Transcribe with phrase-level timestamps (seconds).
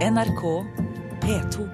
[0.00, 0.42] NRK
[1.20, 1.64] P2.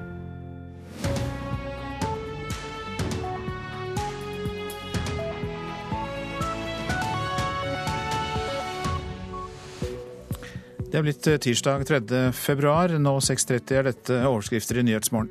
[10.86, 12.00] Det er blitt eh, tirsdag 3.
[12.34, 12.90] februar.
[12.98, 15.30] Nå 6.30 er dette overskrifter i Nyhetsmorgen.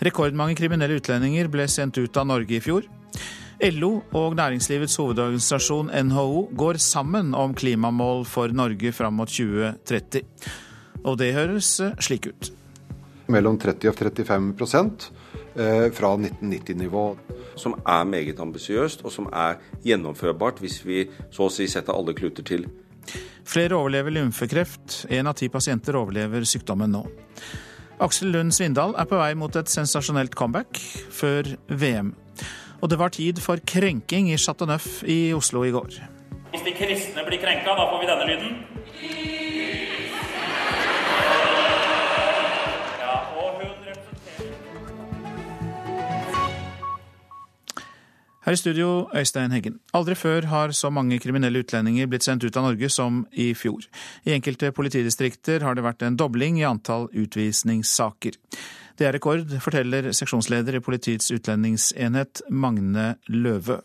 [0.00, 2.88] Rekordmange kriminelle utlendinger ble sendt ut av Norge i fjor.
[3.76, 10.24] LO og næringslivets hovedorganisasjon NHO går sammen om klimamål for Norge fram mot 2030.
[11.04, 12.52] Og det høres eh, slik ut.
[13.32, 14.52] Mellom 30 og 35
[15.56, 17.06] eh, fra 1990-nivå.
[17.56, 22.14] Som er meget ambisiøst, og som er gjennomførbart hvis vi så å si setter alle
[22.16, 22.64] kluter til.
[23.44, 25.04] Flere overlever lymfekreft.
[25.10, 27.04] Én av ti pasienter overlever sykdommen nå.
[28.02, 30.80] Aksel Lund Svindal er på vei mot et sensasjonelt comeback
[31.12, 32.14] før VM.
[32.82, 36.00] Og det var tid for krenking i Chateau Neuf i Oslo i går.
[36.50, 39.41] Hvis de kristne blir krenka, da får vi denne lyden.
[48.42, 49.76] Her i studio, Øystein Heggen.
[49.94, 53.84] Aldri før har så mange kriminelle utlendinger blitt sendt ut av Norge som i fjor.
[54.26, 58.34] I enkelte politidistrikter har det vært en dobling i antall utvisningssaker.
[58.98, 63.78] Det er rekord, forteller seksjonsleder i Politiets utlendingsenhet Magne Løve.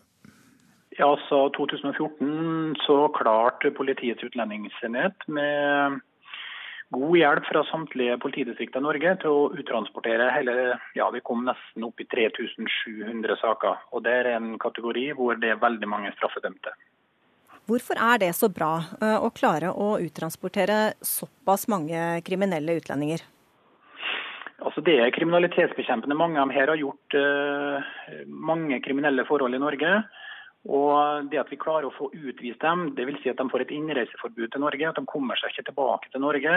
[0.98, 6.02] Ja, så 2014 så klarte Politiets utlendingsenhet med
[6.90, 10.54] god hjelp fra samtlige politidistrikter i Norge til å uttransportere hele
[10.96, 13.82] Ja, vi kom nesten opp i 3700 saker.
[13.92, 16.72] Og det er en kategori hvor det er veldig mange straffedømte.
[17.68, 23.26] Hvorfor er det så bra eh, å klare å uttransportere såpass mange kriminelle utlendinger?
[24.64, 26.16] Altså Det er kriminalitetsbekjempende.
[26.18, 27.84] Mange av dem her har gjort uh,
[28.26, 29.92] mange kriminelle forhold i Norge.
[30.66, 33.20] Og det at vi klarer å få utvist dem, dvs.
[33.22, 36.24] Si at de får et innreiseforbud til Norge, at de kommer seg ikke tilbake til
[36.24, 36.54] Norge.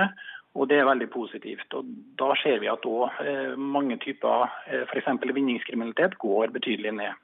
[0.57, 1.67] Og det er veldig positivt.
[1.77, 5.11] Og da ser vi at også, uh, mange typer uh, f.eks.
[5.21, 7.21] vinningskriminalitet går betydelig ned.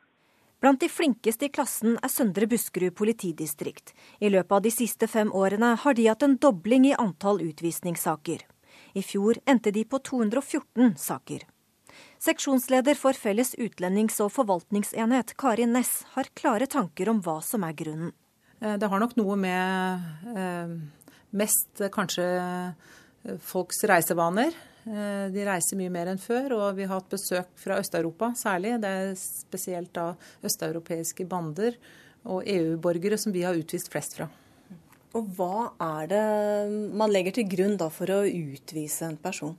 [0.62, 3.92] Blant de flinkeste i klassen er Søndre Buskerud politidistrikt.
[4.22, 8.42] I løpet av de siste fem årene har de hatt en dobling i antall utvisningssaker.
[8.98, 11.46] I fjor endte de på 214 saker.
[12.28, 17.76] Seksjonsleder for Felles utlendings- og forvaltningsenhet, Kari Næss, har klare tanker om hva som er
[17.78, 18.10] grunnen.
[18.60, 20.74] Eh, det har nok noe med eh,
[21.40, 22.26] mest eh, kanskje
[23.44, 24.56] folks reisevaner.
[24.88, 28.78] De reiser mye mer enn før, og vi har hatt besøk fra Øst-Europa særlig.
[28.80, 30.14] Det er spesielt da
[30.48, 31.76] østeuropeiske bander
[32.24, 34.30] og EU-borgere som vi har utvist flest fra.
[35.16, 36.24] Og hva er det
[36.96, 39.58] man legger til grunn da for å utvise en person?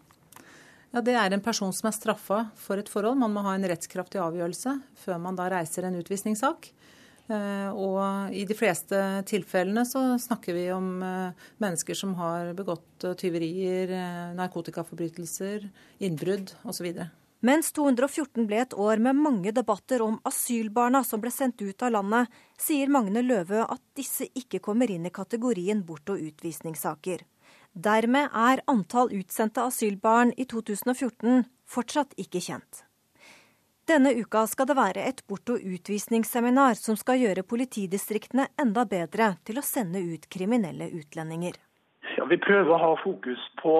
[0.90, 3.18] Ja, Det er en person som er straffa for et forhold.
[3.20, 6.70] Man må ha en rettskraftig avgjørelse før man da reiser en utvisningssak.
[7.28, 8.96] Og i de fleste
[9.28, 10.86] tilfellene så snakker vi om
[11.60, 13.92] mennesker som har begått tyverier,
[14.38, 15.68] narkotikaforbrytelser,
[16.00, 16.88] innbrudd osv.
[17.44, 21.92] Mens 214 ble et år med mange debatter om asylbarna som ble sendt ut av
[21.94, 27.22] landet, sier Magne Løve at disse ikke kommer inn i kategorien bort- og utvisningssaker.
[27.78, 32.80] Dermed er antall utsendte asylbarn i 2014 fortsatt ikke kjent.
[33.86, 39.28] Denne uka skal det være et bort- og utvisningsseminar som skal gjøre politidistriktene enda bedre
[39.46, 41.54] til å sende ut kriminelle utlendinger.
[42.16, 43.76] Ja, Vi prøver å ha fokus på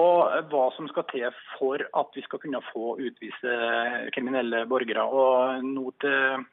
[0.47, 1.27] hva som skal til
[1.57, 3.57] for at vi skal kunne få utvise
[4.15, 5.03] kriminelle borgere.
[5.03, 6.47] Og nå til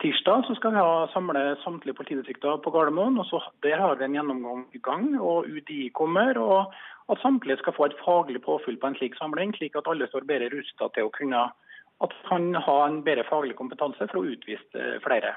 [0.00, 3.18] tirsdag så skal vi ha samle samtlige politidistrikter på Gardermoen.
[3.18, 6.38] og så Der har vi en gjennomgang i gang, og UDI kommer.
[6.38, 6.72] og
[7.08, 10.24] At samtlige skal få et faglig påfyll på en slik samling, slik at alle står
[10.24, 11.50] bedre rusta til å kunne
[12.02, 15.34] at kan ha en bedre faglig kompetanse for å utvise flere.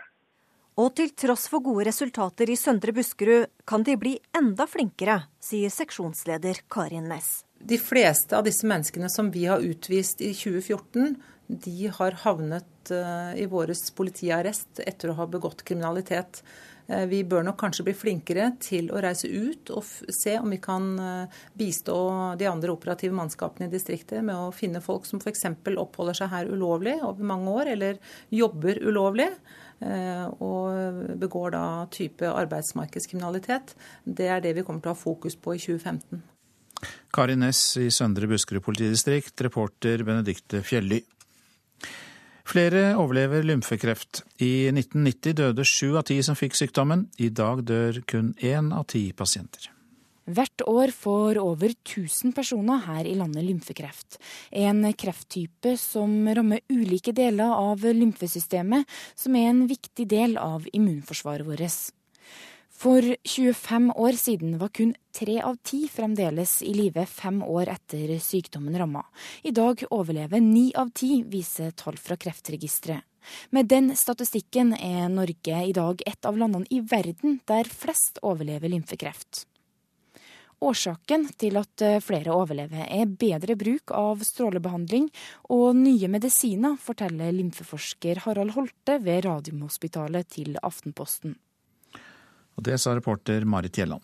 [0.77, 5.73] Og til tross for gode resultater i Søndre Buskerud, kan de bli enda flinkere, sier
[5.73, 7.41] seksjonsleder Karin Næss.
[7.57, 11.15] De fleste av disse menneskene som vi har utvist i 2014,
[11.47, 12.91] de har havnet
[13.35, 16.41] i vår politiarrest etter å ha begått kriminalitet.
[16.87, 19.83] Vi bør nok kanskje bli flinkere til å reise ut og
[20.15, 20.85] se om vi kan
[21.59, 21.97] bistå
[22.39, 25.43] de andre operative mannskapene i distriktet med å finne folk som f.eks.
[25.75, 27.99] oppholder seg her ulovlig over mange år, eller
[28.31, 29.27] jobber ulovlig
[29.83, 33.75] og begår da type arbeidsmarkedskriminalitet.
[34.03, 36.23] Det er det vi kommer til å ha fokus på i 2015.
[37.13, 41.03] Kari Næss i Søndre Buskerud politidistrikt, reporter Benedikte Fjelly.
[42.47, 44.21] Flere overlever lymfekreft.
[44.39, 47.09] I 1990 døde sju av ti som fikk sykdommen.
[47.19, 49.67] I dag dør kun én av ti pasienter.
[50.27, 54.17] Hvert år får over 1000 personer her i landet lymfekreft.
[54.51, 61.47] En krefttype som rammer ulike deler av lymfesystemet, som er en viktig del av immunforsvaret
[61.47, 61.77] vårt.
[62.77, 68.11] For 25 år siden var kun tre av ti fremdeles i live fem år etter
[68.21, 69.01] sykdommen ramma.
[69.41, 73.01] I dag overlever ni av ti, viser tall fra Kreftregisteret.
[73.49, 78.69] Med den statistikken er Norge i dag et av landene i verden der flest overlever
[78.69, 79.47] lymfekreft.
[80.61, 85.09] Årsaken til at eh, flere overlever, er bedre bruk av strålebehandling
[85.53, 91.37] og nye medisiner, forteller lymfeforsker Harald Holte ved Radiumhospitalet til Aftenposten.
[92.57, 94.01] Og Det sa reporter Marit Gjelland.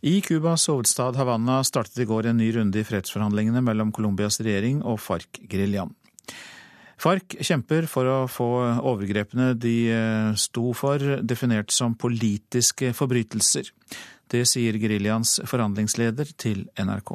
[0.00, 4.78] I Cubas hovedstad Havanna startet i går en ny runde i fredsforhandlingene mellom Colombias regjering
[4.86, 5.90] og FARC-geriljaen.
[6.98, 8.46] FARC kjemper for å få
[8.86, 13.70] overgrepene de eh, sto for, definert som politiske forbrytelser.
[14.30, 17.14] Det sier geriljaens forhandlingsleder til NRK.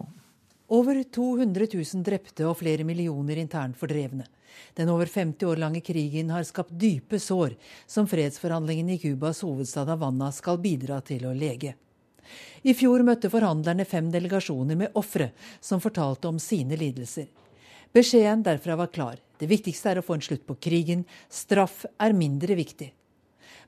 [0.74, 4.26] Over 200 000 drepte og flere millioner internt fordrevne.
[4.74, 7.56] Den over 50 år lange krigen har skapt dype sår,
[7.88, 11.76] som fredsforhandlingene i Cubas hovedstad Havanna skal bidra til å lege.
[12.64, 17.28] I fjor møtte forhandlerne fem delegasjoner med ofre som fortalte om sine lidelser.
[17.94, 19.20] Beskjeden derfra var klar.
[19.38, 21.04] Det viktigste er å få en slutt på krigen.
[21.30, 22.94] Straff er mindre viktig.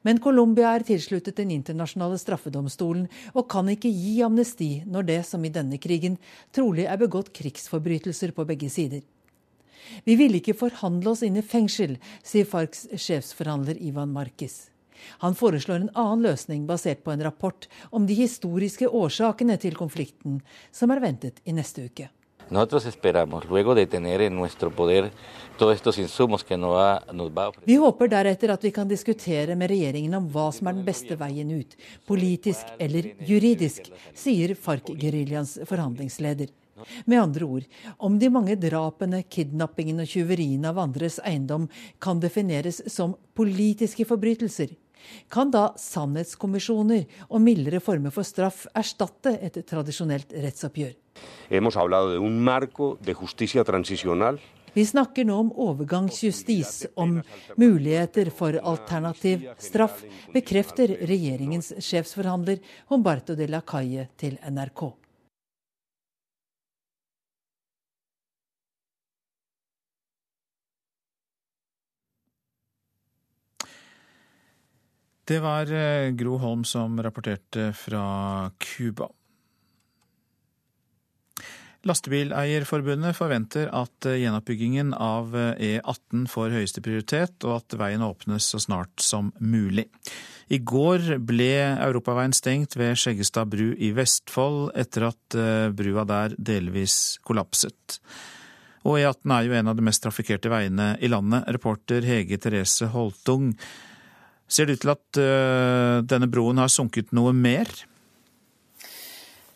[0.05, 5.45] Men Colombia er tilsluttet den internasjonale straffedomstolen og kan ikke gi amnesti når det, som
[5.45, 6.19] i denne krigen,
[6.53, 9.01] trolig er begått krigsforbrytelser på begge sider.
[10.05, 14.69] Vi ville ikke forhandle oss inn i fengsel, sier FARCs sjefsforhandler Ivan Markis.
[15.23, 20.41] Han foreslår en annen løsning basert på en rapport om de historiske årsakene til konflikten,
[20.71, 22.09] som er ventet i neste uke.
[27.65, 31.17] Vi håper deretter at vi kan diskutere med regjeringen om hva som er den beste
[31.17, 31.73] veien ut,
[32.05, 36.53] politisk eller juridisk, sier FARC-geriljaens forhandlingsleder.
[37.05, 37.67] Med andre ord,
[37.97, 41.69] om de mange drapene, kidnappingene og tyveriene av andres eiendom
[42.03, 44.75] kan defineres som politiske forbrytelser,
[45.29, 50.95] kan da sannhetskommisjoner og mildere former for straff erstatte et tradisjonelt rettsoppgjør?
[54.75, 57.21] Vi snakker nå om overgangsjustis, om
[57.55, 60.01] muligheter for alternativ straff,
[60.33, 62.59] bekrefter regjeringens sjefsforhandler
[62.91, 65.04] Humberto de la Calle til NRK.
[75.25, 79.07] Det var eh, Gro Holm som rapporterte fra Cuba.
[81.85, 88.05] Lastebileierforbundet forventer at eh, gjenoppbyggingen av E18 eh, e får høyeste prioritet, og at veien
[88.05, 89.87] åpnes så snart som mulig.
[90.53, 95.37] I går ble europaveien stengt ved Skjeggestad bru i Vestfold, etter at
[95.73, 97.97] brua der delvis kollapset.
[98.85, 101.49] Og E18 er jo en av de mest trafikkerte veiene i landet.
[101.57, 103.55] Reporter Hege Therese Holtung,
[104.47, 107.69] Ser det ut til at uh, denne broen har sunket noe mer?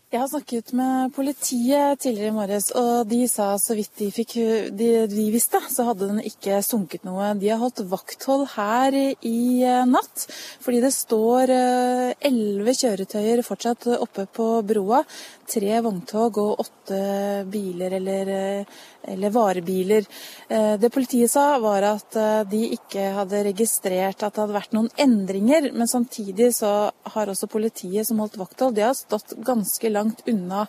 [0.09, 4.31] Jeg har snakket med politiet tidligere i morges, og de sa så vidt de, fikk,
[4.73, 7.27] de, de visste, så hadde den ikke sunket noe.
[7.37, 10.25] De har holdt vakthold her i eh, natt,
[10.65, 15.03] fordi det står eh, elleve kjøretøyer fortsatt oppe på broa.
[15.49, 17.03] Tre vogntog og åtte
[17.53, 18.33] biler eller
[19.09, 20.05] eller varebiler.
[20.47, 24.75] Eh, det politiet sa, var at eh, de ikke hadde registrert at det hadde vært
[24.75, 25.69] noen endringer.
[25.73, 30.65] Men samtidig så har også politiet som holdt vakthold, de har stått ganske langt unna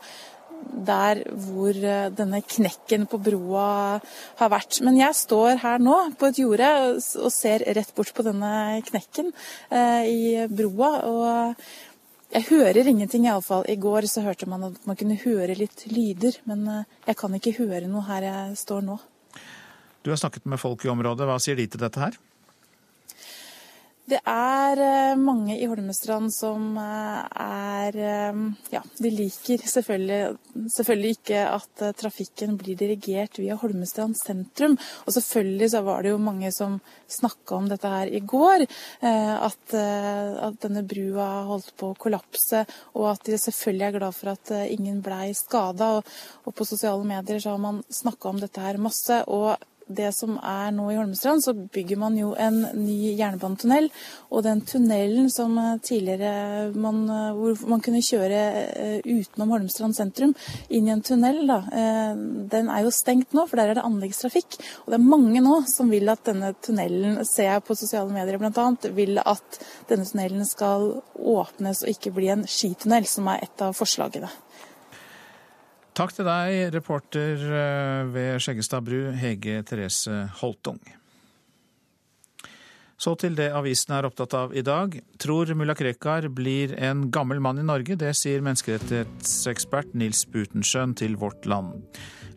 [0.60, 4.00] der hvor eh, denne knekken på broa
[4.40, 4.82] har vært.
[4.84, 9.32] Men jeg står her nå på et jorde og ser rett bort på denne knekken
[10.10, 10.90] i broa.
[11.08, 11.64] og
[12.30, 13.64] jeg hører ingenting, iallfall.
[13.66, 17.34] I går så hørte man at man kunne høre litt lyder, men eh, jeg kan
[17.34, 18.98] ikke høre noe her jeg står nå.
[20.06, 21.26] Du har snakket med folk i området.
[21.26, 22.14] Hva sier de til dette her?
[24.10, 28.40] Det er eh, mange i Holmestrand som eh, er eh,
[28.72, 30.18] Ja, de liker selvfølgelig,
[30.74, 34.74] selvfølgelig, ikke at trafikken blir dirigert via Holmestrand sentrum.
[35.06, 38.66] Og selvfølgelig så var det jo mange som snakka om dette her i går.
[39.00, 42.62] At, at denne brua holdt på å kollapse,
[42.94, 45.90] og at de selvfølgelig er glad for at ingen blei skada.
[45.98, 46.14] Og,
[46.46, 49.22] og på sosiale medier så har man snakka om dette her masse.
[49.26, 49.56] og
[49.90, 53.88] det som er nå i Holmestrand, så bygger man jo en ny jernbanetunnel.
[54.30, 59.96] Og den tunnelen som eh, tidligere man, eh, hvor man kunne kjøre eh, utenom Holmestrand
[59.96, 60.34] sentrum,
[60.68, 61.60] inn i en tunnel, da,
[62.50, 64.58] den er jo stengt nå, for der er det anleggstrafikk.
[64.84, 68.38] Og det er mange nå som vil at denne tunnelen, ser jeg på sosiale medier
[68.40, 73.66] bl.a., vil at denne tunnelen skal åpnes og ikke bli en skitunnel, som er et
[73.66, 74.30] av forslagene.
[76.00, 80.78] Takk til deg, reporter eh, ved Skjeggestad bru, Hege Therese Holtung.
[82.96, 84.96] Så til det avisen er opptatt av i dag.
[85.20, 87.98] Tror mulla Krekar blir en gammel mann i Norge?
[88.00, 91.84] Det sier menneskerettighetsekspert Nils Butenschøn til Vårt Land.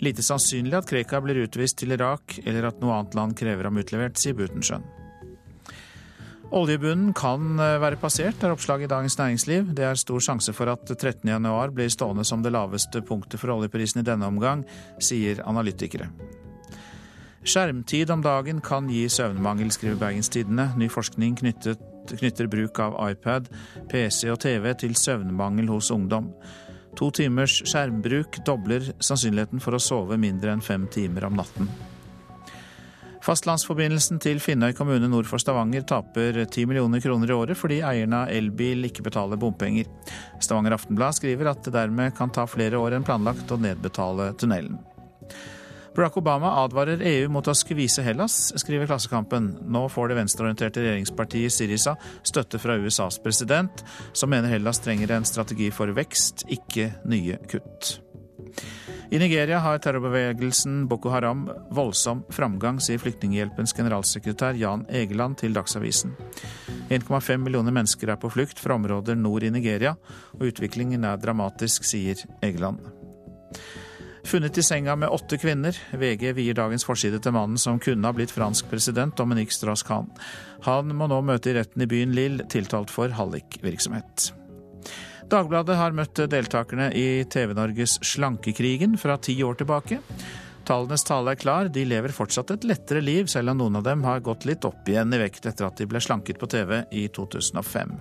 [0.04, 3.80] Lite sannsynlig at Krekar blir utvist til Irak, eller at noe annet land krever ham
[3.80, 4.84] utlevert, sier Butenschøn.
[6.54, 9.72] Oljebunnen kan eh, være passert, er oppslaget i Dagens Næringsliv.
[9.74, 14.04] Det er stor sjanse for at 13.1 blir stående som det laveste punktet for oljeprisen
[14.04, 14.62] i denne omgang,
[15.02, 16.12] sier analytikere.
[17.44, 20.70] Skjermtid om dagen kan gi søvnmangel, skriver Bergenstidene.
[20.78, 21.82] Ny forskning knyttet,
[22.14, 23.50] knytter bruk av iPad,
[23.90, 26.30] PC og TV til søvnmangel hos ungdom.
[27.02, 31.74] To timers skjermbruk dobler sannsynligheten for å sove mindre enn fem timer om natten.
[33.24, 38.26] Fastlandsforbindelsen til Finnøy kommune nord for Stavanger taper 10 millioner kroner i året fordi eierne
[38.26, 39.88] av elbil ikke betaler bompenger.
[40.44, 44.76] Stavanger Aftenblad skriver at det dermed kan ta flere år enn planlagt å nedbetale tunnelen.
[45.96, 49.52] Barack Obama advarer EU mot å skvise Hellas, skriver Klassekampen.
[49.72, 51.94] Nå får det venstreorienterte regjeringspartiet Sirisa
[52.26, 58.00] støtte fra USAs president, som mener Hellas trenger en strategi for vekst, ikke nye kutt.
[59.14, 66.16] I Nigeria har terrorbevegelsen Boko Haram voldsom framgang, sier Flyktninghjelpens generalsekretær Jan Egeland til Dagsavisen.
[66.90, 69.94] 1,5 millioner mennesker er på flukt fra områder nord i Nigeria,
[70.34, 72.82] og utviklingen er dramatisk, sier Egeland.
[74.26, 75.78] Funnet i senga med åtte kvinner.
[75.94, 80.10] VG vier dagens forside til mannen som kunne ha blitt fransk president, Dominique Strauss-Kahn.
[80.66, 84.32] Han må nå møte i retten i byen Lille, tiltalt for hallikvirksomhet.
[85.34, 89.98] Dagbladet har møtt deltakerne i TV-Norges Slankekrigen fra ti år tilbake.
[90.68, 94.06] Tallenes tale er klar, de lever fortsatt et lettere liv, selv om noen av dem
[94.06, 97.08] har gått litt opp igjen i vekt etter at de ble slanket på TV i
[97.18, 97.98] 2005.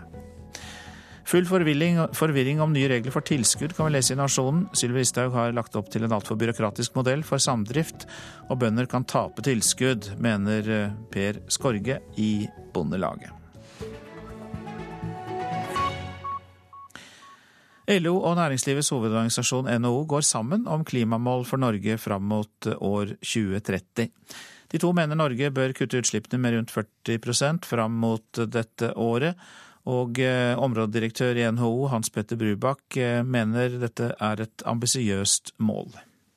[1.33, 4.67] Full forvirring, om nye regler for tilskudd kan vi lese i Nasjonen.
[4.77, 8.05] Sylvi Listhaug har lagt opp til en altfor byråkratisk modell for samdrift,
[8.51, 12.35] og bønder kan tape tilskudd, mener Per Skorge i
[12.77, 13.42] Bondelaget.
[18.01, 24.09] LO og næringslivets hovedorganisasjon NHO går sammen om klimamål for Norge fram mot år 2030.
[24.73, 29.37] De to mener Norge bør kutte utslippene med rundt 40% fram mot dette året.
[29.93, 35.91] Og eh, områdedirektør i NHO, Hans Petter Brubakk, eh, mener dette er et ambisiøst mål.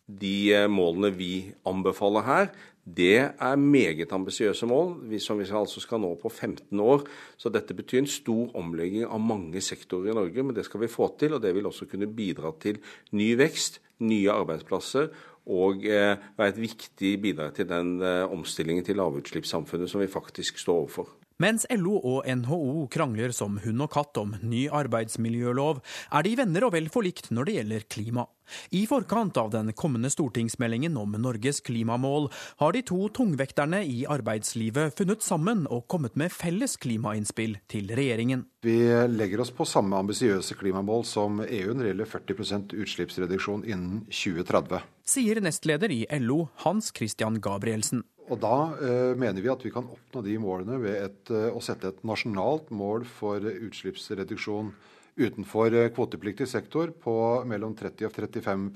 [0.09, 1.33] De eh, målene vi
[1.69, 2.49] anbefaler her,
[2.85, 7.07] det er meget ambisiøse mål, som vi altså skal nå på 15 år.
[7.37, 10.91] Så dette betyr en stor omlegging av mange sektorer i Norge, men det skal vi
[10.91, 11.33] få til.
[11.33, 12.77] Og det vil også kunne bidra til
[13.17, 15.09] ny vekst, nye arbeidsplasser
[15.45, 20.57] og eh, være et viktig bidrag til den eh, omstillingen til lavutslippssamfunnet som vi faktisk
[20.61, 21.11] står overfor.
[21.41, 25.81] Mens LO og NHO krangler som hund og katt om ny arbeidsmiljølov,
[26.15, 28.25] er de venner og vel forlikt når det gjelder klima.
[28.69, 32.29] I forkant av den kommende stortingsmeldingen om Norges klimamål
[32.61, 38.45] har de to tungvekterne i arbeidslivet funnet sammen og kommet med felles klimainnspill til regjeringen.
[38.65, 38.79] Vi
[39.11, 44.81] legger oss på samme ambisiøse klimamål som EU når det gjelder 40% utslippsreduksjon innen 2030.
[45.05, 48.01] Sier nestleder i LO Hans Christian Gabrielsen.
[48.25, 51.61] Og Da eh, mener vi at vi kan oppnå de målene ved et, eh, å
[51.61, 54.73] sette et nasjonalt mål for utslippsreduksjon
[55.15, 57.15] utenfor eh, kvotepliktig sektor på
[57.47, 58.67] mellom 30 og 35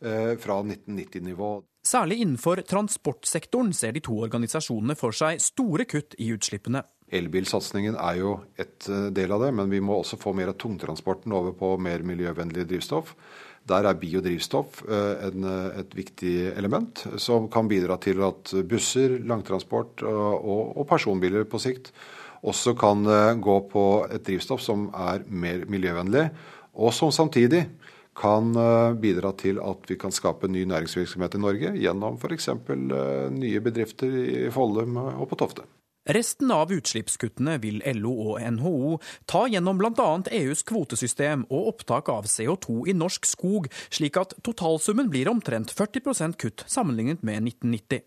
[0.00, 1.52] eh, fra 1990-nivå.
[1.84, 6.84] Særlig innenfor transportsektoren ser de to organisasjonene for seg store kutt i utslippene.
[7.14, 10.58] Elbilsatsingen er jo et eh, del av det, men vi må også få mer av
[10.60, 13.12] tungtransporten over på mer miljøvennlig drivstoff.
[13.64, 15.46] Der er biodrivstoff en,
[15.80, 21.88] et viktig element, som kan bidra til at busser, langtransport og, og personbiler på sikt
[22.44, 26.28] også kan eh, gå på et drivstoff som er mer miljøvennlig,
[26.74, 27.66] og som samtidig
[28.14, 28.52] kan
[29.02, 32.46] bidra til at vi kan skape ny næringsvirksomhet i Norge gjennom f.eks.
[33.34, 35.64] nye bedrifter i Follum og på Tofte.
[36.04, 38.98] Resten av utslippskuttene vil LO og NHO
[39.30, 40.08] ta gjennom bl.a.
[40.36, 46.36] EUs kvotesystem og opptak av CO2 i norsk skog, slik at totalsummen blir omtrent 40%
[46.36, 48.04] kutt sammenlignet med 1990.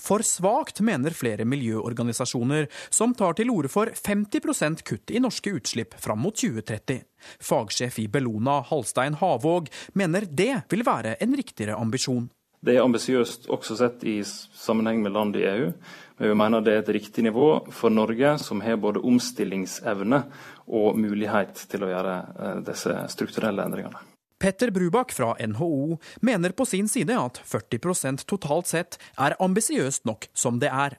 [0.00, 5.94] For svakt, mener flere miljøorganisasjoner, som tar til orde for 50% kutt i norske utslipp
[6.00, 7.04] fram mot 2030.
[7.42, 12.28] Fagsjef i Bellona, Halstein Havåg, mener det vil være en riktigere ambisjon.
[12.58, 15.70] Det er ambisiøst også sett i sammenheng med land i EU.
[16.18, 20.24] Men vi mener det er et riktig nivå for Norge, som har både omstillingsevne
[20.66, 24.02] og mulighet til å gjøre eh, disse strukturelle endringene.
[24.38, 30.28] Petter Brubakk fra NHO mener på sin side at 40% totalt sett er ambisiøst nok
[30.30, 30.94] som det er.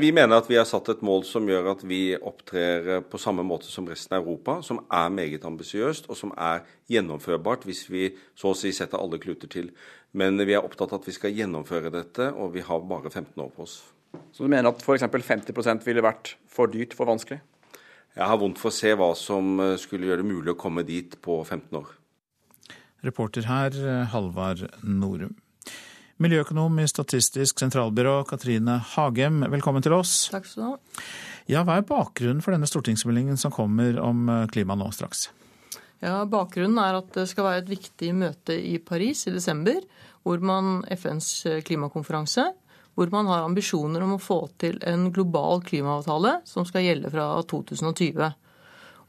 [0.00, 3.44] Vi mener at vi har satt et mål som gjør at vi opptrer på samme
[3.44, 8.10] måte som resten av Europa, som er meget ambisiøst og som er gjennomførbart hvis vi
[8.36, 9.72] så å si setter alle kluter til.
[10.12, 13.32] Men vi er opptatt av at vi skal gjennomføre dette, og vi har bare 15
[13.40, 13.78] år på oss.
[14.32, 15.08] Så du mener at f.eks.
[15.08, 17.40] 50% ville vært for dyrt, for vanskelig?
[18.12, 20.84] Jeg har vondt for å se hva som eh, skulle gjøre det mulig å komme
[20.84, 21.92] dit på 15 år.
[23.02, 25.34] Reporter her, eh, Halvard Norum.
[26.22, 30.28] Miljøøkonom i Statistisk sentralbyrå, Katrine Hagem, velkommen til oss.
[30.30, 31.02] Takk skal du ha.
[31.50, 35.30] Ja, Hva er bakgrunnen for denne stortingsmeldingen som kommer om eh, klima nå straks?
[36.02, 39.78] Ja, Bakgrunnen er at det skal være et viktig møte i Paris i desember,
[40.22, 42.48] hvor man FNs klimakonferanse,
[42.94, 47.28] hvor man har ambisjoner om å få til en global klimaavtale som skal gjelde fra
[47.46, 48.32] 2020.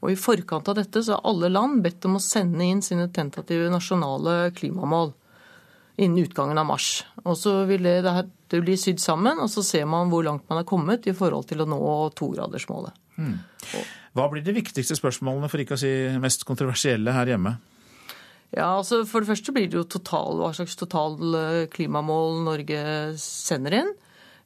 [0.04, 3.08] Og I forkant av dette så har alle land bedt om å sende inn sine
[3.08, 5.14] tentative nasjonale klimamål
[5.96, 7.06] innen utgangen av mars.
[7.24, 8.02] Og Så vil det,
[8.52, 11.48] det bli sydd sammen, og så ser man hvor langt man er kommet i forhold
[11.48, 11.80] til å nå
[12.18, 12.92] togradersmålet.
[13.16, 13.38] Hmm.
[14.14, 17.56] Hva blir de viktigste spørsmålene, for ikke å si mest kontroversielle, her hjemme?
[18.54, 22.82] Ja, altså For det første blir det jo total, hva slags total eh, klimamål Norge
[23.18, 23.94] sender inn.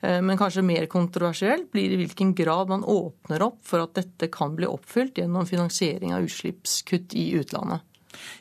[0.01, 4.31] Eh, men kanskje mer kontroversielt blir i hvilken grad man åpner opp for at dette
[4.33, 7.83] kan bli oppfylt gjennom finansiering av utslippskutt i utlandet.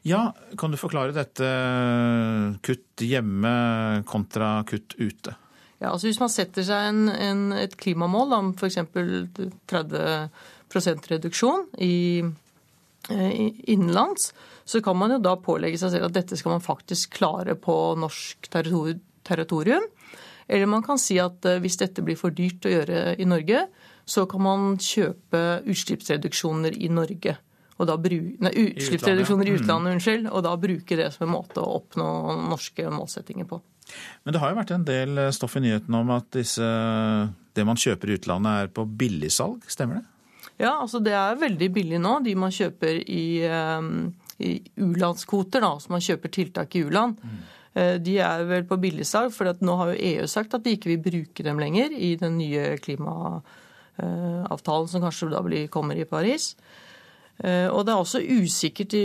[0.02, 1.48] Ja, Kan du forklare dette
[2.66, 5.36] kutt hjemme kontra kutt ute?
[5.78, 8.80] Ja, altså Hvis man setter seg en, en, et klimamål om f.eks.
[9.70, 12.24] 30 reduksjon i,
[13.12, 14.32] eh, i innenlands,
[14.66, 17.76] så kan man jo da pålegge seg selv at dette skal man faktisk klare på
[18.02, 19.86] norsk territorium.
[20.48, 23.66] Eller man kan si at eh, hvis dette blir for dyrt å gjøre i Norge,
[24.08, 27.36] så kan man kjøpe utslippsreduksjoner i Norge.
[27.78, 29.58] Og da bru, nei, utslippsreduksjoner i mm.
[29.60, 29.96] utlandet, mm.
[29.98, 32.08] unnskyld, og da bruke det som en måte å oppnå
[32.48, 33.60] norske målsettinger på.
[34.26, 36.68] Men det har jo vært en del stoff i nyhetene om at disse,
[37.56, 40.08] det man kjøper i utlandet er på billigsalg, stemmer det?
[40.58, 42.16] Ja, altså det er veldig billig nå.
[42.26, 47.22] De man kjøper i um, i u-landskvoter, som man kjøper tiltak i u-land.
[47.22, 47.38] Mm.
[47.78, 51.04] De er vel på billigsalg, for nå har jo EU sagt at de ikke vil
[51.04, 55.42] bruke dem lenger i den nye klimaavtalen som kanskje da
[55.74, 56.44] kommer i Paris.
[57.38, 58.96] Eh, og det er også usikkert,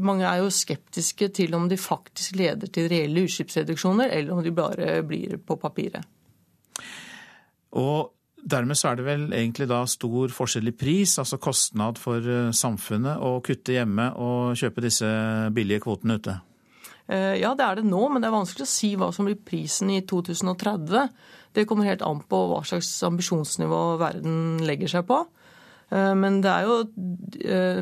[0.00, 4.54] mange er jo skeptiske til om de faktisk leder til reelle utslippsreduksjoner, eller om de
[4.56, 6.06] bare blir på papiret.
[7.76, 8.14] Og
[8.48, 12.52] Dermed så er det vel egentlig da stor forskjell i pris, altså kostnad for eh,
[12.54, 15.08] samfunnet, å kutte hjemme og kjøpe disse
[15.52, 16.36] billige kvotene ute?
[17.08, 19.38] Eh, ja, det er det nå, men det er vanskelig å si hva som blir
[19.40, 21.08] prisen i 2030.
[21.56, 25.22] Det kommer helt an på hva slags ambisjonsnivå verden legger seg på.
[25.88, 26.80] Eh, men det er jo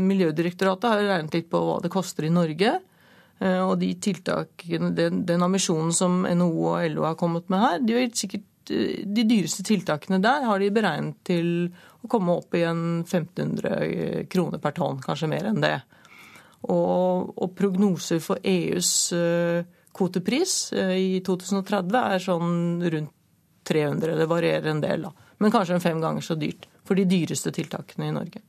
[0.07, 2.79] Miljødirektoratet har regnet litt på hva det koster i Norge.
[3.37, 8.47] Og de tiltakene, den, ambisjonen som NHO og LO har kommet med her, de sikkert
[8.67, 11.51] de dyreste tiltakene der har de beregnet til
[12.01, 15.75] å komme opp i en 1500 kroner per tonn, kanskje mer enn det.
[16.67, 19.61] Og, og prognoser for EUs uh,
[19.95, 23.13] kvotepris uh, i 2030 er sånn rundt
[23.67, 24.17] 300.
[24.19, 25.31] Det varierer en del, da.
[25.43, 28.43] Men kanskje en fem ganger så dyrt for de dyreste tiltakene i Norge.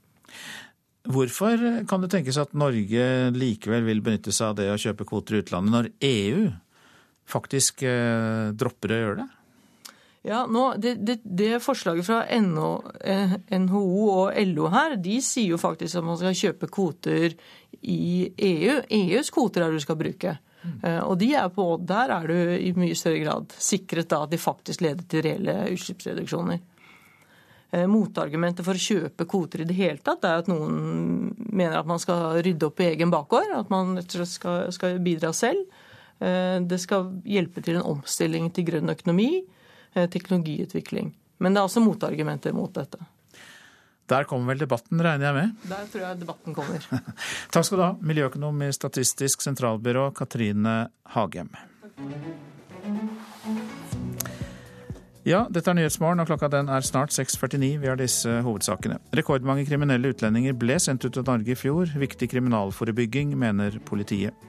[1.07, 5.37] Hvorfor kan det tenkes at Norge likevel vil benytte seg av det å kjøpe kvoter
[5.37, 6.47] i utlandet, når EU
[7.27, 9.27] faktisk uh, dropper å gjøre det?
[10.27, 12.71] Ja, nå, det, det, det, Forslaget fra NHO,
[13.63, 17.31] NHO og LO her, de sier jo faktisk at man skal kjøpe kvoter
[17.87, 18.81] i EU.
[18.99, 20.35] EUs kvoter er det du skal bruke.
[20.67, 20.81] Mm.
[21.07, 24.41] Og de er på, der er du i mye større grad sikret da at de
[24.41, 26.59] faktisk leder til reelle utslippsreduksjoner.
[27.75, 31.89] Eh, motargumentet for å kjøpe kvoter i det hele tatt er at noen mener at
[31.89, 33.51] man skal rydde opp i egen bakgård.
[33.57, 35.67] At man skal, skal bidra selv.
[36.23, 39.31] Eh, det skal hjelpe til en omstilling til grønn økonomi.
[39.93, 41.13] Eh, teknologiutvikling.
[41.37, 42.99] Men det er også motargumenter mot dette.
[44.07, 45.55] Der kommer vel debatten, regner jeg med?
[45.67, 46.85] Der tror jeg debatten kommer.
[47.53, 50.77] Takk skal du ha, miljøøkonom i Statistisk sentralbyrå, Katrine
[51.11, 51.51] Hagem.
[55.27, 57.81] Ja, dette er Nyhetsmorgen, og klokka den er snart 6.49.
[57.81, 59.01] Vi har disse hovedsakene.
[59.19, 61.91] Rekordmange kriminelle utlendinger ble sendt ut av Norge i fjor.
[61.99, 64.47] Viktig kriminalforebygging, mener politiet.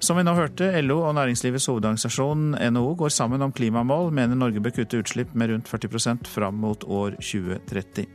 [0.00, 4.62] Som vi nå hørte, LO og Næringslivets hovedorganisasjon NHO går sammen om klimamål, mener Norge
[4.64, 8.06] bør kutte utslipp med rundt 40% fram mot år 2030.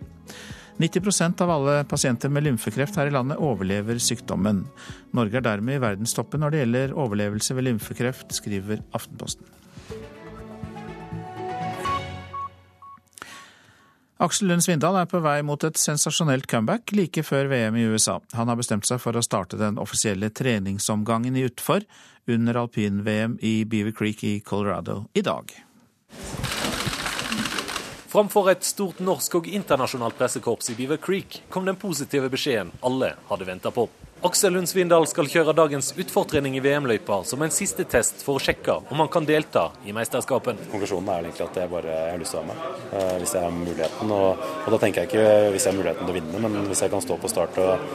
[0.81, 4.63] 90% av alle pasienter med lymfekreft her i landet overlever sykdommen.
[5.15, 9.45] Norge er dermed i verdenstoppen når det gjelder overlevelse ved lymfekreft, skriver Aftenposten.
[14.17, 18.21] Aksel Lund Svindal er på vei mot et sensasjonelt comeback like før VM i USA.
[18.39, 21.84] Han har bestemt seg for å starte den offisielle treningsomgangen i utfor
[22.32, 25.51] under alpin-VM i Beaver Creek i Colorado i dag.
[28.15, 33.10] Framfor et stort norsk og internasjonalt pressekorps i Beaver Creek kom den positive beskjeden alle
[33.28, 33.84] hadde venta på.
[34.23, 38.43] Aksel Lund Svindal skal kjøre dagens utfortrening i VM-løypa som en siste test for å
[38.45, 40.63] sjekke om han kan delta i mesterskapen.
[40.71, 43.43] Konklusjonen er egentlig at jeg bare har lyst til å være med, eh, hvis jeg
[43.43, 44.13] har muligheten.
[44.21, 46.86] Og, og, da tenker jeg ikke hvis jeg har muligheten til å vinne, men hvis
[46.86, 47.89] jeg kan stå på start og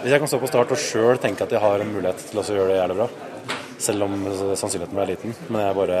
[0.00, 2.40] hvis jeg kan stå på start og sjøl tenke at jeg har en mulighet til
[2.40, 3.10] å gjøre det jævlig bra,
[3.84, 6.00] selv om sannsynligheten er liten, men jeg bare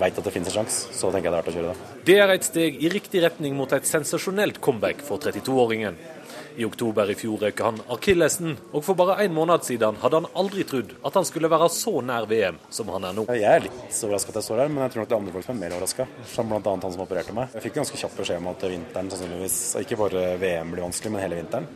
[0.00, 2.04] veit at det finnes en sjanse, så tenker jeg det er verdt å kjøre det.
[2.08, 5.98] Det er et steg i riktig retning mot et sensasjonelt comeback for 32-åringen.
[6.58, 10.26] I oktober i fjor røk han akillesen, og for bare en måned siden hadde han
[10.40, 13.28] aldri trodd at han skulle være så nær VM som han er nå.
[13.30, 15.36] Jeg er litt overraska at jeg står her, men jeg tror nok det er andre
[15.36, 16.08] folk som er mer overraska.
[16.32, 16.62] Som bl.a.
[16.66, 17.54] han som opererte meg.
[17.54, 21.26] Jeg fikk ganske kjapp beskjed om at vinteren sannsynligvis, ikke bare VM blir vanskelig, men
[21.28, 21.70] hele vinteren.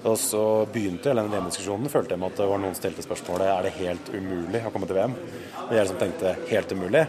[0.00, 0.42] Og så
[0.72, 1.88] begynte hele den VM-diskusjonen.
[1.92, 4.88] Følte jeg med at det var noen stilte spørsmålet er det helt umulig å komme
[4.88, 5.16] til VM.
[5.66, 7.06] Og jeg liksom tenkte helt umulig.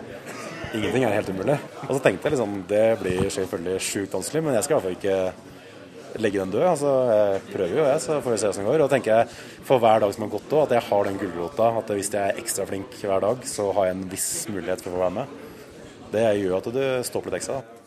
[0.72, 1.58] Ingenting er helt umulig.
[1.88, 4.88] Og så tenkte jeg liksom det blir selvfølgelig sjukt vanskelig, men jeg skal i hvert
[4.88, 6.64] fall ikke legge den død.
[6.68, 8.86] Altså, jeg prøver jo, jeg, så får vi se hvordan det går.
[8.86, 11.70] Og tenker jeg for hver dag som har gått òg, at jeg har den gulrota.
[11.82, 14.94] At hvis jeg er ekstra flink hver dag, så har jeg en viss mulighet for
[14.94, 15.38] å få være med.
[16.12, 17.62] Det gjør at du står på litt ekstra.
[17.62, 17.78] da.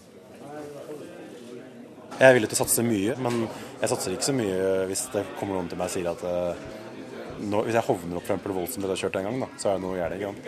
[2.15, 3.41] Jeg er villig til å satse mye, men
[3.81, 7.65] jeg satser ikke så mye hvis det kommer noen til meg og sier at uh,
[7.67, 8.45] hvis jeg hovner opp f.eks.
[8.55, 10.47] Volsen etter å ha kjørt en gang, da, så er det noe gærent.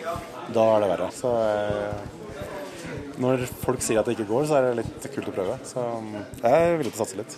[0.55, 1.09] Da er det verre.
[1.17, 2.26] Så uh,
[3.21, 5.57] når folk sier at det ikke går, så er det litt kult å prøve.
[5.67, 7.37] Så um, jeg er villig til å satse litt.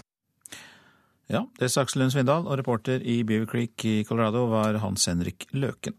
[1.29, 5.05] Ja, det sa Aksel Lund Svindal, og reporter i Beaver Creek i Colorado var Hans
[5.11, 5.97] Henrik Løken.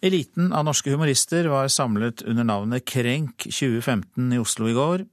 [0.00, 5.04] Eliten av norske humorister var samlet under navnet Krenk 2015 i Oslo i går.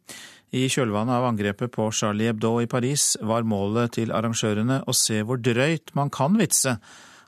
[0.55, 5.19] I kjølvannet av angrepet på Charlie Hebdo i Paris var målet til arrangørene å se
[5.27, 6.77] hvor drøyt man kan vitse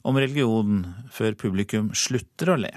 [0.07, 2.71] om religion før publikum slutter å le.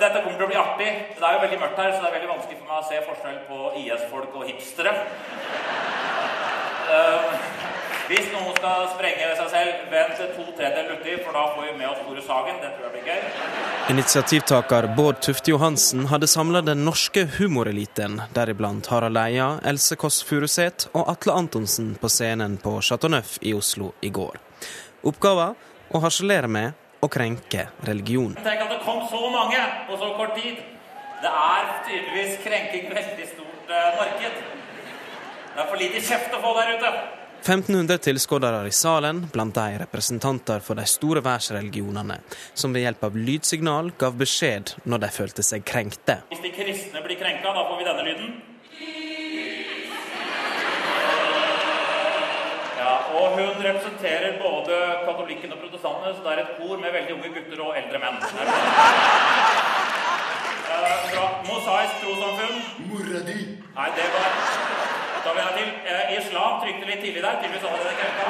[0.00, 0.90] Dette kommer til å bli artig.
[1.16, 3.02] Det er jo veldig mørkt her, så det er veldig vanskelig for meg å se
[3.08, 4.94] forskjell på IS-folk og hipstere.
[6.84, 7.30] Uh,
[8.04, 11.88] hvis noen skal sprenge seg selv, vent to tredjedeler uti, for da får vi med
[11.88, 12.58] oss Tore Sagen.
[12.60, 13.22] Det tror jeg blir gøy.
[13.94, 20.92] Initiativtaker Bård Tufte Johansen hadde samla den norske humoreliten, deriblant Harald Eia, Else Kåss Furuseth
[20.92, 24.36] og Atle Antonsen på scenen på Chateau Neuf i Oslo i går.
[25.08, 25.56] Oppgaven
[25.88, 28.34] å harselere med og krenke religion.
[28.44, 30.62] Tenk at det kom så mange på så kort tid.
[31.24, 34.40] Det er tydeligvis krenking veldig stort eh, marked.
[35.54, 36.94] Det er for lite kjeft å få der ute.
[37.44, 42.16] 1500 tilskuere i salen, blant de representanter for de store verdensreligionene,
[42.56, 46.22] som ved hjelp av lydsignal gav beskjed når de følte seg krenkte.
[46.32, 48.34] Hvis de kristne blir krenka, da får vi denne lyden.
[53.18, 54.74] Og hun representerer både
[55.06, 58.16] katolikken og protestantene, så det er et kor med veldig unge gutter og eldre menn.
[60.74, 61.26] Uh, bra.
[61.48, 62.56] Mosaisk trossamfunn.
[62.90, 63.40] Mora di.
[63.76, 64.28] Nei, det var
[65.24, 65.70] da vil jeg til.
[65.90, 67.36] Eh, islam trykte litt tidlig der.
[67.40, 68.26] Tydeligvis hadde det krefta.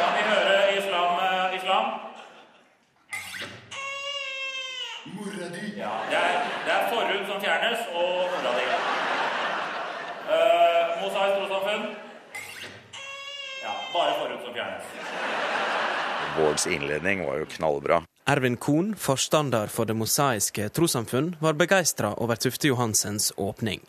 [0.00, 1.10] Kan vi høre islam?
[1.26, 1.86] Eh, islam?
[5.14, 5.64] Mora di.
[5.82, 8.66] Ja, det er, det er forhud som fjernes, og mora di.
[10.34, 11.84] Eh, Mosaisk trossamfunn?
[13.92, 14.82] Bare forhud som fjernes.
[16.36, 18.02] Bårds innledning var jo knallbra.
[18.24, 23.80] Ervin Kohn, forstander for Det mosaiske trossamfunn, var begeistra over Tufte Johansens åpning.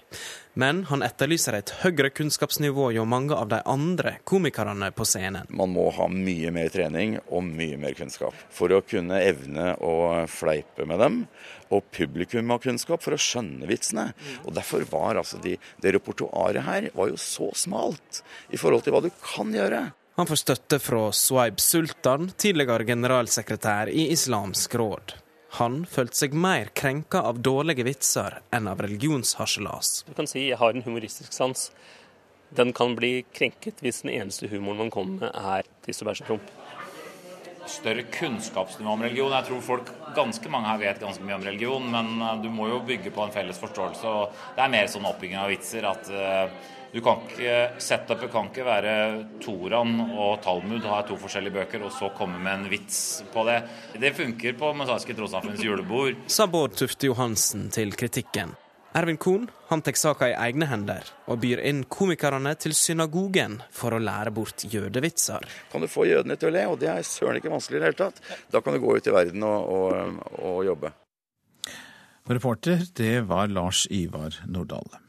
[0.54, 5.46] Men han etterlyser et høyere kunnskapsnivå hjå mange av de andre komikerne på scenen.
[5.54, 10.26] Man må ha mye mer trening og mye mer kunnskap for å kunne evne å
[10.32, 11.22] fleipe med dem.
[11.72, 14.12] Og publikum har kunnskap for å skjønne vitsene.
[14.46, 18.96] Og Derfor var altså de, det repertoaret her var jo så smalt i forhold til
[18.96, 19.86] hva du kan gjøre.
[20.20, 25.16] Han får støtte fra Swaib Sultan, tidligere generalsekretær i Islamsk råd.
[25.58, 30.04] Han følte seg mer krenka av dårlige vitser enn av religionsharselas.
[30.08, 31.70] Du kan si jeg har en humoristisk sans.
[32.56, 36.24] Den kan bli krenket hvis den eneste humoren man kommer med er tiss og bæsj
[36.24, 36.54] og promp.
[37.70, 39.34] Større kunnskapsnivå om religion.
[39.36, 42.70] Jeg tror folk, ganske mange her vet ganske mye om religion, men eh, du må
[42.72, 44.06] jo bygge på en felles forståelse.
[44.08, 48.50] og Det er mer sånn oppbygging av vitser at uh, du kan ikke, Setupet kan
[48.50, 48.96] ikke være
[49.44, 53.62] Toran og Talmud, ha to forskjellige bøker, og så komme med en vits på det.
[54.02, 56.20] Det funker på Mosaiske trossamfunns julebord.
[56.28, 58.58] Sa Bård Tufte Johansen til kritikken.
[58.94, 63.96] Ervin Kohn han tar saka i egne hender og byr inn komikerne til synagogen for
[63.96, 65.46] å lære bort jødevitser.
[65.72, 67.88] Kan du få jødene til å le, og det er søren ikke vanskelig i det
[67.88, 68.20] hele tatt,
[68.52, 70.92] da kan du gå ut i verden og, og, og jobbe.
[72.32, 75.01] Reporter, det var Lars Ivar Nordahl.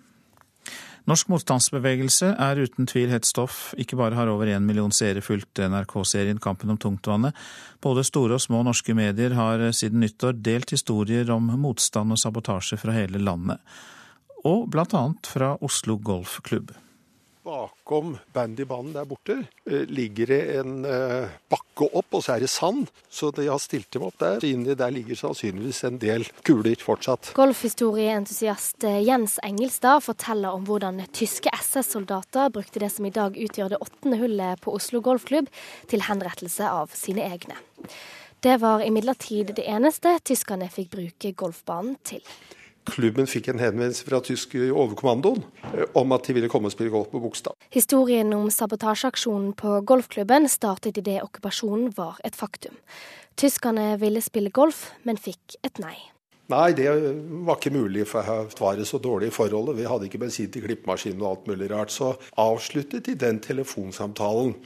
[1.10, 3.72] Norsk motstandsbevegelse er uten tvil hett stoff.
[3.80, 7.34] Ikke bare har over én million seere fulgt NRK-serien Kampen om tungtvannet.
[7.82, 12.78] Både store og små norske medier har siden nyttår delt historier om motstand og sabotasje
[12.78, 13.58] fra hele landet.
[14.46, 16.70] Og blant annet fra Oslo Golfklubb.
[17.42, 22.50] Bakom bandybanen der borte eh, ligger det en eh, bakke opp, og så er det
[22.52, 22.86] sand.
[23.10, 24.38] Så de har stilt dem opp der.
[24.38, 27.32] Der ligger sannsynligvis en del kuler fortsatt.
[27.34, 33.74] Golfhistorieentusiast eh, Jens Engelstad forteller om hvordan tyske SS-soldater brukte det som i dag utgjør
[33.74, 35.50] det åttende hullet på Oslo golfklubb,
[35.90, 37.58] til henrettelse av sine egne.
[38.42, 42.22] Det var imidlertid det eneste tyskerne fikk bruke golfbanen til.
[42.90, 46.90] Klubben fikk en henvendelse fra tysk overkommandoen eh, om at de ville komme og spille
[46.90, 47.54] golf på Bogstad.
[47.74, 52.74] Historien om sabotasjeaksjonen på golfklubben startet idet okkupasjonen var et faktum.
[53.38, 55.96] Tyskerne ville spille golf, men fikk et nei.
[56.52, 56.90] Nei, det
[57.46, 59.78] var ikke mulig, for her var det så dårlig i forholdet.
[59.78, 61.94] Vi hadde ikke bensin til klippemaskinen og alt mulig rart.
[61.94, 64.56] Så avsluttet de den telefonsamtalen.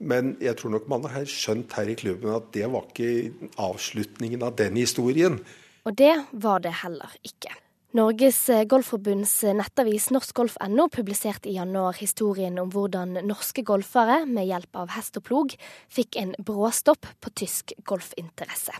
[0.00, 4.42] Men jeg tror nok man har skjønt her i klubben at det var ikke avslutningen
[4.44, 5.38] av den historien.
[5.84, 7.52] Og det var det heller ikke.
[7.96, 14.78] Norges eh, Golfforbunds nettavis norskgolf.no publiserte i januar historien om hvordan norske golfere med hjelp
[14.78, 15.56] av hest og plog
[15.90, 18.76] fikk en bråstopp på tysk golfinteresse.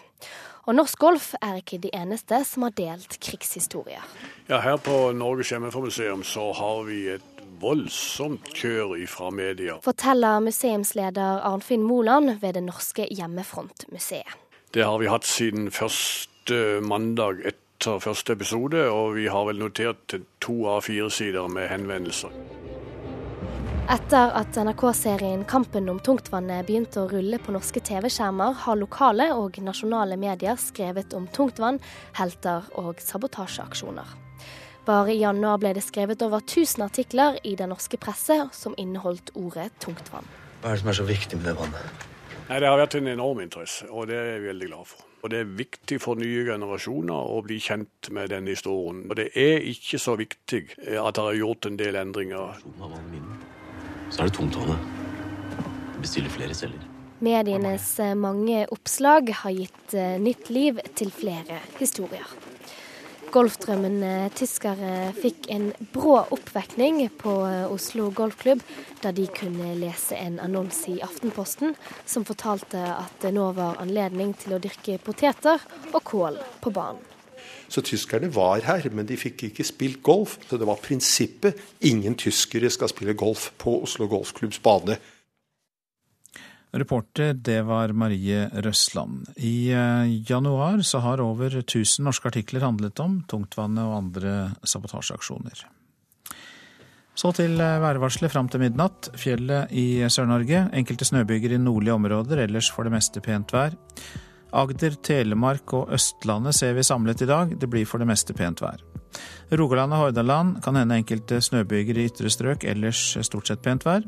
[0.69, 4.05] Og norsk golf er ikke de eneste som har delt krigshistorier.
[4.47, 9.81] Ja, Her på Norges hjemmefromuseum så har vi et voldsomt kjør fra media.
[9.83, 14.39] Forteller museumsleder Arnfinn Moland ved det norske Hjemmefrontmuseet.
[14.71, 15.67] Det har vi hatt siden
[16.51, 21.69] første mandag etter første episode, og vi har vel notert to av fire sider med
[21.71, 22.31] henvendelser.
[23.91, 29.61] Etter at NRK-serien Kampen om tungtvannet begynte å rulle på norske TV-skjermer, har lokale og
[29.63, 31.79] nasjonale medier skrevet om tungtvann,
[32.19, 34.11] helter og sabotasjeaksjoner.
[34.87, 39.31] Bare i januar ble det skrevet over 1000 artikler i den norske presse som inneholdt
[39.39, 40.27] ordet tungtvann.
[40.63, 42.09] Hva er det som er så viktig med det vannet?
[42.49, 45.10] Nei, Det har vært en enorm interesse, og det er jeg veldig glad for.
[45.23, 49.05] Og Det er viktig for nye generasjoner å bli kjent med denne historien.
[49.11, 50.63] Og det er ikke så viktig
[50.97, 52.57] at det er gjort en del endringer.
[54.11, 54.89] Så er det tungtvannet.
[56.01, 56.89] Bestiller flere celler.
[57.21, 62.25] Medienes eh, mange oppslag har gitt eh, nytt liv til flere historier.
[63.31, 68.63] Golfdrømmende tyskere fikk en brå oppvekning på eh, Oslo Golfklubb
[69.05, 74.35] da de kunne lese en annonse i Aftenposten som fortalte at det nå var anledning
[74.41, 75.63] til å dyrke poteter
[75.93, 77.07] og kål på banen.
[77.71, 80.35] Så tyskerne var her, men de fikk ikke spilt golf.
[80.51, 84.99] Så det var prinsippet ingen tyskere skal spille golf på Oslo Golfklubbs bane.
[86.73, 89.27] Reporter, det var Marie Røsland.
[89.37, 95.65] I eh, januar så har over 1000 norske artikler handlet om tungtvannet og andre sabotasjeaksjoner.
[97.19, 99.11] Så til eh, værvarselet fram til midnatt.
[99.19, 100.69] Fjellet i Sør-Norge.
[100.79, 103.75] Enkelte snøbyger i nordlige områder, ellers for det meste pent vær.
[104.55, 107.59] Agder, Telemark og Østlandet ser vi samlet i dag.
[107.59, 108.79] Det blir for det meste pent vær.
[109.59, 114.07] Rogaland og Hordaland kan hende enkelte snøbyger i ytre strøk, ellers stort sett pent vær.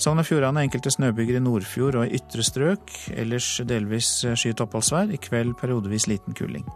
[0.00, 2.92] Sogn og Fjordane enkelte snøbyger i Nordfjord og i ytre strøk.
[3.14, 5.12] Ellers delvis skyet oppholdsvær.
[5.12, 6.66] I kveld periodevis liten kuling.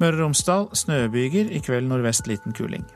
[0.00, 1.52] Møre og Romsdal snøbyger.
[1.54, 2.86] I kveld nordvest liten kuling.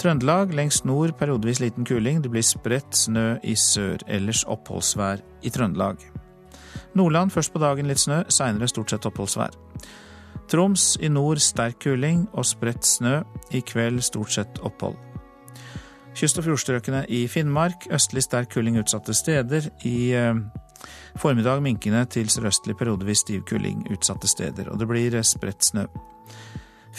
[0.00, 2.22] Trøndelag lengst nord periodevis liten kuling.
[2.24, 4.00] Det blir spredt snø i sør.
[4.08, 6.00] Ellers oppholdsvær i Trøndelag.
[6.94, 9.54] Nordland først på dagen litt snø, seinere stort sett oppholdsvær.
[10.50, 13.20] Troms i nord sterk kuling og spredt snø.
[13.54, 15.09] I kveld stort sett opphold.
[16.14, 19.70] Kyst- og fjordstrøkene i Finnmark østlig sterk kuling utsatte steder.
[19.86, 20.34] I eh,
[21.16, 24.70] formiddag minkende til sørøstlig periodevis stiv kuling utsatte steder.
[24.70, 25.86] Og det blir eh, spredt snø.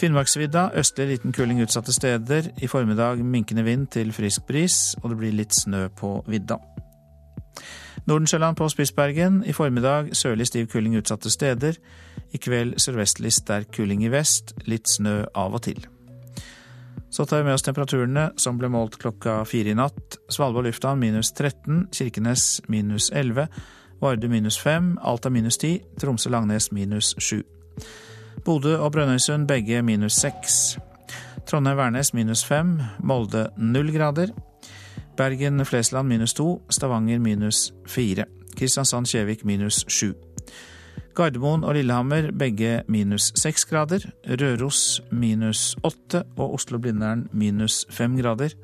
[0.00, 2.48] Finnmarksvidda østlig liten kuling utsatte steder.
[2.62, 6.58] I formiddag minkende vind til frisk bris, og det blir litt snø på vidda.
[8.06, 9.42] Nordensjøland på Spitsbergen.
[9.46, 11.76] I formiddag sørlig stiv kuling utsatte steder.
[12.32, 14.56] I kveld sørvestlig sterk kuling i vest.
[14.66, 15.91] Litt snø av og til.
[17.12, 20.16] Så tar vi med oss temperaturene som ble målt klokka fire i natt.
[20.32, 23.50] Svalbard lufthavn minus 13, Kirkenes minus 11,
[24.00, 27.42] Varde minus 5, Alta minus 10, Tromsø-Langnes minus 7.
[28.46, 30.78] Bodø og Brønnøysund begge minus 6.
[31.46, 34.32] Trondheim-Værnes minus 5, Molde 0 grader.
[35.16, 38.24] Bergen-Flesland minus 2, Stavanger minus 4.
[38.56, 40.31] Kristiansand-Kjevik minus 7.
[41.16, 44.04] Gardermoen og Lillehammer begge minus seks grader.
[44.40, 48.54] Røros minus åtte og Oslo-Blindern minus fem grader.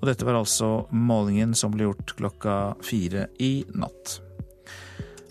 [0.00, 4.18] Og dette var altså målingen som ble gjort klokka fire i natt.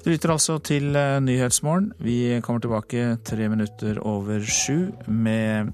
[0.04, 1.94] Du lytter altså til eh, Nyhetsmorgen.
[2.04, 5.72] Vi kommer tilbake tre minutter over sju med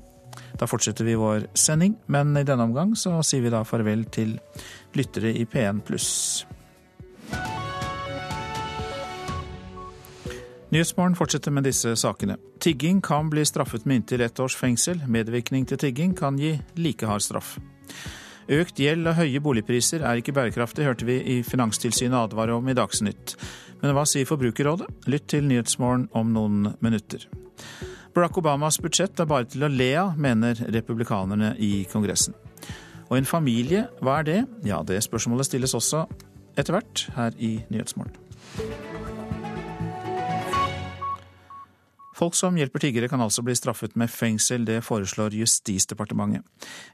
[0.60, 4.36] Da fortsetter vi vår sending, men i denne omgang så sier vi da farvel til
[4.97, 6.12] lyttere i P1 pluss.
[10.69, 12.36] Nyhetsmorgen fortsetter med disse sakene.
[12.62, 14.99] Tigging kan bli straffet med inntil ett års fengsel.
[15.10, 17.55] Medvirkning til tigging kan gi like hard straff.
[18.49, 22.75] Økt gjeld og høye boligpriser er ikke bærekraftig, hørte vi i Finanstilsynet advare om i
[22.77, 23.34] Dagsnytt.
[23.82, 24.89] Men hva sier Forbrukerrådet?
[25.10, 27.25] Lytt til Nyhetsmorgen om noen minutter.
[28.13, 32.38] Barack Obamas budsjett er bare til å le av, mener republikanerne i Kongressen.
[33.10, 34.39] Og en familie, hva er det?
[34.69, 36.05] Ja, det spørsmålet stilles også
[36.58, 38.88] etter hvert her i Nyhetsmorgen.
[42.19, 46.43] Folk som hjelper tiggere kan altså bli straffet med fengsel, det foreslår Justisdepartementet.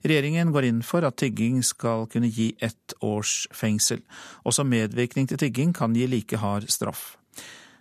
[0.06, 4.04] Regjeringen går inn for at tigging skal kunne gi ett års fengsel.
[4.46, 7.16] Også medvirkning til tigging kan gi like hard straff.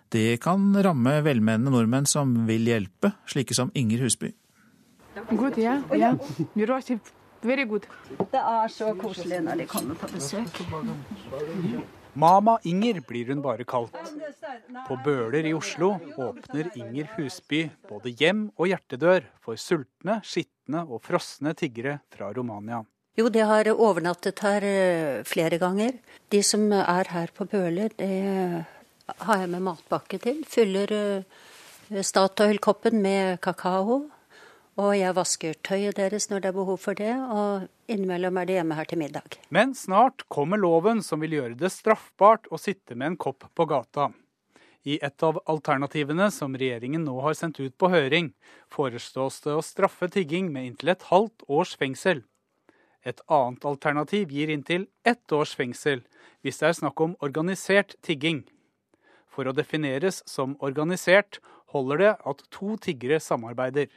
[0.09, 4.31] Det kan ramme velmenende nordmenn som vil hjelpe, slike som Inger Husby.
[5.29, 6.17] Good, yeah, yeah.
[7.45, 10.49] Det er så koselig når de kommer på besøk.
[12.15, 13.95] Mama Inger blir hun bare kalt.
[14.87, 21.03] På Bøler i Oslo åpner Inger Husby både hjem og hjertedør for sultne, skitne og
[21.03, 22.85] frosne tiggere fra Romania.
[23.19, 25.99] Jo, de har overnattet her eh, flere ganger.
[26.31, 28.65] De som er her på Bøler, det
[29.07, 30.41] har jeg med matpakke til.
[30.47, 34.05] Fyller eh, Statoil-koppen med kakao.
[34.75, 38.57] Og jeg vasker tøyet deres når det er behov for det, og innimellom er de
[38.57, 39.37] hjemme her til middag.
[39.47, 43.67] Men snart kommer loven som vil gjøre det straffbart å sitte med en kopp på
[43.71, 44.09] gata.
[44.85, 48.33] I et av alternativene som regjeringen nå har sendt ut på høring,
[48.69, 52.21] foreslås det å straffe tigging med inntil et halvt års fengsel.
[53.05, 56.03] Et annet alternativ gir inntil ett års fengsel
[56.45, 58.43] hvis det er snakk om organisert tigging.
[59.31, 61.39] For å defineres som organisert
[61.73, 63.89] holder det at to tiggere samarbeider.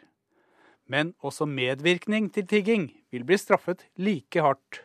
[0.89, 4.85] Men også medvirkning til tigging vil bli straffet like hardt.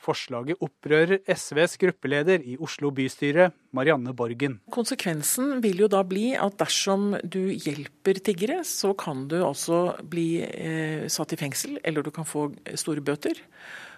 [0.00, 4.56] Forslaget opprører SVs gruppeleder i Oslo bystyre, Marianne Borgen.
[4.72, 10.40] Konsekvensen vil jo da bli at dersom du hjelper tiggere, så kan du altså bli
[10.40, 12.48] eh, satt i fengsel, eller du kan få
[12.80, 13.42] store bøter.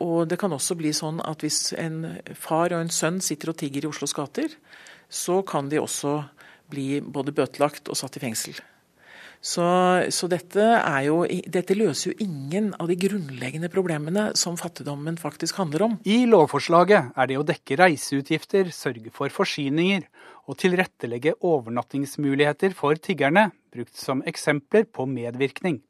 [0.03, 3.61] Og det kan også bli sånn at hvis en far og en sønn sitter og
[3.63, 4.51] tigger i Oslos gater,
[5.07, 6.19] så kan de også
[6.73, 8.59] bli både bøtelagt og satt i fengsel.
[9.43, 9.65] Så,
[10.15, 10.63] så dette,
[11.03, 15.97] jo, dette, løser jo ingen av de grunnleggende problemene som fattigdommen faktisk handler om.
[16.07, 20.07] I lovforslaget er det å dekke reiseutgifter, sørge for forsyninger
[20.47, 25.81] og tilrettelegge overnattingsmuligheter for tiggerne brukt som eksempler på medvirkning.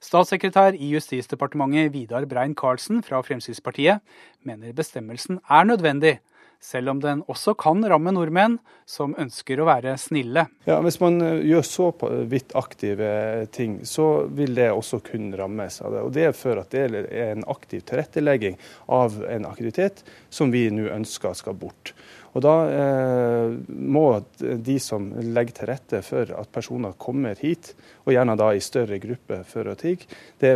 [0.00, 4.00] Statssekretær i Justisdepartementet Vidar Brein Karlsen fra Fremskrittspartiet
[4.46, 6.16] mener bestemmelsen er nødvendig
[6.62, 10.46] selv om den også kan ramme nordmenn som ønsker å være snille.
[10.66, 11.88] Ja, Hvis man eh, gjør så
[12.30, 16.04] vidt aktive ting, så vil det også kunne rammes av det.
[16.06, 18.58] Og Det er for at det er en aktiv tilrettelegging
[18.92, 21.94] av en aktivitet som vi nå ønsker skal bort.
[22.36, 24.04] Og Da eh, må
[24.36, 27.72] de som legger til rette for at personer kommer hit,
[28.04, 30.10] og gjerne da i større grupper for å tigge,
[30.42, 30.52] det,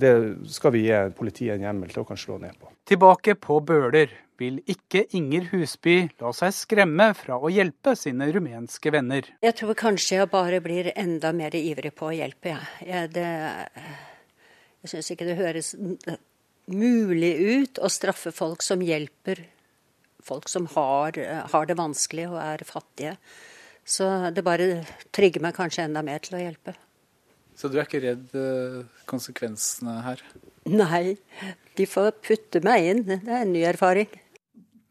[0.00, 0.12] det
[0.52, 2.68] skal vi gi politiet en hjemmel til å kan slå ned på.
[2.84, 8.92] Tilbake på Bøler vil ikke Inger Husby la seg skremme fra å hjelpe sine rumenske
[8.92, 9.30] venner.
[9.46, 12.90] Jeg tror kanskje jeg bare blir enda mer ivrig på å hjelpe, jeg.
[12.90, 13.06] Ja.
[13.08, 13.88] Jeg,
[14.84, 15.72] jeg syns ikke det høres
[16.68, 19.40] mulig ut å straffe folk som hjelper
[20.24, 21.18] folk som har,
[21.52, 23.16] har det vanskelig og er fattige.
[23.84, 26.74] Så det bare trigger meg kanskje enda mer til å hjelpe.
[27.54, 30.22] Så du er ikke redd eh, konsekvensene her?
[30.66, 31.16] Nei,
[31.76, 33.02] de får putte meg inn.
[33.06, 34.08] Det er en ny erfaring.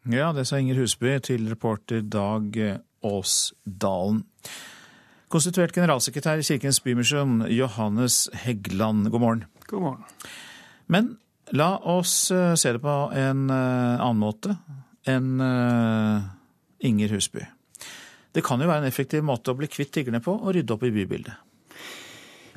[0.08, 2.56] Ja, det sa Inger Husby til reporter Dag
[3.04, 4.22] Åsdalen.
[5.32, 9.44] Konstituert generalsekretær i Kirkens Bymisjon, Johannes Heggeland, god morgen.
[9.66, 10.04] God morgen.
[10.86, 11.16] Men
[11.52, 14.54] la oss eh, se det på en eh, annen måte
[15.10, 16.28] enn eh,
[16.88, 17.44] Inger Husby.
[18.34, 20.86] Det kan jo være en effektiv måte å bli kvitt tiggerne på og rydde opp
[20.86, 21.44] i bybildet.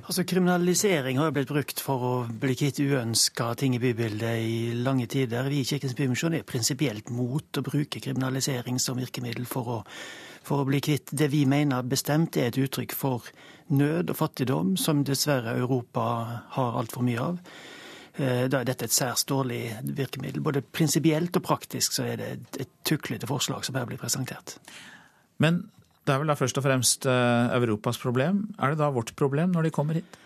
[0.07, 4.59] Altså, Kriminalisering har jo blitt brukt for å bli kvitt uønska ting i bybildet i
[4.79, 5.49] lange tider.
[5.51, 9.81] Vi i Kirkens Bymisjon er prinsipielt mot å bruke kriminalisering som virkemiddel for å,
[10.47, 13.27] for å bli kvitt det vi mener bestemt er et uttrykk for
[13.67, 16.07] nød og fattigdom, som dessverre Europa
[16.55, 17.43] har altfor mye av.
[18.17, 20.41] Eh, da er dette et særs dårlig virkemiddel.
[20.41, 22.29] Både prinsipielt og praktisk så er det
[22.63, 24.57] et tuklete forslag som her blir presentert.
[25.37, 25.67] Men
[26.07, 28.47] det er vel da først og fremst eh, Europas problem.
[28.57, 30.17] Er det da vårt problem når de kommer hit?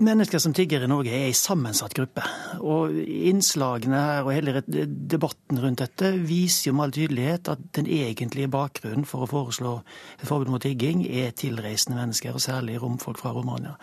[0.00, 2.24] Mennesker som tigger i Norge er en sammensatt gruppe.
[2.64, 7.90] Og innslagene her og hele debatten rundt dette viser jo med all tydelighet at den
[7.92, 9.74] egentlige bakgrunnen for å foreslå
[10.16, 13.76] et forbud mot tigging er tilreisende mennesker, og særlig romfolk fra Romania.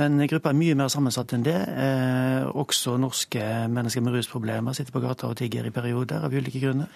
[0.00, 1.54] Men gruppa er mye mer sammensatt enn det.
[1.54, 6.62] Eh, også norske mennesker med rusproblemer sitter på gata og tigger i perioder av ulike
[6.62, 6.90] grunner.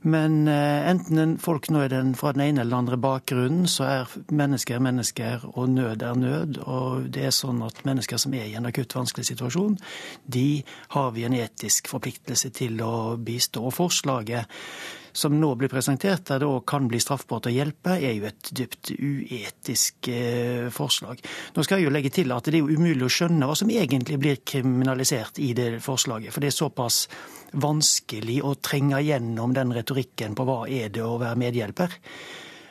[0.00, 3.84] Men eh, enten folk nå er den fra den ene eller den andre bakgrunnen, så
[3.84, 6.60] er mennesker mennesker, og nød er nød.
[6.64, 9.76] Og det er sånn at mennesker som er i en akutt vanskelig situasjon,
[10.24, 10.62] de
[10.96, 13.66] har vi en etisk forpliktelse til å bistå.
[13.68, 14.48] Og forslaget
[15.12, 18.50] som nå blir presentert, der det òg kan bli straffbart å hjelpe, er jo et
[18.56, 21.22] dypt uetisk eh, forslag.
[21.56, 23.72] Nå skal jeg jo legge til at det er jo umulig å skjønne hva som
[23.72, 26.34] egentlig blir kriminalisert i det forslaget.
[26.34, 27.00] For det er såpass
[27.60, 31.98] vanskelig å trenge gjennom den retorikken på hva er det å være medhjelper.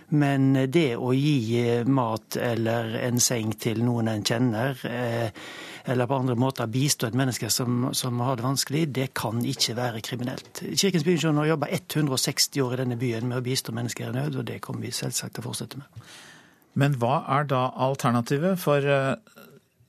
[0.10, 5.44] Men det å gi eh, mat eller en seng til noen en kjenner, eh,
[5.90, 9.76] eller på andre måter bistå et menneske som, som, har det vanskelig, det kan ikke
[9.78, 10.62] være kriminelt.
[10.70, 14.40] Kirkens Bymisjon har jobba 160 år i denne byen med å bistå mennesker i nød,
[14.42, 16.10] og det kommer vi selvsagt til å fortsette med.
[16.80, 18.60] Men hva er da alternativet?
[18.62, 19.46] For eh,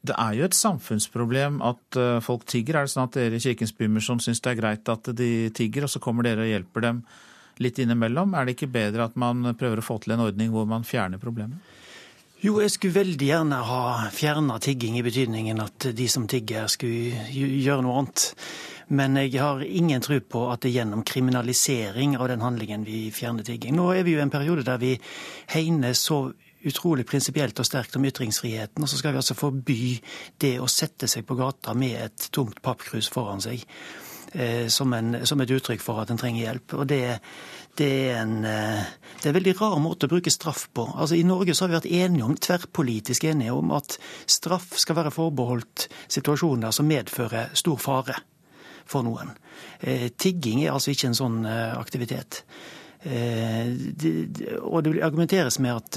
[0.07, 2.81] det er jo et samfunnsproblem at eh, folk tigger.
[2.81, 5.87] Er det sånn at dere i Kirkens Bymisjon syns det er greit at de tigger,
[5.87, 7.05] og så kommer dere og hjelper dem
[7.61, 8.33] litt innimellom?
[8.35, 11.21] Er det ikke bedre at man prøver å få til en ordning hvor man fjerner
[11.21, 11.61] problemet?
[12.41, 13.81] Jo, jeg skulle veldig gjerne ha
[14.17, 18.23] fjerna tigging, i betydningen at de som tigger, skulle gjøre noe annet.
[18.97, 23.45] Men jeg har ingen tro på at det gjennom kriminalisering av den handlingen vi fjerner
[23.45, 23.77] tigging.
[23.77, 24.95] Nå er vi jo i en periode der vi
[25.53, 26.31] hegner så
[26.65, 29.83] utrolig prinsipielt og sterkt om ytringsfriheten, og så skal vi altså forby
[30.41, 33.69] det å sette seg på gata med et tomt pappkrus foran seg.
[34.33, 36.75] Eh, som, en, som, et uttrykk for at en trenger hjelp.
[36.79, 37.19] Og det,
[37.79, 38.89] det, er en, eh,
[39.21, 40.87] det er en veldig rar måte å bruke straff på.
[40.95, 43.97] Altså I Norge så har vi vært enige om, tverrpolitisk enige om at
[44.31, 48.19] straff skal være forbeholdt situasjoner som medfører stor fare
[48.91, 49.33] for noen.
[49.81, 52.45] Eh, tigging er altså ikke en sånn aktivitet.
[53.01, 55.97] og det argumenteres med at,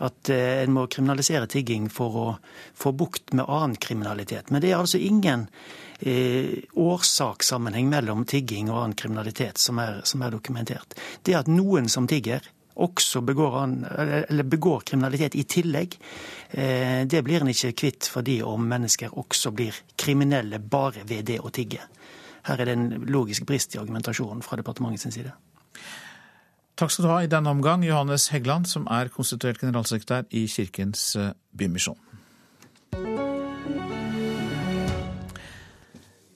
[0.00, 2.28] at en må kriminalisere tigging for å
[2.72, 4.48] få bukt med annen kriminalitet.
[4.48, 5.50] Men det er altså ingen
[6.00, 10.96] eh, årsakssammenheng mellom tigging og annen kriminalitet som er, som er dokumentert.
[11.22, 13.54] Det at noen som tigger, også begår,
[14.50, 15.94] begår, kriminalitet i tillegg,
[16.50, 21.40] eh, det blir en ikke kvitt fordi om mennesker også blir kriminelle bare ved det
[21.40, 21.80] å tigge.
[22.44, 25.32] Her er det en logisk brist i argumentasjonen fra departementets side.
[26.74, 31.14] Takk skal du ha i denne omgang, Johannes Heggeland, som er konstituert generalsekretær i Kirkens
[31.16, 32.00] eh, Bymisjon.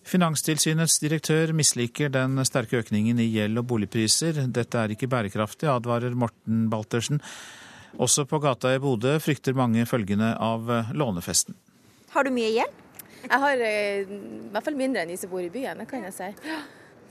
[0.09, 4.38] Finanstilsynets direktør misliker den sterke økningen i gjeld og boligpriser.
[4.48, 7.20] Dette er ikke bærekraftig, advarer Morten Baltersen.
[8.00, 11.56] Også på gata i Bodø frykter mange følgene av eh, lånefesten.
[12.14, 12.80] Har du mye gjeld?
[13.26, 16.09] Jeg har eh, i hvert fall mindre enn de som bor i byen, det kan
[16.09, 16.30] jeg si.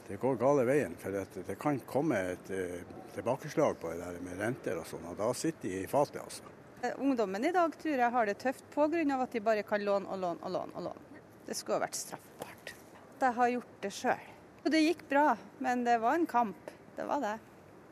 [0.08, 0.98] Det går gale veien.
[0.98, 1.14] For
[1.52, 2.78] det kan komme et uh,
[3.14, 5.06] tilbakeslag på det der med renter og sånn.
[5.12, 6.50] og Da sitter de i fatet, altså.
[6.98, 9.04] Ungdommen i dag tror jeg har det tøft pga.
[9.22, 10.72] at de bare kan låne og låne og låne.
[10.74, 11.26] og låne.
[11.46, 12.57] Det skulle vært straffbart
[13.18, 14.26] at jeg har gjort det sjøl.
[14.62, 15.32] Og det gikk bra,
[15.64, 16.74] men det var en kamp.
[16.98, 17.38] Det var det.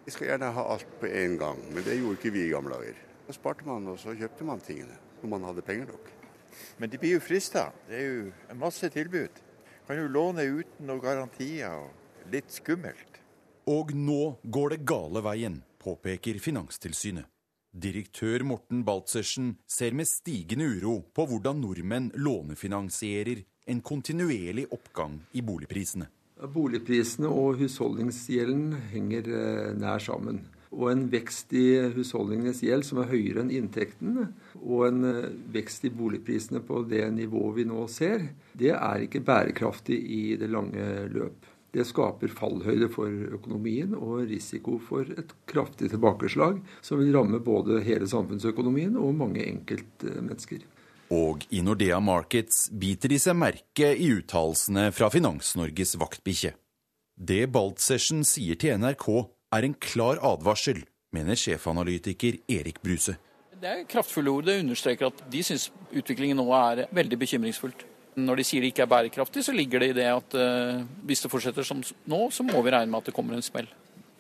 [0.06, 2.78] Vi skal gjerne ha alt på én gang, men det gjorde ikke vi i gamle
[2.78, 3.00] dager.
[3.26, 6.12] Da sparte man, og så kjøpte man tingene når man hadde penger nok.
[6.78, 7.72] Men de blir jo frista.
[7.88, 9.42] Det er jo en masse tilbud.
[9.88, 11.74] Kan jo låne uten noen garantier.
[11.74, 13.22] og Litt skummelt.
[13.70, 17.26] Og nå går det gale veien, påpeker Finanstilsynet.
[17.76, 25.42] Direktør Morten Baltzersen ser med stigende uro på hvordan nordmenn lånefinansierer en kontinuerlig oppgang i
[25.46, 26.10] boligprisene.
[26.54, 30.44] Boligprisene og husholdningsgjelden henger eh, nær sammen.
[30.76, 34.28] Og en vekst i husholdningenes gjeld som er høyere enn inntektene,
[34.60, 39.24] og en eh, vekst i boligprisene på det nivået vi nå ser, det er ikke
[39.26, 41.52] bærekraftig i det lange løp.
[41.76, 47.82] Det skaper fallhøyde for økonomien og risiko for et kraftig tilbakeslag som vil ramme både
[47.84, 50.64] hele samfunnsøkonomien og mange enkeltmennesker.
[51.16, 56.52] Og i Nordea Markets biter de seg merke i uttalelsene fra Finans-Norges vaktbikkje.
[57.16, 59.06] Det Baltzersen sier til NRK
[59.56, 60.82] er en klar advarsel,
[61.16, 63.16] mener sjefanalytiker Erik Bruse.
[63.56, 64.50] Det er kraftfulle ord.
[64.50, 67.86] Det understreker at de syns utviklingen nå er veldig bekymringsfullt.
[68.20, 71.24] Når de sier det ikke er bærekraftig, så ligger det i det at uh, hvis
[71.24, 73.70] det fortsetter som nå, så må vi regne med at det kommer en smell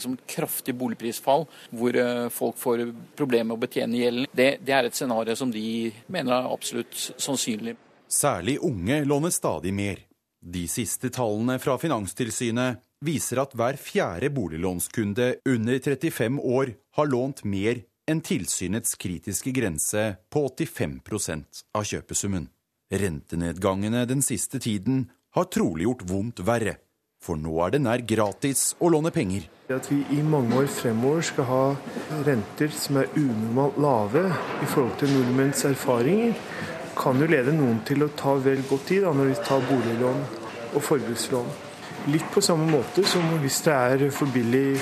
[0.01, 2.85] som et kraftig boligprisfall, hvor eh, folk får
[3.17, 4.29] problemer med å betjene gjelden.
[4.31, 5.65] Det, det er et scenario som de
[6.11, 7.75] mener er absolutt sannsynlig.
[8.11, 10.03] Særlig unge låner stadig mer.
[10.45, 17.43] De siste tallene fra Finanstilsynet viser at hver fjerde boliglånskunde under 35 år har lånt
[17.43, 22.47] mer enn tilsynets kritiske grense på 85% av kjøpesummen.
[22.93, 26.77] Rentenedgangene den siste tiden har trolig gjort vondt verre
[27.25, 29.47] for nå er det nær gratis å låne penger.
[29.73, 31.63] At vi i mange år fremover skal ha
[32.27, 34.27] renter som er unormalt lave
[34.61, 36.37] i forhold til nordmenns erfaringer,
[36.95, 40.21] kan jo lede noen til å ta vel godt i da, når de tar boliglån
[40.75, 41.53] og forbrukslån.
[42.13, 44.77] litt på samme måte som hvis det er for billig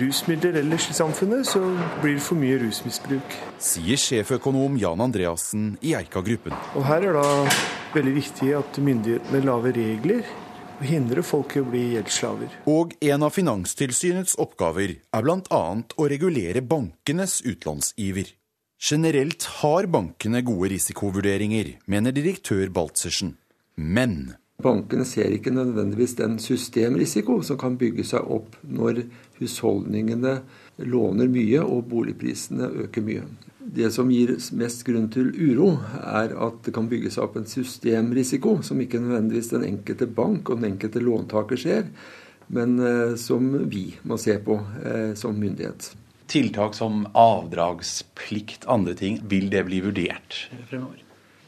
[0.00, 1.60] rusmidler ellers i samfunnet, så
[2.00, 3.36] blir det for mye rusmisbruk.
[3.60, 6.56] Sier sjeføkonom Jan Andreassen i Eika-gruppen.
[6.76, 7.28] Og her er da
[7.92, 10.24] veldig viktig at myndighetene lager regler
[10.76, 12.56] og hindrer folk i å bli gjeldsslaver.
[12.70, 15.62] Og en av Finanstilsynets oppgaver er bl.a.
[15.96, 18.32] å regulere bankenes utlånsiver.
[18.76, 23.38] Generelt har bankene gode risikovurderinger, mener direktør Baltzersen.
[23.76, 29.02] Men Bankene ser ikke nødvendigvis den systemrisiko som kan bygge seg opp når
[29.36, 30.38] husholdningene
[30.88, 33.26] låner mye og boligprisene øker mye.
[33.66, 37.48] Det som gir mest grunn til uro, er at det kan bygge seg opp en
[37.50, 41.88] systemrisiko som ikke nødvendigvis den enkelte bank og den enkelte låntaker ser,
[42.46, 45.90] men eh, som vi må se på eh, som myndighet.
[46.30, 51.02] Tiltak som avdragsplikt, andre ting, vil det bli vurdert fremover?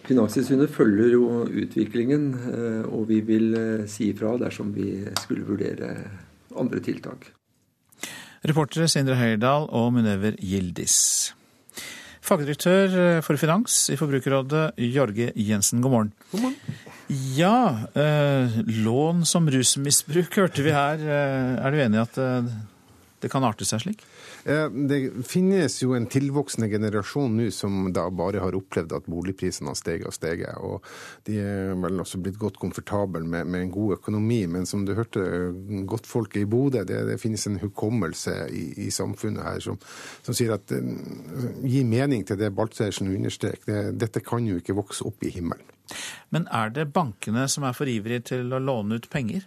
[0.08, 3.52] Finanstilsynet følger jo utviklingen, eh, og vi vil
[3.86, 5.94] si ifra dersom vi skulle vurdere
[6.58, 7.30] andre tiltak.
[8.46, 11.34] Reportere Sindre Høyerdal og Munever Gildis.
[12.28, 16.10] Fagdirektør eh, for finans i Forbrukerrådet, Jorge Jensen, god morgen.
[16.32, 16.78] God morgen.
[17.38, 21.00] Ja, eh, lån som rusmisbruk hørte vi her.
[21.08, 22.20] Er du enig i at
[23.20, 24.02] det kan arte seg slik?
[24.44, 29.72] Eh, det finnes jo en tilvoksende generasjon nå som da bare har opplevd at boligprisene
[29.72, 30.54] har steget og steget.
[30.62, 30.84] Og
[31.26, 34.44] de er vel også blitt godt komfortable med, med, en god økonomi.
[34.50, 35.24] Men som du hørte
[35.88, 39.80] godtfolket i Bodø, det, det, finnes en hukommelse i, i samfunnet her som,
[40.22, 43.90] som, sier at uh, Gi mening til det Baltzersen understreker.
[43.92, 45.66] dette kan jo ikke vokse opp i himmelen.
[46.34, 49.46] Men er det bankene som er for ivrige til å låne ut penger?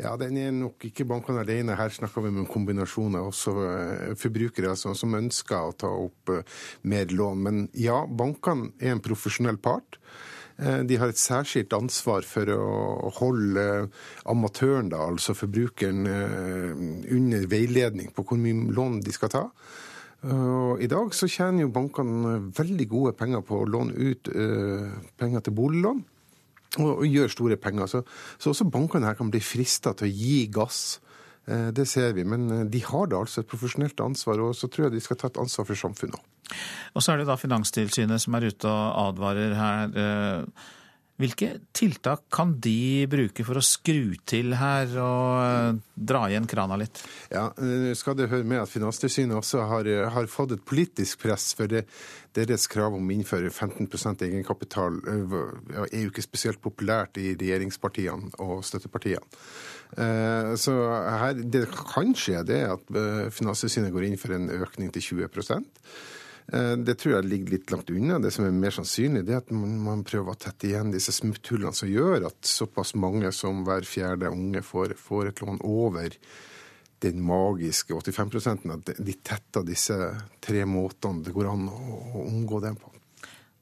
[0.00, 1.76] Ja, den er nok ikke bankene alene.
[1.76, 5.90] Her snakker vi om en kombinasjon av også eh, forbrukere altså, som ønsker å ta
[5.92, 7.42] opp uh, mer lån.
[7.44, 9.98] Men ja, bankene er en profesjonell part.
[10.56, 13.66] Uh, de har et særskilt ansvar for å holde
[14.30, 16.08] amatøren, da, altså forbrukeren,
[17.10, 19.44] under veiledning på hvor mye lån de skal ta.
[20.20, 24.28] I dag så tjener jo bankene veldig gode penger på å låne ut
[25.16, 26.02] penger til boliglån
[26.78, 27.90] og, gjør store penger.
[27.90, 28.02] Så,
[28.38, 31.00] så også bankene her kan bli frista til å gi gass.
[31.50, 34.70] Eh, det ser vi, men eh, de har da altså et profesjonelt ansvar, og så
[34.70, 36.26] tror jeg de skal ta et ansvar for samfunnet òg.
[36.98, 39.92] Og så er det da Finanstilsynet som er ute og advarer her.
[41.20, 46.78] Eh, hvilke tiltak kan de bruke for å skru til her og dra igjen krana
[46.80, 47.02] litt?
[47.30, 47.50] Ja,
[47.94, 51.84] skal det høre med at Finanstilsynet også har, har fått et politisk press for det,
[52.32, 58.64] deres krav om å innføre 15% egenkapital er jo ikke spesielt populært i regjeringspartiene og
[58.64, 59.26] støttepartiene.
[60.60, 60.72] Så
[61.18, 62.92] her, det kan skje det at
[63.34, 66.19] Finanstilsynet går inn for en økning til 20 Eh,
[66.50, 68.18] det tror jeg ligger litt langt unna.
[68.18, 71.74] Det som er mer sannsynlig, det er at man prøver å tette igjen disse smutthullene
[71.76, 76.16] som gjør at såpass mange som hver fjerde unge får, får et lån over
[77.00, 79.96] den magiske 85% at de tetter disse
[80.44, 82.90] tre måtene det går an å omgå den på.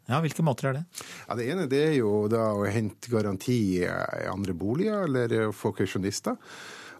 [0.08, 0.84] Ja, Hvilke måter er det?
[1.28, 3.84] Ja, Det ene det er jo da å hente garanti i
[4.30, 6.38] andre boliger, eller få kausjonister.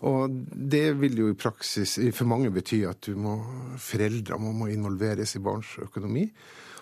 [0.07, 3.35] Og det vil jo i praksis for mange bety at du må,
[3.83, 6.29] foreldre må, må involveres i barns økonomi.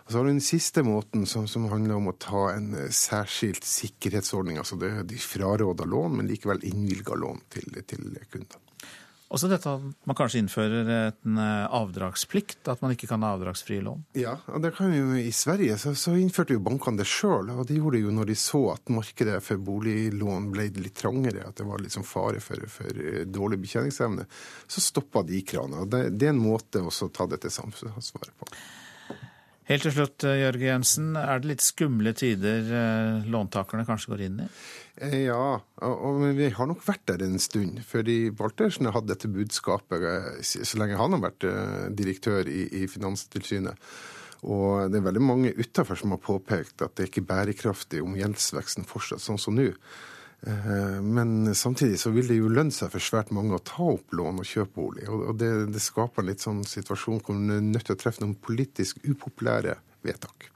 [0.06, 2.92] Og så har du den siste måten, som, som, handler om å ta en eh,
[2.94, 4.60] særskilt sikkerhetsordning.
[4.62, 8.65] Altså det, de fraråda lån, men likevel innvilga lån til, til kundene.
[9.26, 13.82] Også dette at man kanskje innfører en eh, avdragsplikt, at man ikke kan ha avdragsfrie
[13.82, 14.04] lån?
[14.20, 17.80] Ja, og det jo I Sverige så, så innførte jo bankene det sjøl, og de
[17.80, 21.66] gjorde det jo når de så at markedet for boliglån ble litt trangere, at det
[21.66, 24.28] var liksom fare for, for eh, dårlig betjeningsevne.
[24.70, 25.88] Så stoppa de kranene.
[25.90, 28.50] Det, det, er en måte også å ta dette samfunnsansvaret på.
[29.66, 31.14] Helt til slutt, Jørgen Jørge Jensen.
[31.18, 32.68] Er det litt skumle tider
[33.26, 34.50] låntakerne kanskje går inn i?
[34.96, 37.82] Eh, ja, og, vi har nok vært der en stund.
[37.84, 42.64] Fordi Waltersen har hatt dette budskapet eh, så lenge han har vært eh, direktør i,
[42.80, 43.76] i Finanstilsynet.
[44.46, 48.16] Og det er veldig mange utafor som har påpekt at det ikke er bærekraftig om
[48.16, 49.70] gjeldsveksten fortsetter sånn som nå.
[51.02, 54.42] Men samtidig så vil det jo lønne seg for svært mange å ta opp lån
[54.42, 55.06] og kjøpe bolig.
[55.10, 58.22] Og det, det skaper en litt sånn situasjon hvor man er nødt til å treffe
[58.22, 59.74] noen politisk upopulære
[60.06, 60.50] vedtak.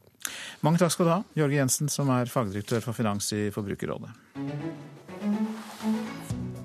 [0.62, 4.12] Mange takk skal du ha, Jørge Jensen, som er fagdirektør for finans i Forbrukerrådet.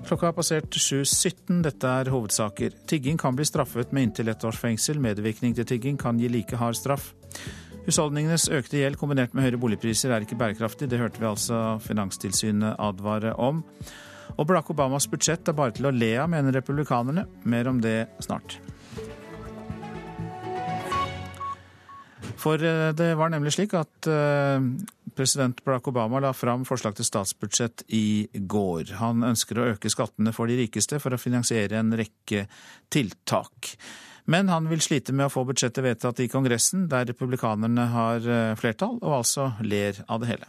[0.06, 1.64] Klokka har passert 7.17.
[1.64, 2.76] Dette er hovedsaker.
[2.86, 5.00] Tigging kan bli straffet med inntil ett års fengsel.
[5.02, 7.08] Medvirkning til tigging kan gi like hard straff.
[7.86, 10.88] Husholdningenes økte gjeld kombinert med høyere boligpriser er ikke bærekraftig.
[10.90, 13.62] Det hørte vi altså Finanstilsynet advare om.
[14.34, 17.28] Og Barack Obamas budsjett er bare til å le av, mener republikanerne.
[17.46, 18.58] Mer om det snart.
[22.36, 24.66] For eh, det var nemlig slik at eh,
[25.16, 28.96] president Barack Obama la fram forslag til statsbudsjett i går.
[28.98, 32.48] Han ønsker å øke skattene for de rikeste for å finansiere en rekke
[32.92, 33.76] tiltak.
[34.26, 38.54] Men han vil slite med å få budsjettet vedtatt i Kongressen, der republikanerne har eh,
[38.58, 40.48] flertall, og altså ler av det hele.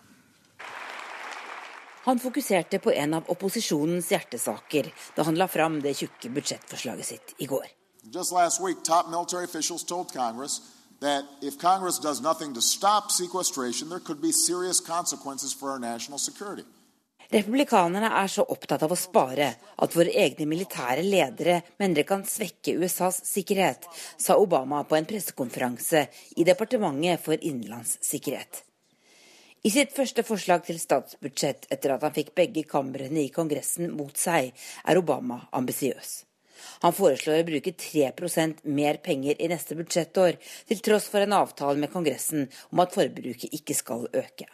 [2.08, 7.36] Han fokuserte på en av opposisjonens hjertesaker da han la fram det tjukke budsjettforslaget sitt
[7.44, 7.68] i går.
[8.16, 10.62] Just last week, top military officials told Congress
[11.02, 15.80] that if Congress does nothing to stop sequestration, there could be serious consequences for our
[15.80, 16.64] national security.
[17.28, 19.50] Republikanerne er så opptatt av å spare
[19.84, 23.84] at våre egne militære ledere mener det kan svekke USAs sikkerhet,
[24.16, 26.06] sa Obama på en pressekonferanse
[26.40, 28.62] i Departementet for innenlandssikkerhet.
[29.68, 34.16] I sitt første forslag til statsbudsjett etter at han fikk begge kamrene i Kongressen mot
[34.16, 34.54] seg,
[34.88, 36.14] er Obama ambisiøs.
[36.86, 41.76] Han foreslår å bruke 3% mer penger i neste budsjettår, til tross for en avtale
[41.82, 44.48] med Kongressen om at forbruket ikke skal øke.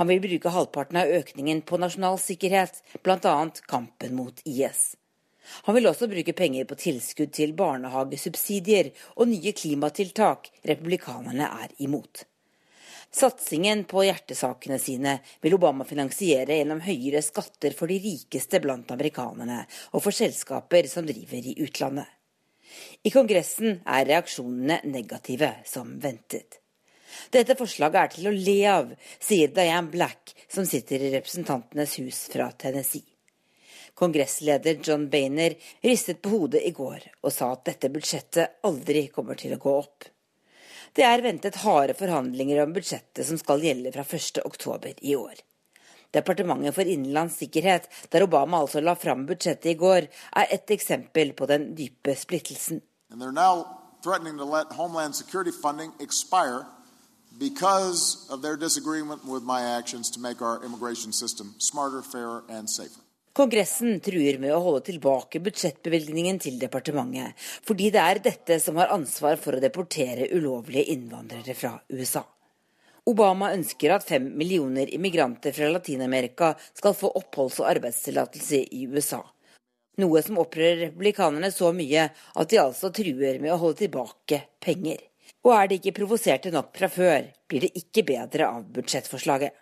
[0.00, 3.36] Han vil bruke halvparten av økningen på nasjonal sikkerhet, bl.a.
[3.68, 4.94] kampen mot IS.
[5.66, 12.24] Han vil også bruke penger på tilskudd til barnehagesubsidier og nye klimatiltak republikanerne er imot.
[13.12, 19.58] Satsingen på hjertesakene sine vil Obama finansiere gjennom høyere skatter for de rikeste blant amerikanerne
[19.90, 22.08] og for selskaper som driver i utlandet.
[23.04, 26.61] I Kongressen er reaksjonene negative, som ventet.
[27.32, 32.26] Dette forslaget er til å le av, sier Diane Black, som sitter i Representantenes hus
[32.32, 33.08] fra Tennessee.
[33.94, 35.54] Kongressleder John Bainer
[35.84, 39.76] ristet på hodet i går og sa at dette budsjettet aldri kommer til å gå
[39.82, 40.08] opp.
[40.92, 45.40] Det er ventet harde forhandlinger om budsjettet som skal gjelde fra 1.10 i år.
[46.12, 51.32] Departementet for innenlands sikkerhet, der Obama altså la fram budsjettet i går, er et eksempel
[51.32, 52.82] på den dype splittelsen.
[57.42, 62.70] Because of their disagreement with my actions to make our immigration system smarter, fairer, and
[62.70, 63.02] safer.
[63.32, 67.32] Kongressen truer med å holde tilbake budsjettbevilgningen til departementet,
[67.64, 72.26] fordi det er dette som har ansvar for å deportere ulovlige innvandrere fra USA.
[73.08, 79.22] Obama ønsker at fem millioner immigranter fra Latin-Amerika skal få oppholds- og arbeidstillatelse i USA.
[80.04, 85.00] Noe som opprører republikanerne så mye at de altså truer med å holde tilbake penger.
[85.42, 89.56] Og er de ikke provoserte nok fra før, blir det ikke bedre av budsjettforslaget.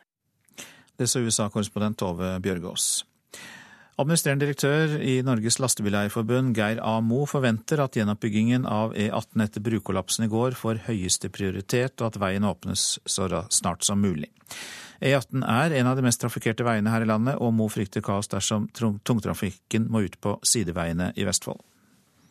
[1.01, 2.91] Det sa USA-korrespondent Tove Bjørgaas.
[4.01, 6.99] Administrerende direktør i Norges Lastebileierforbund, Geir A.
[7.05, 12.21] Mo, forventer at gjenoppbyggingen av E18 etter brukollapsen i går får høyeste prioritet, og at
[12.23, 14.31] veien åpnes så snart som mulig.
[15.05, 18.29] E18 er en av de mest trafikkerte veiene her i landet, og Mo frykter kaos
[18.33, 21.61] dersom tungtrafikken må ut på sideveiene i Vestfold.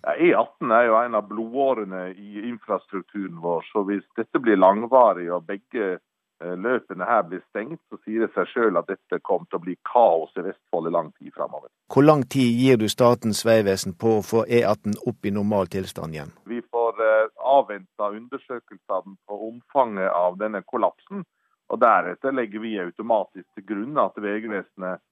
[0.08, 5.48] E18 er jo en av blodårene i infrastrukturen vår, så hvis dette blir langvarig og
[5.48, 5.98] begge
[6.44, 9.64] Eh, løpene her blir stengt, så sier det seg sjøl at dette kommer til å
[9.66, 11.68] bli kaos i Vestfold i lang tid framover.
[11.92, 16.16] Hvor lang tid gir du Statens vegvesen på å få E18 opp i normal tilstand
[16.16, 16.32] igjen?
[16.48, 21.28] Vi får avventa avvente undersøkelsene på omfanget av denne kollapsen.
[21.70, 25.04] og Deretter legger vi automatisk til grunn at Vegvesenet eh,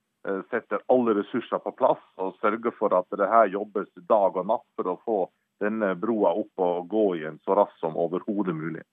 [0.51, 4.65] setter alle ressurser på plass og sørger for at det her jobbes dag og natt
[4.75, 5.17] for å få
[5.63, 8.83] denne broa opp og gå igjen så raskt som overhodet mulig.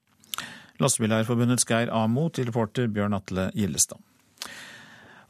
[0.82, 4.00] Lastebileierforbundets Geir Amo til reporter Bjørn Atle Gillestad.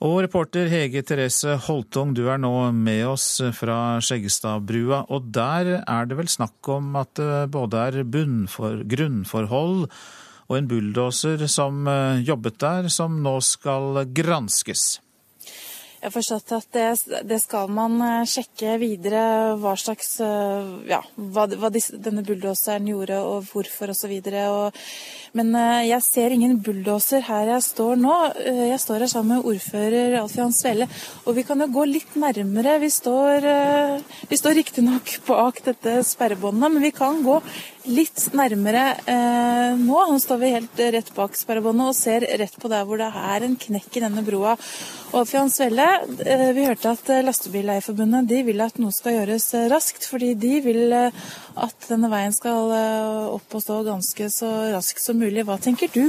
[0.04, 5.04] Og reporter Hege Therese Holtung, du er nå med oss fra Skjeggestadbrua.
[5.14, 9.86] Og der er det vel snakk om at det både er bunnfor, grunnforhold
[10.44, 14.98] og en bulldoser som eh, jobbet der, som nå skal granskes?
[16.04, 20.98] Jeg har forstått at det, det, skal man eh, sjekke videre hva slags eh, Ja,
[21.16, 24.12] hva, hva denne bulldoseren gjorde og hvorfor osv.
[25.32, 28.18] Men eh, jeg ser ingen bulldoser her jeg står nå.
[28.36, 30.90] Jeg står her sammen med ordfører Alf Johan Svele.
[31.24, 32.76] Og vi kan jo gå litt nærmere.
[32.84, 33.48] Vi står,
[34.28, 37.40] vi står riktignok bak dette sperrebåndet, men vi kan gå
[37.90, 39.98] litt nærmere eh, nå.
[40.10, 43.46] Nå står vi helt rett bak sperrebåndet og ser rett på der hvor det er
[43.46, 44.54] en knekk i denne broa.
[45.12, 45.86] Og Alfian Svelle,
[46.26, 50.32] eh, vi hørte at eh, Lastebileierforbundet de vil at noe skal gjøres eh, raskt, fordi
[50.34, 52.72] de vil at denne veien skal
[53.34, 55.46] opp og stå ganske så raskt som mulig.
[55.46, 56.08] Hva tenker du?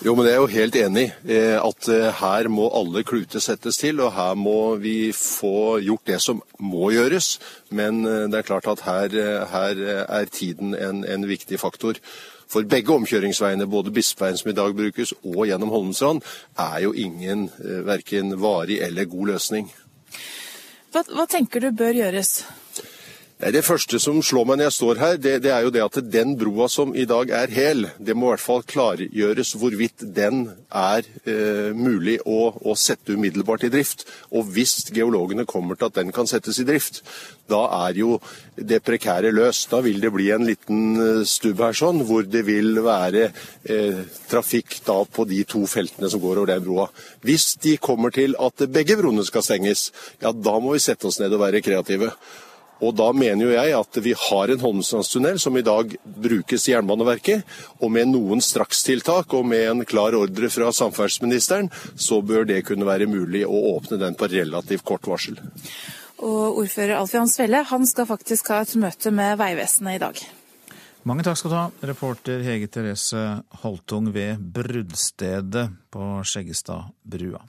[0.00, 1.88] Jo, men Jeg er jo helt enig at
[2.20, 6.88] her må alle kluter settes til, og her må vi få gjort det som må
[6.94, 7.38] gjøres.
[7.68, 12.00] Men det er klart at her, her er tiden en, en viktig faktor.
[12.50, 16.24] For begge omkjøringsveiene, både Bispeveien som i dag brukes, og gjennom Holmestrand,
[16.58, 19.68] er jo ingen eh, verken varig eller god løsning.
[20.90, 22.40] Hva, hva tenker du bør gjøres?
[23.40, 25.94] Det første som slår meg når jeg står her, det, det, er jo det at
[26.12, 30.42] den broa som i dag er hel, det må i hvert fall klargjøres hvorvidt den
[30.68, 34.04] er eh, mulig å, å, sette umiddelbart i drift.
[34.36, 37.00] Og hvis geologene kommer til at den kan settes i drift,
[37.48, 38.18] da er jo
[38.60, 39.70] det prekære løst.
[39.72, 43.30] Da vil det bli en liten eh, stubb her sånn, hvor det vil være
[43.64, 46.90] eh, trafikk da på de to feltene som går over den broa.
[47.24, 49.88] Hvis de kommer til at begge broene skal stenges,
[50.20, 52.12] ja da må vi sette oss ned og være kreative.
[52.80, 56.74] Og da mener jo jeg at vi har en Holmestrandstunnel som i dag brukes i
[56.74, 57.44] Jernbaneverket,
[57.80, 62.88] og med noen strakstiltak og med en klar ordre fra samferdselsministeren, så bør det kunne
[62.88, 65.38] være mulig å åpne den på relativt kort varsel.
[66.20, 70.20] Og ordfører Alf Johan Svelle han skal faktisk ha et møte med Vegvesenet i dag.
[71.08, 77.40] Mange takk skal du ha, reporter Hege Therese Holtung ved bruddstedet på Skjeggestadbrua.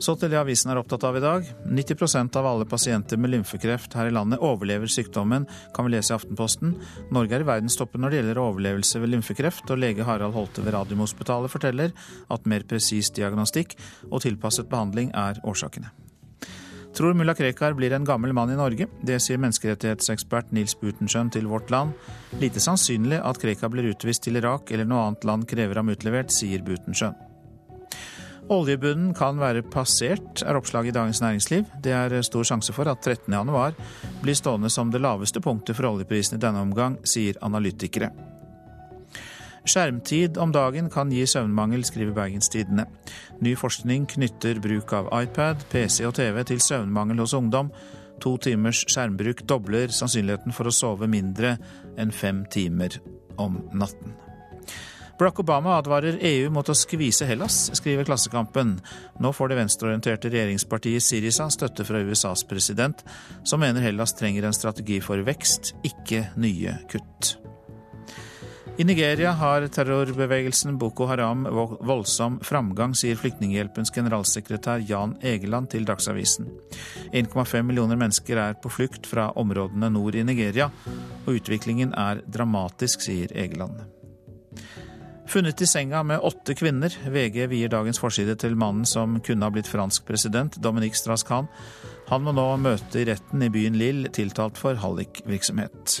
[0.00, 1.44] Så til det avisen er opptatt av i dag.
[1.68, 5.44] 90% av alle pasienter med lymfekreft her i landet overlever sykdommen,
[5.76, 6.72] kan vi lese i Aftenposten.
[7.12, 10.72] Norge er i verdenstoppen når det gjelder overlevelse ved lymfekreft, og lege Harald Holte ved
[10.78, 11.92] Radiumhospitalet forteller
[12.32, 13.76] at mer presis diagnostikk
[14.08, 15.92] og tilpasset behandling er årsakene.
[16.96, 18.88] Tror mulla Krekar blir en gammel mann i Norge.
[19.06, 21.92] Det sier menneskerettighetsekspert Nils Butenschøn til Vårt Land.
[22.40, 26.32] Lite sannsynlig at Krekar blir utvist til Irak eller noe annet land krever ham utlevert,
[26.34, 27.14] sier Butenschøn.
[28.50, 31.68] Oljebunnen kan være passert, er oppslaget i Dagens Næringsliv.
[31.84, 33.76] Det er stor sjanse for at 13.1
[34.24, 38.10] blir stående som det laveste punktet for oljeprisen i denne omgang, sier analytikere.
[39.70, 42.88] Skjermtid om dagen kan gi søvnmangel, skriver Bergenstidene.
[43.38, 47.70] Ny forskning knytter bruk av iPad, PC og TV til søvnmangel hos ungdom.
[48.24, 51.54] To timers skjermbruk dobler sannsynligheten for å sove mindre
[52.00, 52.98] enn fem timer
[53.38, 54.29] om natten.
[55.20, 58.78] Barack Obama advarer EU mot å skvise Hellas, skriver Klassekampen.
[59.20, 63.02] Nå får det venstreorienterte regjeringspartiet Sirisa støtte fra USAs president,
[63.44, 67.34] som mener Hellas trenger en strategi for vekst, ikke nye kutt.
[68.80, 71.44] I Nigeria har terrorbevegelsen Boko Haram
[71.84, 76.48] voldsom framgang, sier Flyktninghjelpens generalsekretær Jan Egeland til Dagsavisen.
[77.12, 80.72] 1,5 millioner mennesker er på flukt fra områdene nord i Nigeria,
[81.26, 83.84] og utviklingen er dramatisk, sier Egeland.
[85.30, 86.90] Funnet i senga med åtte kvinner.
[87.06, 91.46] VG vier dagens forside til mannen som kunne ha blitt fransk president, Dominique Strauss-Kahn.
[92.08, 96.00] Han må nå møte i retten i byen Lille, tiltalt for hallikvirksomhet.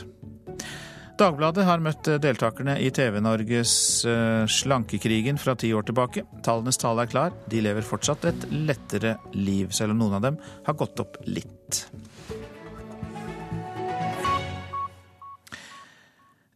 [1.20, 3.74] Dagbladet har møtt deltakerne i TV-Norges
[4.10, 6.24] eh, Slankekrigen fra ti år tilbake.
[6.42, 7.36] Tallenes tale er klar.
[7.46, 11.84] De lever fortsatt et lettere liv, selv om noen av dem har gått opp litt.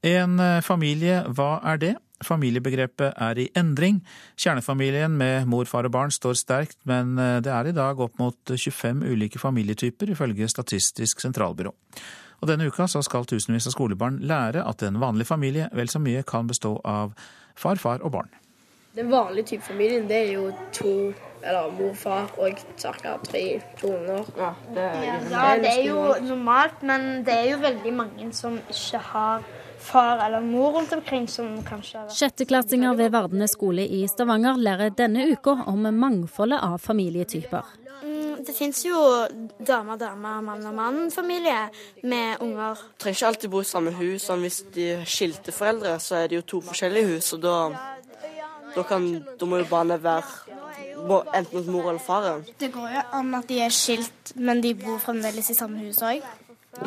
[0.02, 1.94] En eh, familie, hva er det?
[2.24, 4.00] Familiebegrepet er i endring.
[4.40, 8.18] Kjernefamilien med mor, far og barn står sterkt, men eh, det er i dag opp
[8.20, 11.74] mot 25 ulike familietyper, ifølge Statistisk sentralbyrå.
[12.40, 16.02] Og denne uka så skal tusenvis av skolebarn lære at en vanlig familie vel så
[16.02, 17.14] mye kan bestå av
[17.56, 18.32] far, far og barn.
[18.94, 21.12] Den vanlige type familien det er jo to
[21.44, 23.16] eller mor, far og ca.
[23.24, 24.28] tre to unger.
[24.38, 28.56] Ja, det er, ja, det er jo normalt, men det er jo veldig mange som
[28.70, 29.42] ikke har
[29.84, 34.60] far eller mor rundt omkring som kanskje har vært Sjetteklassinger ved Vardene skole i Stavanger
[34.60, 37.74] lærer denne uka om mangfoldet av familietyper.
[38.04, 38.98] Mm, det fins jo
[39.64, 41.60] dame-dame, mann-og-mann-familie
[42.02, 42.80] med unger.
[42.80, 44.26] Du trenger ikke alltid bo i samme hus.
[44.28, 47.32] Sånn hvis de skilte foreldre, så er det jo to forskjellige hus.
[47.36, 47.56] og da,
[48.74, 49.08] da, kan,
[49.40, 50.54] da må jo barnet være
[51.34, 52.42] enten hos mor eller far.
[52.60, 56.00] Det går jo an at de er skilt, men de bor fremdeles i samme hus
[56.02, 56.24] òg.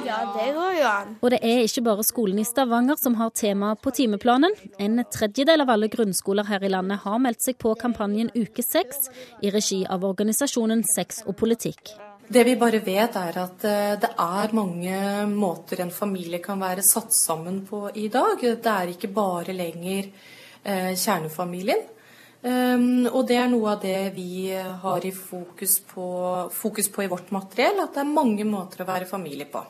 [0.06, 1.14] Ja, det går jo an.
[1.22, 4.54] Og det er ikke bare skolen i Stavanger som har tema på timeplanen.
[4.80, 9.08] En tredjedel av alle grunnskoler her i landet har meldt seg på kampanjen Uke sex,
[9.42, 11.96] i regi av organisasjonen Sex og politikk.
[12.28, 14.98] Det vi bare vet er at eh, det er mange
[15.32, 18.44] måter en familie kan være satt sammen på i dag.
[18.44, 20.10] Det er ikke bare lenger
[20.64, 21.86] eh, kjernefamilien.
[22.48, 26.06] Um, og det er noe av det vi har i fokus på,
[26.54, 29.64] fokus på i vårt materiell, at det er mange måter å være familie på.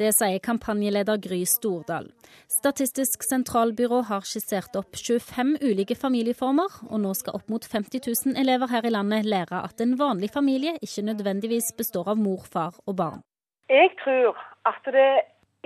[0.00, 2.06] Det sier kampanjeleder Gry Stordal.
[2.48, 8.40] Statistisk sentralbyrå har skissert opp 25 ulike familieformer, og nå skal opp mot 50 000
[8.40, 12.78] elever her i landet lære at en vanlig familie ikke nødvendigvis består av mor, far
[12.86, 13.20] og barn.
[13.68, 14.40] Jeg tror
[14.70, 15.10] at det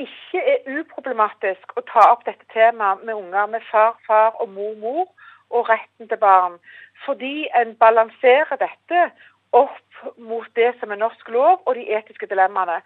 [0.03, 4.75] ikke er uproblematisk å ta opp dette temaet med unger med far, far og mor,
[4.83, 5.07] mor,
[5.55, 6.59] og retten til barn.
[7.07, 9.07] Fordi en balanserer dette
[9.55, 12.81] opp mot det som er norsk lov og de etiske dilemmaene.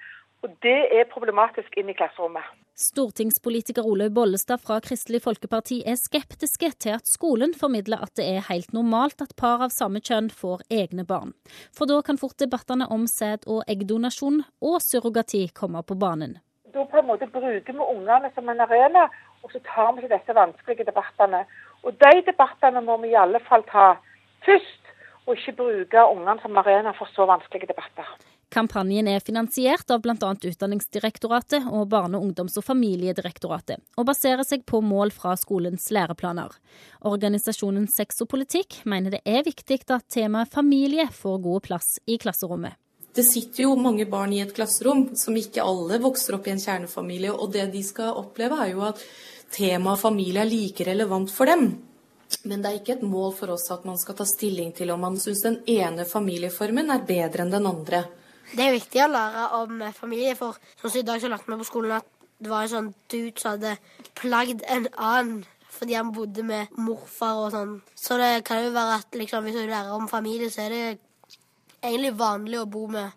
[0.46, 2.46] Og det er problematisk inn i klasserommet.
[2.78, 8.44] Stortingspolitiker Olaug Bollestad fra Kristelig Folkeparti er skeptiske til at skolen formidler at det er
[8.46, 11.34] helt normalt at par av samme kjønn får egne barn.
[11.74, 16.38] For da kan fort debattene om sæd- og eggdonasjon og surrogati komme på banen.
[16.70, 19.08] Da på en måte bruker vi ungene som en arena,
[19.42, 21.44] og så tar vi ikke disse vanskelige debattene.
[21.82, 23.90] Og de debattene må vi i alle fall ta
[24.46, 24.94] først,
[25.26, 28.06] og ikke bruke ungene som arena for så vanskelige debatter.
[28.48, 30.16] Kampanjen er finansiert av bl.a.
[30.16, 36.54] Utdanningsdirektoratet og Barne-, ungdoms- og familiedirektoratet, og baserer seg på mål fra skolens læreplaner.
[37.10, 42.16] Organisasjonen Sex og politikk mener det er viktig at temaet familie får god plass i
[42.16, 42.78] klasserommet.
[43.12, 46.62] Det sitter jo mange barn i et klasserom som ikke alle vokser opp i en
[46.62, 49.02] kjernefamilie, og det de skal oppleve er jo at
[49.52, 51.68] temaet familie er like relevant for dem.
[52.48, 55.04] Men det er ikke et mål for oss at man skal ta stilling til om
[55.04, 58.04] man syns den ene familieformen er bedre enn den andre.
[58.52, 61.60] Det er viktig å lære om familie, for sånn som i dag så lærte vi
[61.60, 63.76] på skolen at det var en sånn dude som hadde
[64.18, 65.46] plagd en annen
[65.78, 67.74] fordi han bodde med morfar og sånn.
[67.94, 70.80] Så det kan jo være at liksom, hvis du lærer om familie, så er det
[71.82, 73.12] egentlig vanlig å bo med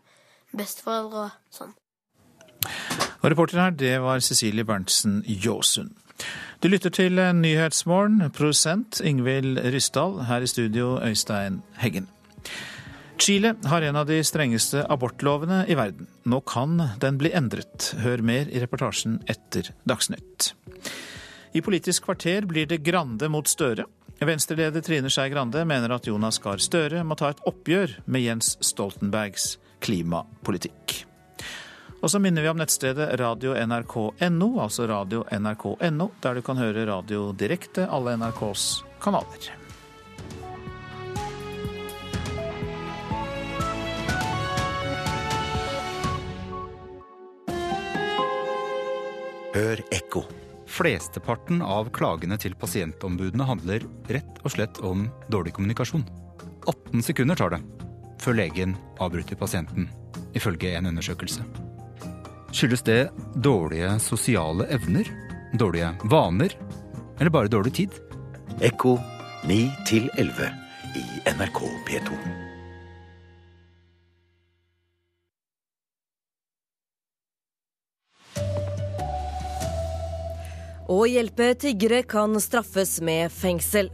[0.54, 1.74] besteforeldre og sånn.
[3.22, 5.96] Og reporter her, det var Cecilie Berntsen Jåsund.
[6.62, 12.10] Du lytter til Nyhetsmorgen, produsent Ingvild Ryssdal, her i studio Øystein Heggen.
[13.22, 16.08] Chile har en av de strengeste abortlovene i verden.
[16.24, 17.92] Nå kan den bli endret.
[18.02, 20.56] Hør mer i reportasjen etter Dagsnytt.
[21.54, 23.86] I Politisk kvarter blir det Grande mot Støre.
[24.18, 28.56] Venstre-leder Trine Skei Grande mener at Jonas Gahr Støre må ta et oppgjør med Jens
[28.66, 31.04] Stoltenbergs klimapolitikk.
[32.02, 37.86] Og så minner vi om nettstedet radio.nrk.no, altså radio.nrk.no, der du kan høre radio direkte
[37.86, 38.72] alle NRKs
[39.04, 39.61] kanaler.
[49.52, 50.24] Hør ekko.
[50.72, 56.06] Flesteparten av klagene til pasientombudene handler rett og slett om dårlig kommunikasjon.
[56.72, 57.60] 18 sekunder tar det
[58.22, 59.90] før legen avbryter pasienten,
[60.38, 61.44] ifølge en undersøkelse.
[62.54, 63.00] Skyldes det
[63.36, 65.10] dårlige sosiale evner,
[65.58, 66.56] dårlige vaner
[67.20, 67.98] eller bare dårlig tid?
[68.62, 68.96] Ekko
[69.50, 69.60] 9
[70.16, 70.48] 11
[70.96, 72.51] i NRK P2.
[80.92, 83.88] Å hjelpe tiggere kan straffes med fengsel.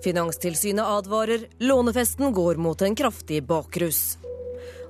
[0.00, 4.16] Finanstilsynet advarer lånefesten går mot en kraftig bakrus.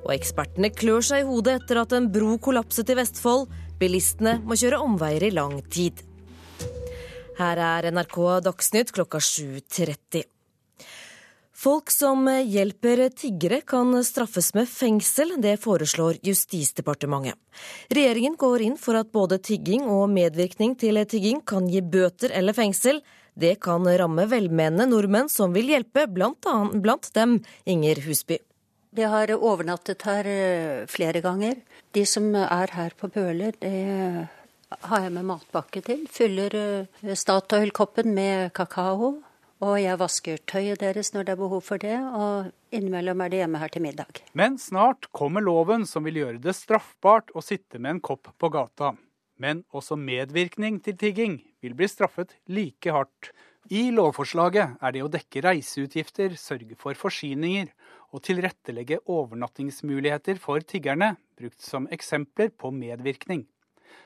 [0.05, 3.51] Og ekspertene klør seg i hodet etter at en bro kollapset i Vestfold.
[3.83, 6.05] Bilistene må kjøre omveier i lang tid.
[7.41, 10.32] Her er NRK Dagsnytt klokka 7.30.
[11.63, 17.39] Folk som hjelper tiggere kan straffes med fengsel, det foreslår Justisdepartementet.
[17.87, 22.59] Regjeringen går inn for at både tigging og medvirkning til tigging kan gi bøter eller
[22.59, 22.99] fengsel.
[23.39, 28.43] Det kan ramme velmenende nordmenn som vil hjelpe, blant, annet, blant dem Inger Husby.
[28.91, 30.35] De har overnattet her
[30.91, 31.63] flere ganger.
[31.95, 34.29] De som er her på Bøler, det
[34.91, 36.09] har jeg med matpakke til.
[36.11, 39.21] Fyller Statoil-koppen med kakao.
[39.63, 43.39] Og jeg vasker tøyet deres når det er behov for det, og innimellom er de
[43.45, 44.19] hjemme her til middag.
[44.35, 48.51] Men snart kommer loven som vil gjøre det straffbart å sitte med en kopp på
[48.51, 48.97] gata.
[49.39, 53.31] Men også medvirkning til tigging vil bli straffet like hardt.
[53.71, 57.71] I lovforslaget er det å dekke reiseutgifter, sørge for forsyninger
[58.11, 63.47] og tilrettelegge overnattingsmuligheter for tiggerne brukt som eksempler på medvirkning.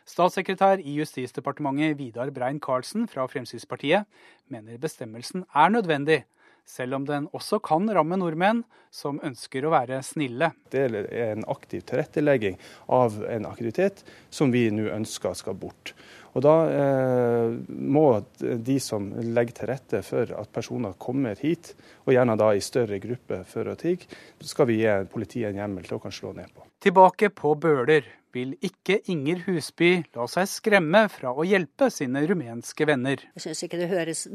[0.08, 4.06] Statssekretær i Justisdepartementet Vidar Brein-Karlsen fra Fremskrittspartiet
[4.52, 6.24] mener bestemmelsen er nødvendig,
[6.66, 10.50] selv om den også kan ramme nordmenn som ønsker å være snille.
[10.72, 12.58] Det er en aktiv tilrettelegging
[12.92, 14.02] av en aktivitet
[14.34, 15.94] som vi nå ønsker skal bort.
[16.36, 18.04] Og Da eh, må
[18.36, 21.72] de som legger til rette for at personer kommer hit,
[22.04, 24.10] og gjerne da i større grupper for å tigge,
[24.44, 26.66] skal vi gi politiet en hjemmel til å kan slå ned på.
[26.84, 28.04] Tilbake på Bøler
[28.36, 33.24] vil ikke Inger Husby la seg skremme fra å hjelpe sine rumenske venner.
[33.36, 34.26] Jeg syns ikke det høres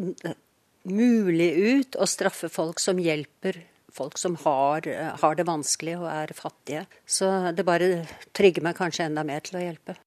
[0.89, 4.87] mulig ut å straffe folk som hjelper folk som har,
[5.21, 6.85] har, det vanskelig og er fattige.
[7.05, 9.97] Så det bare trigger meg kanskje enda mer til å hjelpe.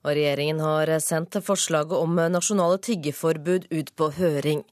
[0.00, 4.62] Og regjeringen har sendt forslaget om nasjonale tiggeforbud ut på høring.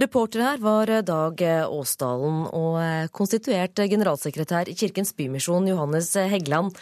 [0.00, 2.78] Reporter her var Dag Åsdalen og
[3.12, 6.72] konstituert generalsekretær i Kirkens Bymisjon, Johannes Heggeland.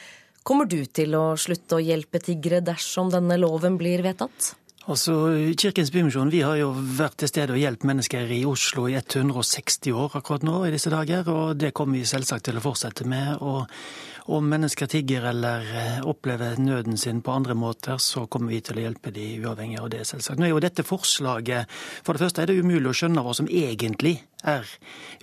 [0.47, 4.53] Kommer du til å slutte å hjelpe tiggere dersom denne loven blir vedtatt?
[4.87, 5.17] Altså,
[5.59, 9.97] Kirkens Bymisjon vi har jo vært til stede og hjulpet mennesker i Oslo i 160
[9.99, 13.41] år akkurat nå i disse dager, og det kommer vi selvsagt til å fortsette med.
[13.41, 13.67] og
[14.27, 18.81] om mennesker tigger eller eh, opplever nøden sin på andre måter, så kommer vi til
[18.81, 20.41] å hjelpe de uavhengig av det, selvsagt.
[20.41, 21.71] Nå er jo dette forslaget
[22.03, 24.17] For det første er det umulig å skjønne hva som egentlig
[24.47, 24.69] er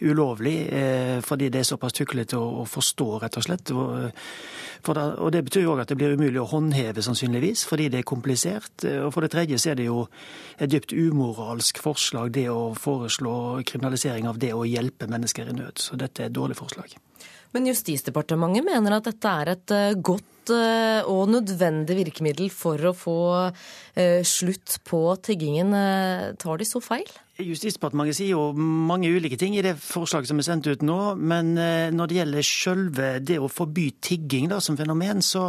[0.02, 3.72] ulovlig, eh, fordi det er såpass tuklete å forstå, rett og slett.
[3.72, 8.04] og det betyr jo òg at det blir umulig å håndheve, sannsynligvis, fordi det er
[8.04, 8.84] komplisert.
[9.06, 10.08] Og for det tredje så er det jo
[10.60, 15.80] et dypt umoralsk forslag, det å foreslå kriminalisering av det å hjelpe mennesker i nød.
[15.80, 16.92] Så dette er et dårlig forslag.
[17.54, 19.96] Men Justisdepartementet mener at dette er et eh,
[20.44, 23.52] godt eh, og nødvendig virkemiddel for å få
[23.96, 25.74] eh, slutt på tiggingen.
[26.40, 27.08] Tar de så feil?
[27.34, 30.98] Justisdepartementet sier jo mange ulike ting i det forslaget som er sendt ut nå.
[31.18, 35.48] Men eh, når det gjelder selve det å forby tigging da, som fenomen, så,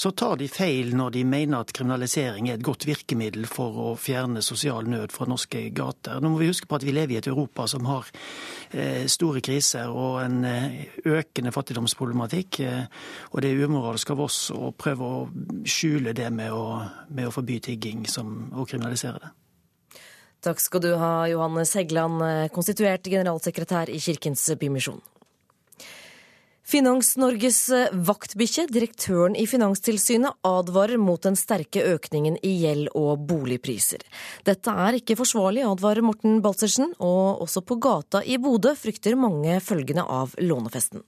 [0.00, 3.90] så, tar de feil når de mener at kriminalisering er et godt virkemiddel for å
[4.00, 6.22] fjerne sosial nød fra norske gater.
[6.24, 8.08] Nå må vi huske på at vi lever i et Europa som har
[8.72, 12.62] eh, store kriser og en eh, økende fattigdomsproblematikk.
[13.34, 15.24] og det er umoralsk av oss å prøve å
[15.68, 19.32] skjule det med å, med å forby tigging som, og kriminalisere det.
[20.46, 22.22] Takk skal du ha, Johannes Heggeland,
[22.54, 25.00] konstituert generalsekretær i Kirkens Bymisjon.
[26.66, 27.60] Finans-Norges
[28.08, 34.02] vaktbikkje, direktøren i Finanstilsynet, advarer mot den sterke økningen i gjeld og boligpriser.
[34.46, 39.60] Dette er ikke forsvarlig, advarer Morten Balsersen, og også på gata i Bodø frykter mange
[39.62, 41.06] følgene av lånefesten.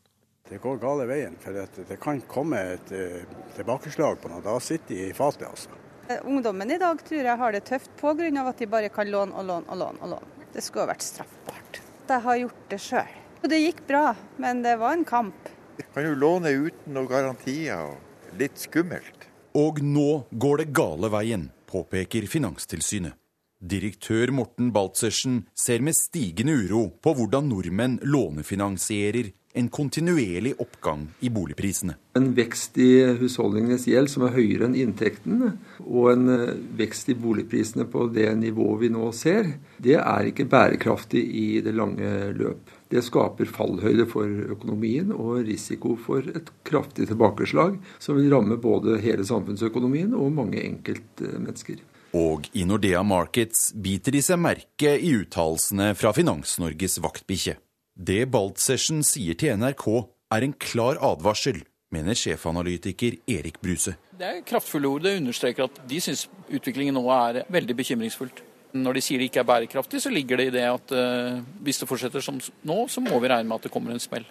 [0.48, 1.52] Det går gale veien, for
[1.88, 3.20] det kan komme et eh,
[3.56, 4.40] tilbakeslag på noe.
[4.44, 5.76] Da sitter de i fatet, altså.
[6.08, 8.48] Eh, ungdommen i dag tror jeg har det tøft pga.
[8.48, 9.98] at de bare kan låne og låne og låne.
[10.00, 10.46] og låne.
[10.52, 11.80] Det skulle ha vært straffbart.
[12.08, 13.14] Jeg har gjort det sjøl.
[13.42, 15.48] Det gikk bra, men det var en kamp.
[15.94, 19.28] Kan jo låne uten noen garantier, og litt skummelt.
[19.54, 23.12] Og nå går det gale veien, påpeker Finanstilsynet.
[23.58, 31.30] Direktør Morten Baltzersen ser med stigende uro på hvordan nordmenn lånefinansierer en kontinuerlig oppgang i
[31.34, 31.96] boligprisene.
[32.18, 35.50] En vekst i husholdningenes gjeld som er høyere enn inntektene,
[35.82, 39.50] og en eh, vekst i boligprisene på det nivået vi nå ser,
[39.82, 42.70] det er ikke bærekraftig i det lange løp.
[42.88, 49.00] Det skaper fallhøyde for økonomien og risiko for et kraftig tilbakeslag, som vil ramme både
[49.02, 51.82] hele samfunnsøkonomien og mange enkeltmennesker.
[52.16, 57.58] Og i Nordea Markets biter de seg merke i uttalelsene fra Finans-Norges vaktbikkje.
[57.98, 59.84] Det Baltzersen sier til NRK
[60.30, 63.96] er en klar advarsel, mener sjefanalytiker Erik Bruse.
[64.14, 65.02] Det er kraftfulle ord.
[65.02, 68.44] Det understreker at de syns utviklingen nå er veldig bekymringsfullt.
[68.78, 71.82] Når de sier det ikke er bærekraftig, så ligger det i det at uh, hvis
[71.82, 74.28] det fortsetter som nå, så må vi regne med at det kommer en smell.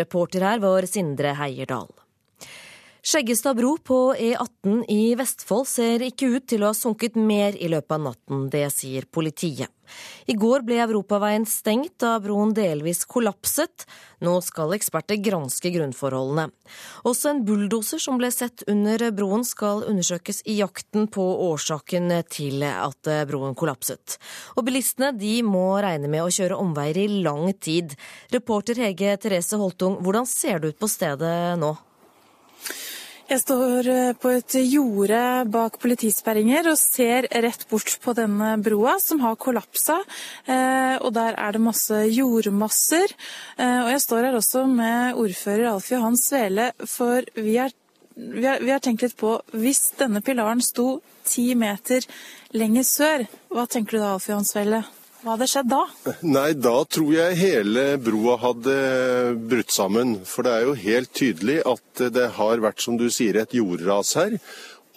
[0.00, 1.90] Reporter her var Sindre Heierdal.
[3.02, 7.70] Skjeggestad bro på E18 i Vestfold ser ikke ut til å ha sunket mer i
[7.72, 9.72] løpet av natten, det sier politiet.
[10.28, 13.86] I går ble europaveien stengt da broen delvis kollapset.
[14.20, 16.50] Nå skal eksperter granske grunnforholdene.
[17.08, 22.62] Også en bulldoser som ble sett under broen skal undersøkes i jakten på årsaken til
[22.68, 24.20] at broen kollapset.
[24.60, 27.96] Og bilistene de må regne med å kjøre omveier i lang tid.
[28.30, 31.78] Reporter Hege Therese Holtung, hvordan ser det ut på stedet nå?
[33.30, 35.18] Jeg står eh, på et jorde
[35.54, 40.00] bak politisperringer og ser rett bort på denne broa som har kollapsa.
[40.50, 43.14] Eh, og der er det masse jordmasser.
[43.54, 47.70] Eh, og jeg står her også med ordfører Alf Johan Svele, for vi har,
[48.18, 52.02] vi, har, vi har tenkt litt på hvis denne pilaren sto ti meter
[52.58, 54.82] lenger sør, hva tenker du da, Alf Johan Svele?
[55.20, 55.82] Hva hadde skjedd da?
[56.24, 58.74] Nei, Da tror jeg hele broa hadde
[59.50, 60.14] brutt sammen.
[60.24, 64.14] For det er jo helt tydelig at det har vært, som du sier, et jordras
[64.16, 64.38] her.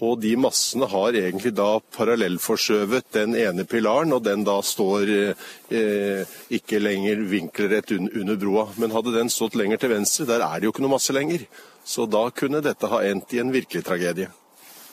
[0.04, 6.38] Og de massene har egentlig da parallellforskjøvet den ene pilaren, og den da står eh,
[6.58, 8.70] ikke lenger vinkelrett under broa.
[8.80, 11.44] Men hadde den stått lenger til venstre, der er det jo ikke noe masse lenger.
[11.84, 14.32] Så da kunne dette ha endt i en virkelig tragedie.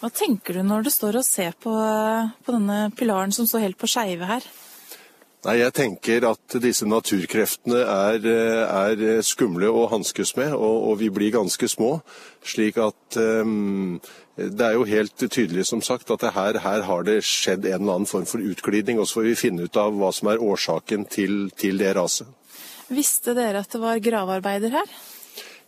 [0.01, 3.81] Hva tenker du når du står og ser på, på denne pilaren som står helt
[3.81, 4.47] på skeive her?
[5.41, 11.09] Nei, Jeg tenker at disse naturkreftene er, er skumle å hanskes med, og, og, vi
[11.09, 11.95] blir ganske små.
[12.45, 13.97] Slik at um,
[14.37, 18.03] det er jo helt tydelig som sagt at her, her, har det skjedd en eller
[18.03, 19.01] annen form for utglidning.
[19.01, 22.29] Og så får vi finne ut av hva som er årsaken til, til det raset.
[22.93, 24.95] Visste dere at det var gravearbeider her?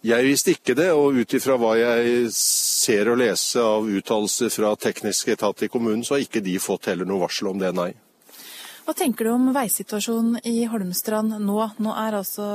[0.02, 4.72] Jeg visste ikke det, og ut ifra hva jeg ser og leser av uttalelser fra
[4.74, 7.92] teknisk etat i kommunen, så har ikke de fått heller noe varsel om det, nei.
[8.82, 11.58] Hva tenker du om veisituasjonen i Holmstrand nå?
[11.78, 12.46] Nå er altså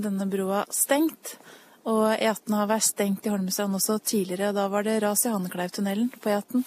[0.00, 1.36] denne broa stengt.
[1.84, 4.54] Og E18 har vært stengt i Holmestrand også tidligere.
[4.56, 6.64] Da var det ras i Hannekleivtunnelen på E18.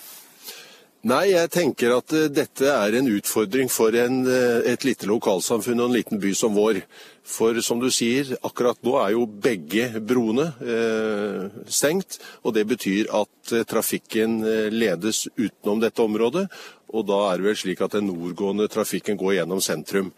[1.07, 5.79] Nei, jeg tenker at uh, dette er en utfordring for en, uh, et lite lokalsamfunn
[5.79, 6.81] og en liten by som vår.
[7.27, 12.21] For som du sier, akkurat nå er jo begge broene eh, stengt.
[12.47, 14.37] Og det betyr at trafikken
[14.71, 16.45] ledes utenom dette området.
[16.93, 20.13] Og da er det vel slik at den nordgående trafikken går gjennom sentrum.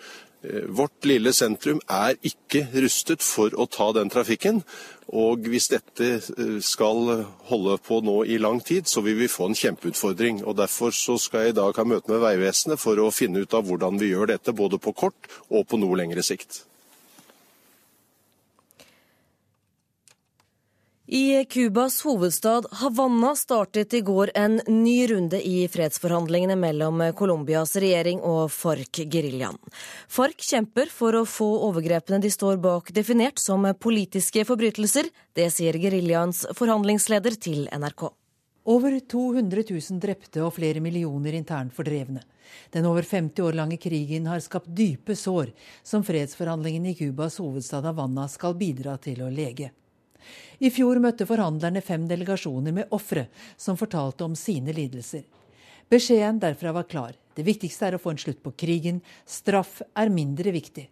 [0.72, 4.62] Vårt lille sentrum er ikke rustet for å ta den trafikken.
[5.10, 9.50] Og hvis dette eh, skal holde på nå i lang tid, så vil vi få
[9.50, 10.44] en kjempeutfordring.
[10.46, 13.58] Og Derfor så skal jeg i dag ha møte med Vegvesenet for å finne ut
[13.58, 16.64] av hvordan vi gjør dette, både på kort og på noe lengre sikt.
[21.12, 28.20] I Cubas hovedstad Havanna startet i går en ny runde i fredsforhandlingene mellom Colombias regjering
[28.22, 29.58] og FARC-geriljaen.
[30.06, 35.10] FARC kjemper for å få overgrepene de står bak definert som politiske forbrytelser.
[35.34, 38.06] Det sier geriljaens forhandlingsleder til NRK.
[38.70, 42.22] Over 200 000 drepte og flere millioner internt fordrevne.
[42.70, 47.90] Den over 50 år lange krigen har skapt dype sår, som fredsforhandlingene i Cubas hovedstad
[47.90, 49.74] Havanna skal bidra til å lege.
[50.60, 55.26] I fjor møtte forhandlerne fem delegasjoner med ofre som fortalte om sine lidelser.
[55.90, 57.16] Beskjeden derfra var klar.
[57.34, 59.02] Det viktigste er å få en slutt på krigen.
[59.26, 60.90] Straff er mindre viktig.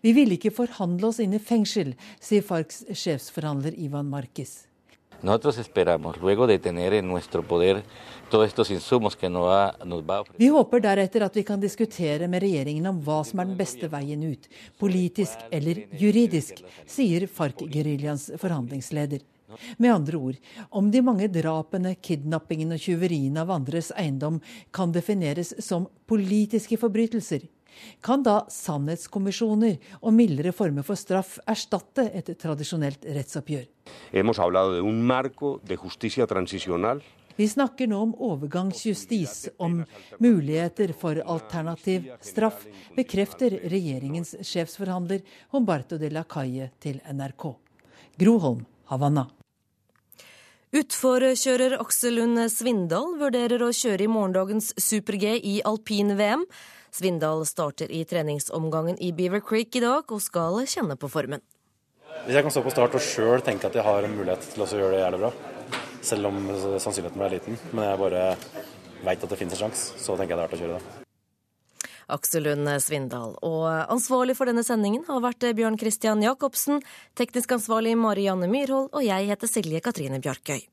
[0.00, 4.69] Vi ville ikke forhandle oss inn i fengsel, sier FARCs sjefsforhandler Ivan Marquez.
[5.22, 7.82] Nosotros esperamos, luego de tener en nuestro poder
[8.30, 12.28] todos estos insumos que nos va, nos va Vi håper deretter at vi kan diskutere
[12.28, 14.48] med regjeringen om hva som er den beste veien ut,
[14.78, 19.20] politisk eller juridisk, sier FARC-geriljaens forhandlingsleder.
[19.76, 20.36] Med andre ord,
[20.70, 24.38] om de mange drapene, kidnappingene og tyveriene av andres eiendom
[24.72, 27.44] kan defineres som politiske forbrytelser,
[28.04, 33.66] kan da sannhetskommisjoner og mildere former for straff erstatte et tradisjonelt rettsoppgjør?
[37.40, 39.80] Vi snakker nå om overgangsjustis, om
[40.20, 42.66] muligheter for alternativ straff,
[42.96, 45.22] bekrefter regjeringens sjefsforhandler
[45.54, 47.46] Humberto de la Calle til NRK.
[48.20, 49.30] Groholm, Havanna.
[50.70, 56.44] Utforkjører Aksel Lund Svindal vurderer å kjøre i morgendagens super-G i alpin-VM.
[56.94, 61.42] Svindal starter i treningsomgangen i Beaver Creek i dag, og skal kjenne på formen.
[62.24, 64.64] Hvis jeg kan stå på start og sjøl tenke at jeg har en mulighet til
[64.64, 65.30] å gjøre det jævlig bra,
[66.04, 66.40] selv om
[66.82, 68.24] sannsynligheten er liten, men jeg bare
[69.04, 70.98] veit at det finnes en sjanse, så tenker jeg det er verdt å kjøre det.
[72.10, 73.36] Aksel Lund Svindal.
[73.46, 76.82] Og ansvarlig for denne sendingen har vært Bjørn Christian Jacobsen,
[77.18, 80.64] teknisk ansvarlig Marianne Myrhold, og jeg heter Silje Katrine Bjarkøy.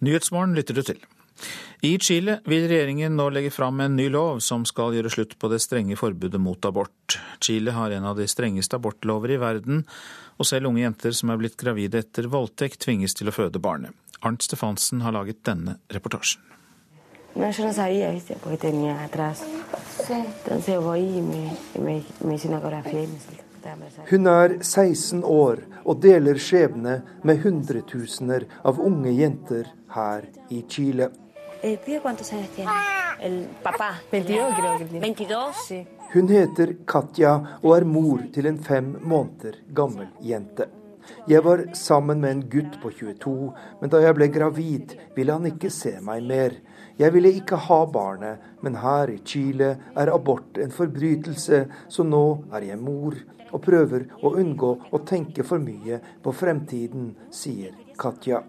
[0.00, 1.00] Nyhetsmorgen lytter du til.
[1.80, 5.48] I Chile vil regjeringen nå legge fram en ny lov som skal gjøre slutt på
[5.48, 7.16] det strenge forbudet mot abort.
[7.40, 9.86] Chile har en av de strengeste abortlover i verden,
[10.36, 13.96] og selv unge jenter som er blitt gravide etter voldtekt, tvinges til å føde barnet.
[14.20, 16.44] Arnt Stefansen har laget denne reportasjen.
[17.30, 17.46] No,
[24.10, 31.10] Hun er 16 år og deler skjebne med hundretusener av unge jenter her i Chile.
[36.12, 40.70] Hun heter Katja og er mor til en fem måneder gammel jente.
[41.28, 45.48] Jeg var sammen med en gutt på 22, men da jeg ble gravid, ville han
[45.48, 46.54] ikke se meg mer.
[47.00, 52.24] Jeg ville ikke ha barnet, men her i Chile er abort en forbrytelse, så nå
[52.52, 53.16] er jeg mor
[53.50, 58.44] og prøver å unngå å tenke for mye på fremtiden, sier Katja.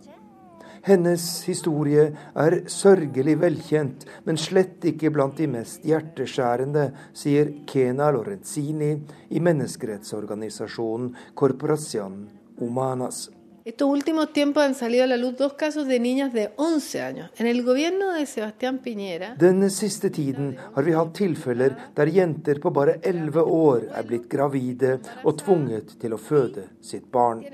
[0.81, 2.07] Hennes historie
[2.41, 8.95] er sørgelig velkjent, men slett ikke blant de mest hjerteskjærende, sier Kena Lorenzini
[9.29, 12.23] i menneskerettsorganisasjonen Corporación
[12.57, 13.27] Humanas.
[13.63, 17.31] Estos últimos tiempos han salido a la luz dos casos de niñas de 11 años.
[17.37, 22.59] En el gobierno de Sebastián Piñera Den siste tiden har vi hatt tilfeller der jenter
[22.59, 27.45] på bare 11 år er blitt gravide og tvunget til å føde sitt barn.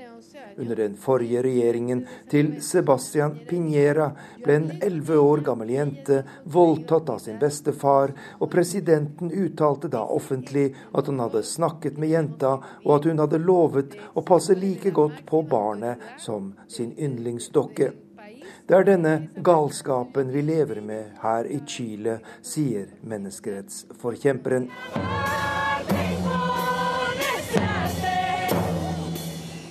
[0.58, 2.00] Under den forrige regjeringen
[2.30, 4.08] til Sebastian Piñera
[4.42, 10.72] ble en elleve år gammel jente voldtatt av sin bestefar, og presidenten uttalte da offentlig
[10.92, 15.22] at han hadde snakket med jenta, og at hun hadde lovet å passe like godt
[15.28, 17.92] på barnet som sin yndlingsdokke.
[18.68, 24.68] Det er denne galskapen vi lever med her i Chile, sier menneskerettsforkjemperen.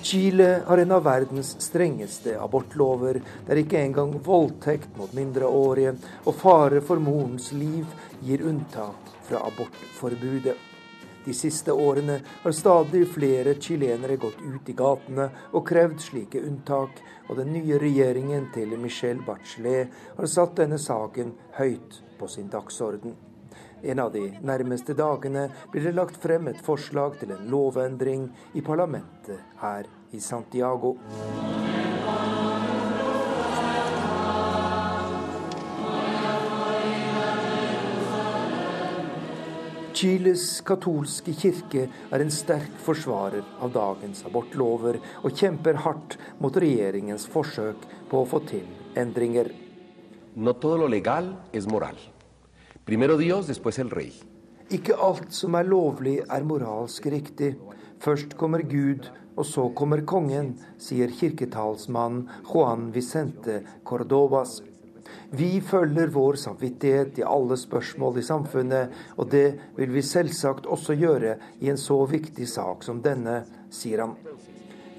[0.08, 5.90] Chile har en av verdens strengeste abortlover, der ikke engang voldtekt mot mindreårige
[6.22, 7.84] og fare for morens liv
[8.24, 10.54] gir unntak fra abortforbudet.
[11.26, 17.04] De siste årene har stadig flere chilenere gått ut i gatene og krevd slike unntak,
[17.28, 23.12] og den nye regjeringen til Michelle Bachelet har satt denne saken høyt på sin dagsorden.
[23.84, 28.64] En av de nærmeste dagene blir det lagt frem et forslag til en lovendring i
[28.64, 30.96] parlamentet her i Santiago.
[39.98, 47.24] Chiles katolske kirke er en sterk forsvarer av dagens abortlover, og kjemper hardt mot regjeringens
[47.32, 48.62] forsøk på å få til
[48.94, 49.50] endringer.
[50.38, 51.98] No todo lo legal es moral.
[52.86, 54.12] Primero Dios, después el rey.
[54.70, 57.56] Ikke alt som er lovlig, er moralsk riktig.
[57.98, 64.58] Først kommer Gud, og så kommer kongen, sier kirketalsmann Juan Vicente Cordobas.
[65.30, 69.46] Vi følger vår samvittighet i alle spørsmål i samfunnet, og det
[69.76, 74.16] vil vi selvsagt også gjøre i en så viktig sak som denne, sier han.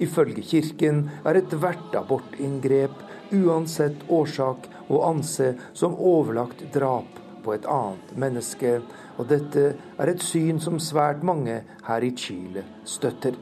[0.00, 2.94] Ifølge Kirken er ethvert abortinngrep,
[3.36, 8.78] uansett årsak, å anse som overlagt drap på et annet menneske,
[9.18, 13.36] og dette er et syn som svært mange her i Chile støtter.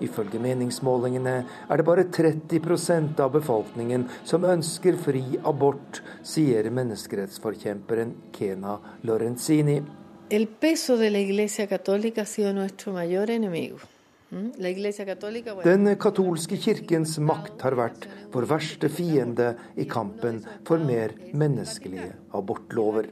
[0.00, 1.36] Ifølge meningsmålingene
[1.68, 9.80] er det bare 30% av befolkningen som ønsker fri abort, sier menneskerettsforkjemperen Kena Lorenzini.
[10.30, 13.78] El peso de la Iglesia Católica ha sido nuestro mayor enemigo.
[14.30, 14.52] Mm,
[15.64, 20.38] Den katolske kirkens makt har vært vår verste fiende i kampen
[20.68, 23.08] for mer menneskelige abortlover.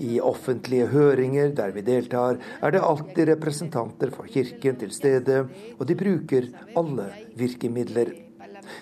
[0.00, 5.42] I offentlige høringer der vi deltar, er det alltid representanter for kirken til stede,
[5.76, 8.16] og de bruker alle virkemidler.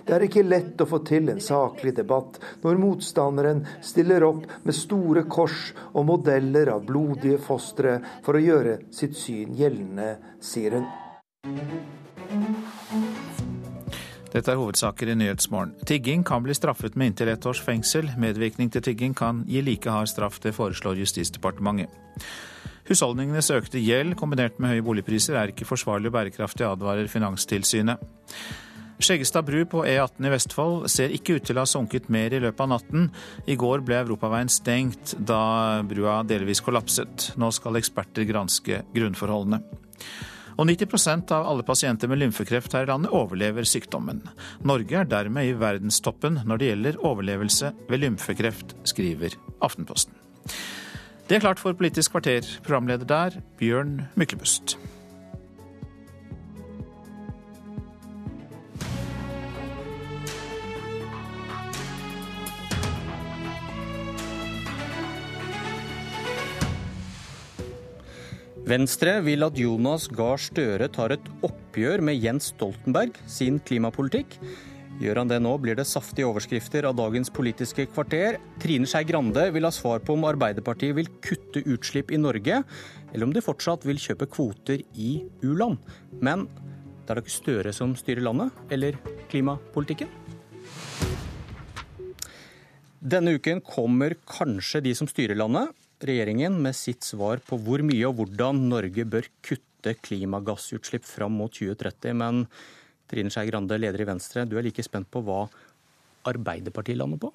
[0.06, 4.78] Det er ikke lett å få til en saklig debatt når motstanderen stiller opp med
[4.78, 10.86] store kors og modeller av blodige fostre for å gjøre sitt syn gjeldende, sier hun.
[14.32, 15.74] Dette er hovedsaker i Nyhetsmorgen.
[15.86, 18.08] Tigging kan bli straffet med inntil ett års fengsel.
[18.18, 21.92] Medvirkning til tigging kan gi like hard straff, det foreslår Justisdepartementet.
[22.88, 28.02] Husholdningenes økte gjeld kombinert med høye boligpriser er ikke forsvarlig og bærekraftig, advarer Finanstilsynet.
[29.04, 32.40] Skjeggestad bru på E18 i Vestfold ser ikke ut til å ha sunket mer i
[32.40, 33.08] løpet av natten.
[33.46, 37.34] I går ble europaveien stengt da brua delvis kollapset.
[37.36, 39.60] Nå skal eksperter granske grunnforholdene.
[40.54, 44.22] Og 90 av alle pasienter med lymfekreft her i landet overlever sykdommen.
[44.62, 50.14] Norge er dermed i verdenstoppen når det gjelder overlevelse ved lymfekreft, skriver Aftenposten.
[51.24, 52.44] Det er klart for Politisk kvarter.
[52.66, 54.76] Programleder der, Bjørn Myklebust.
[68.64, 74.38] Venstre vil at Jonas Gahr Støre tar et oppgjør med Jens Stoltenberg sin klimapolitikk.
[75.02, 78.38] Gjør han det nå, blir det saftige overskrifter av dagens Politiske kvarter.
[78.62, 82.62] Trine Skei Grande vil ha svar på om Arbeiderpartiet vil kutte utslipp i Norge,
[83.12, 85.12] eller om de fortsatt vil kjøpe kvoter i
[85.44, 85.76] u-land.
[86.24, 88.96] Men det er da ikke Støre som styrer landet, eller
[89.28, 90.08] klimapolitikken?
[93.04, 95.68] Denne uken kommer kanskje de som styrer landet,
[96.06, 101.52] regjeringen med sitt svar på hvor mye og hvordan Norge bør kutte klimagassutslipp fram mot
[101.52, 102.16] 2030.
[102.20, 102.44] Men
[103.10, 105.44] Trine Skei Grande, leder i Venstre, du er like spent på hva
[106.28, 107.32] Arbeiderpartiet lander på.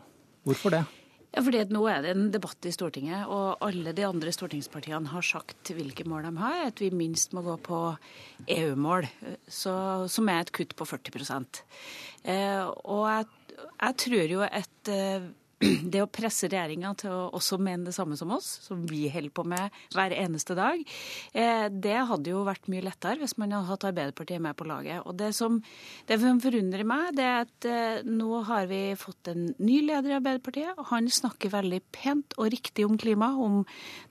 [0.48, 0.86] Hvorfor det?
[1.30, 5.26] Ja, fordi Nå er det en debatt i Stortinget, og alle de andre stortingspartiene har
[5.26, 6.64] sagt hvilke mål de har.
[6.72, 7.82] At vi minst må gå på
[8.50, 9.06] EU-mål,
[9.54, 11.36] som er et kutt på 40
[12.26, 13.28] eh, Og jeg,
[13.60, 15.30] jeg tror jo at eh,
[15.94, 19.34] det å presse regjeringa til å også mene det samme som oss, som vi holder
[19.36, 20.80] på med hver eneste dag,
[21.34, 25.02] eh, det hadde jo vært mye lettere hvis man hadde hatt Arbeiderpartiet med på laget.
[25.04, 25.60] Og det som,
[26.08, 30.14] det som forundrer meg, det er at eh, nå har vi fått en ny leder
[30.14, 30.78] i Arbeiderpartiet.
[30.78, 33.62] og Han snakker veldig pent og riktig om klima, om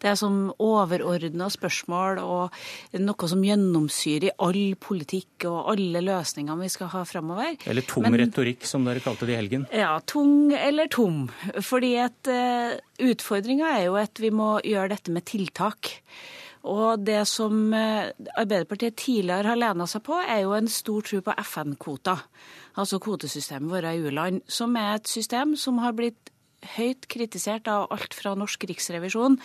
[0.02, 2.58] det som overordna spørsmål og
[3.00, 7.56] noe som gjennomsyrer all politikk og alle løsningene vi skal ha framover.
[7.68, 9.66] Eller tung Men, retorikk, som dere kalte det i helgen.
[9.72, 11.28] Ja, tung eller tom.
[11.62, 12.76] Fordi at uh,
[13.08, 15.92] utfordringa er jo at vi må gjøre dette med tiltak.
[16.68, 21.22] Og det som uh, Arbeiderpartiet tidligere har lena seg på, er jo en stor tro
[21.24, 22.24] på FN-kvoter.
[22.78, 26.32] Altså kvotesystemet vårt i u-land, som er et system som har blitt
[26.76, 29.38] høyt kritisert av alt fra norsk riksrevisjon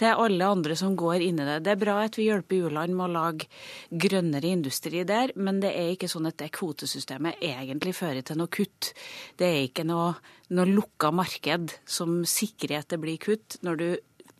[0.00, 1.58] til alle andre som går inn i det.
[1.64, 3.48] Det er bra at vi hjelper u-land med å lage
[3.90, 8.52] grønnere industri der, men det er ikke sånn at det kvotesystemet egentlig fører til noe
[8.52, 8.92] kutt.
[9.40, 10.12] Det er ikke noe,
[10.52, 13.88] noe lukka marked som sikrer at det blir kutt, når du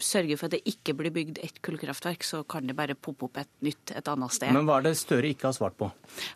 [0.04, 3.40] sørger for at det ikke blir bygd ett kullkraftverk, så kan det bare poppe opp
[3.42, 4.52] et nytt et annet sted.
[4.54, 5.90] Men hva er det Støre ikke har svart på?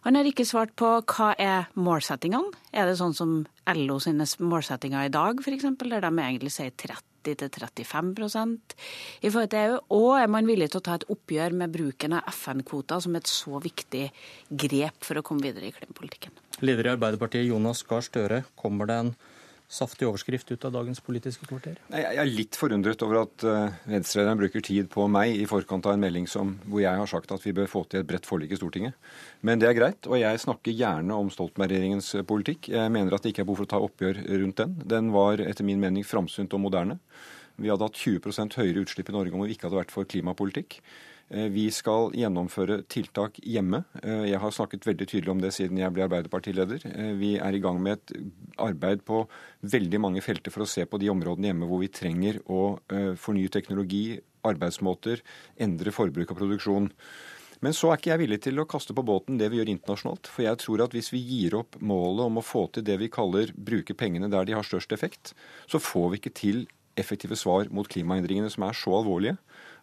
[0.06, 2.52] Han har ikke svart på hva er målsettingene.
[2.72, 3.38] Er det sånn som
[3.76, 8.74] LO sine målsettinger i dag, f.eks., der de egentlig sier 30 30-35%
[9.22, 9.76] i forhold til EU?
[9.96, 13.30] Og er man villig til å ta et oppgjør med bruken av FN-kvoter som et
[13.30, 14.06] så viktig
[14.64, 16.34] grep for å komme videre i klimapolitikken?
[16.62, 19.14] Leder i Arbeiderpartiet Jonas Gahr Støre, kommer det en
[19.72, 21.78] saftig overskrift ut av dagens Politiske kvarter?
[21.90, 25.96] Jeg er litt forundret over at uh, Venstre-lederen bruker tid på meg i forkant av
[25.96, 28.52] en melding som, hvor jeg har sagt at vi bør få til et bredt forlik
[28.52, 28.98] i Stortinget.
[29.40, 32.68] Men det er greit, og jeg snakker gjerne om Stoltenberg-regjeringens politikk.
[32.74, 34.76] Jeg mener at det ikke er behov for å ta oppgjør rundt den.
[34.94, 37.00] Den var etter min mening framsynt og moderne.
[37.60, 40.80] Vi hadde hatt 20% høyere utslipp i Norge om vi ikke hadde vært for klimapolitikk.
[41.32, 43.82] Eh, vi skal gjennomføre tiltak hjemme.
[44.02, 46.84] Eh, jeg har snakket veldig tydelig om det siden jeg ble Arbeiderpartileder.
[46.90, 48.12] Eh, vi er i gang med et
[48.60, 49.24] arbeid på
[49.64, 52.76] veldig mange felter for å se på de områdene hjemme hvor vi trenger å
[53.16, 55.22] fornye teknologi, arbeidsmåter,
[55.56, 56.90] endre forbruk og produksjon.
[57.62, 60.28] Men så er ikke jeg villig til å kaste på båten det vi gjør internasjonalt.
[60.28, 63.08] For jeg tror at hvis vi gir opp målet om å få til det vi
[63.12, 65.32] kaller bruke pengene der de har størst effekt,
[65.70, 66.64] så får vi ikke til
[66.98, 69.38] effektive svar mot klimaendringene som er så alvorlige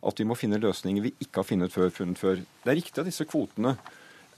[0.05, 1.89] at vi må finne løsninger vi ikke har funnet før.
[1.93, 2.43] Funnet før.
[2.63, 3.75] Det er riktig at disse kvotene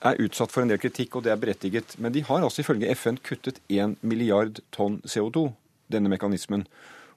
[0.02, 1.98] er utsatt for en del kritikk, og det er berettiget.
[2.02, 5.52] Men de har altså ifølge FN kuttet 1 milliard tonn CO2,
[5.94, 6.66] denne mekanismen.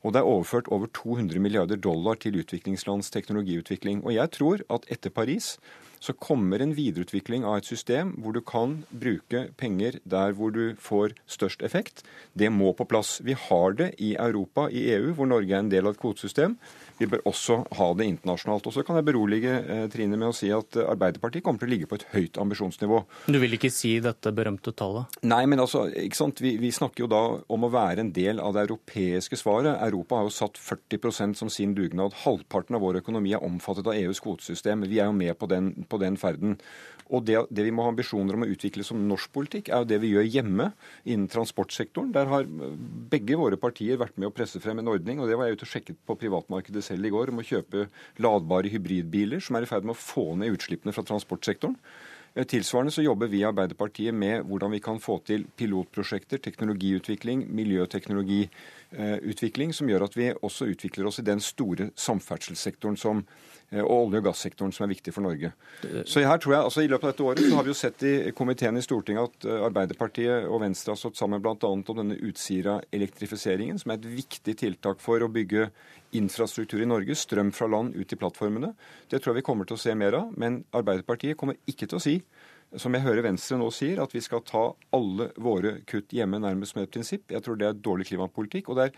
[0.05, 4.05] Og det er overført over 200 milliarder dollar til utviklingslands teknologiutvikling.
[4.05, 5.55] Og jeg tror at etter Paris
[6.05, 10.77] så kommer en videreutvikling av et system hvor du kan bruke penger der hvor du
[10.77, 12.03] får størst effekt.
[12.37, 13.17] Det må på plass.
[13.25, 16.59] Vi har det i Europa, i EU, hvor Norge er en del av et kvotesystem.
[16.99, 18.67] Vi bør også ha det internasjonalt.
[18.69, 21.71] Og så kan jeg berolige eh, Trine med å si at eh, Arbeiderpartiet kommer til
[21.71, 23.01] å ligge på et høyt ambisjonsnivå.
[23.35, 25.19] Du vil ikke si dette berømte tallet?
[25.27, 26.43] Nei, men altså, ikke sant?
[26.45, 27.23] Vi, vi snakker jo da
[27.55, 29.75] om å være en del av det europeiske svaret.
[29.89, 32.17] Europa har jo satt 40% som sin dugnad.
[32.25, 34.87] Halvparten av vår økonomi er omfattet av EUs kvotesystem.
[34.91, 36.59] Vi er jo med på den, på den ferden.
[37.15, 39.91] Og det, det, vi må ha ambisjoner om å utvikle som norsk politikk, er jo
[39.93, 40.71] det vi gjør hjemme
[41.05, 42.13] innen transportsektoren.
[42.15, 42.49] Der har
[43.13, 45.69] begge våre partier vært med å presse frem en ordning, og det var jeg ute
[45.69, 47.87] og sjekket på privatmarkedet selv i går, om å kjøpe
[48.25, 51.79] ladbare hybridbiler som er i ferd med å få ned utslippene fra transportsektoren.
[52.35, 57.55] Eh, tilsvarende så jobber vi i Arbeiderpartiet med hvordan vi kan få til pilotprosjekter, teknologiutvikling,
[57.55, 63.25] miljøteknologiutvikling, som gjør at vi også utvikler oss i den store samferdselssektoren som
[63.75, 65.51] Eh, og olje- og gassektoren, som er viktig for Norge.
[66.05, 68.05] Så her tror jeg, altså I løpet av dette året så har vi jo sett
[68.07, 71.57] i komiteen i Stortinget at eh, Arbeiderpartiet og Venstre har stått sammen bl.a.
[71.71, 75.71] om denne Utsira-elektrifiseringen, som er et viktig tiltak for å bygge
[76.19, 78.75] infrastruktur i Norge, strøm fra land ut i plattformene.
[79.11, 80.35] Det tror jeg vi kommer til å se mer av.
[80.41, 82.19] Men Arbeiderpartiet kommer ikke til å si
[82.81, 84.65] som jeg hører Venstre nå sier, at vi skal ta
[84.97, 87.29] alle våre kutt hjemme nærmest med et prinsipp.
[87.31, 88.69] Jeg tror det er dårlig klimapolitikk.
[88.69, 88.97] og det er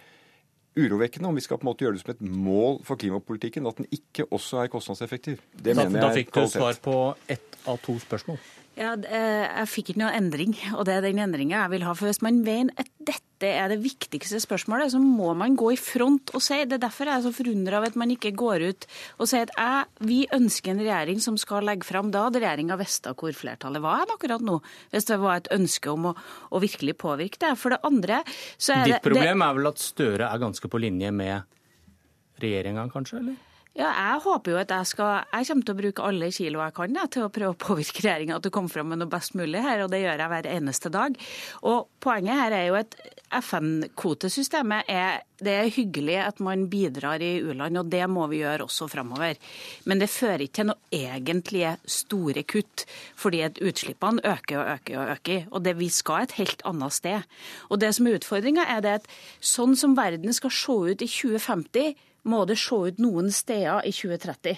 [0.77, 3.81] urovekkende om vi skal på en måte gjøre det som et mål for klimapolitikken, at
[3.81, 5.41] den ikke også er kostnadseffektiv.
[5.57, 6.97] Det da, mener jeg Da fikk du svar på
[7.33, 8.41] ett av to spørsmål.
[8.77, 11.95] Ja, Jeg fikk ikke noe endring, og det er den endringa jeg vil ha.
[11.97, 15.79] For hvis man mener at dette er det viktigste spørsmålet, så må man gå i
[15.81, 16.59] front og si.
[16.69, 18.87] Det er derfor jeg er så forundra av at man ikke går ut
[19.17, 22.13] og sier at jeg, vi ønsker en regjering som skal legge fram.
[22.13, 24.59] Da hadde regjeringa visst hvor flertallet var akkurat nå,
[24.93, 26.17] hvis det var et ønske om å,
[26.53, 27.57] å virkelig påvirke det.
[27.57, 30.69] For det andre så er Ditt det Ditt problem er vel at Støre er ganske
[30.69, 33.25] på linje med regjeringa, kanskje?
[33.25, 33.45] eller?
[33.77, 36.75] Ja, jeg håper jo at jeg skal Jeg kommer til å bruke alle kilo jeg
[36.79, 39.37] kan ja, til å prøve å påvirke regjeringa til å komme fram med noe best
[39.37, 41.19] mulig her, og det gjør jeg hver eneste dag.
[41.69, 42.97] Og poenget her er jo at
[43.37, 48.65] FN-kvotesystemet er det er hyggelig at man bidrar i u-land, og det må vi gjøre
[48.65, 49.37] også framover.
[49.85, 52.87] Men det fører ikke til noe egentlige store kutt,
[53.21, 55.47] fordi at utslippene øker og øker og øker.
[55.53, 57.29] Og det, vi skal et helt annet sted.
[57.69, 61.13] Og det som er utfordringa, er det at sånn som verden skal se ut i
[61.19, 64.57] 2050 må det se ut noen steder i 2030.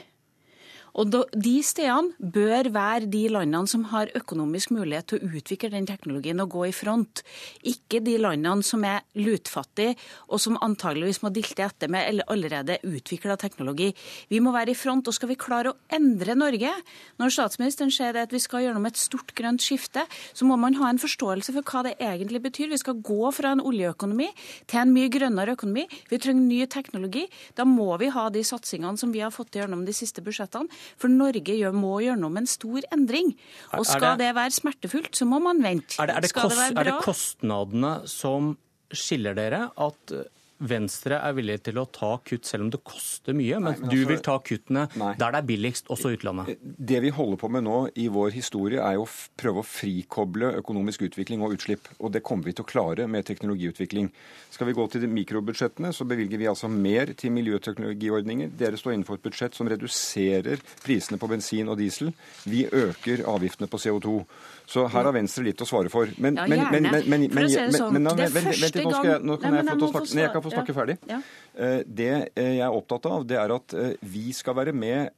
[0.99, 5.87] Og De stedene bør være de landene som har økonomisk mulighet til å utvikle den
[5.87, 7.23] teknologien og gå i front.
[7.63, 9.95] Ikke de landene som er lutfattige
[10.27, 13.93] og som antageligvis må dilte etter med eller allerede utvikla teknologi.
[14.29, 16.71] Vi må være i front, og skal vi klare å endre Norge
[17.19, 20.05] Når statsministeren sier at vi skal gjennom et stort grønt skifte,
[20.35, 22.73] så må man ha en forståelse for hva det egentlig betyr.
[22.73, 24.29] Vi skal gå fra en oljeøkonomi
[24.67, 25.87] til en mye grønnere økonomi.
[26.11, 27.27] Vi trenger ny teknologi.
[27.55, 30.71] Da må vi ha de satsingene som vi har fått gjennom de siste budsjettene.
[30.97, 33.35] For Norge må gjennom en stor endring.
[33.77, 35.99] Og skal det, det, være smertefullt, så må man vente.
[36.01, 38.55] Er det, er det, kost, det er det kostnadene som
[38.95, 39.69] skiller dere?
[39.77, 40.15] At
[40.61, 44.09] Venstre er villig til å ta kutt selv om det koster mye, men du altså-
[44.09, 45.15] vil ta kuttene Nei.
[45.15, 46.57] der det er billigst, også utlandet.
[46.63, 49.09] Det vi holder på med nå i vår historie, er jo å
[49.39, 51.87] prøve å frikoble økonomisk utvikling og utslipp.
[52.01, 54.11] Og det kommer vi til å klare med teknologiutvikling.
[54.51, 58.51] Skal vi gå til de mikrobudsjettene, så bevilger vi altså mer til miljøteknologiordninger.
[58.57, 62.13] Dere står innenfor et budsjett som reduserer prisene på bensin og diesel.
[62.45, 64.25] Vi øker avgiftene på CO2.
[64.69, 66.09] Så her har Venstre litt å svare for.
[66.19, 67.07] Men, Ja, men, men, gjerne.
[67.09, 69.51] men, men, For å si det men- sånn, men- det er første gang- Nå kan
[69.53, 70.99] Nei, jeg men få jeg må snakke- få snakke snakke ferdig.
[71.09, 71.21] Ja.
[71.55, 75.11] Eh, Det eh, jeg er opptatt av, det er at eh, vi skal være med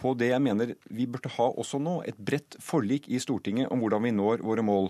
[0.00, 3.82] på det jeg mener vi burde ha også nå, et bredt forlik i Stortinget om
[3.82, 4.88] hvordan vi når våre mål.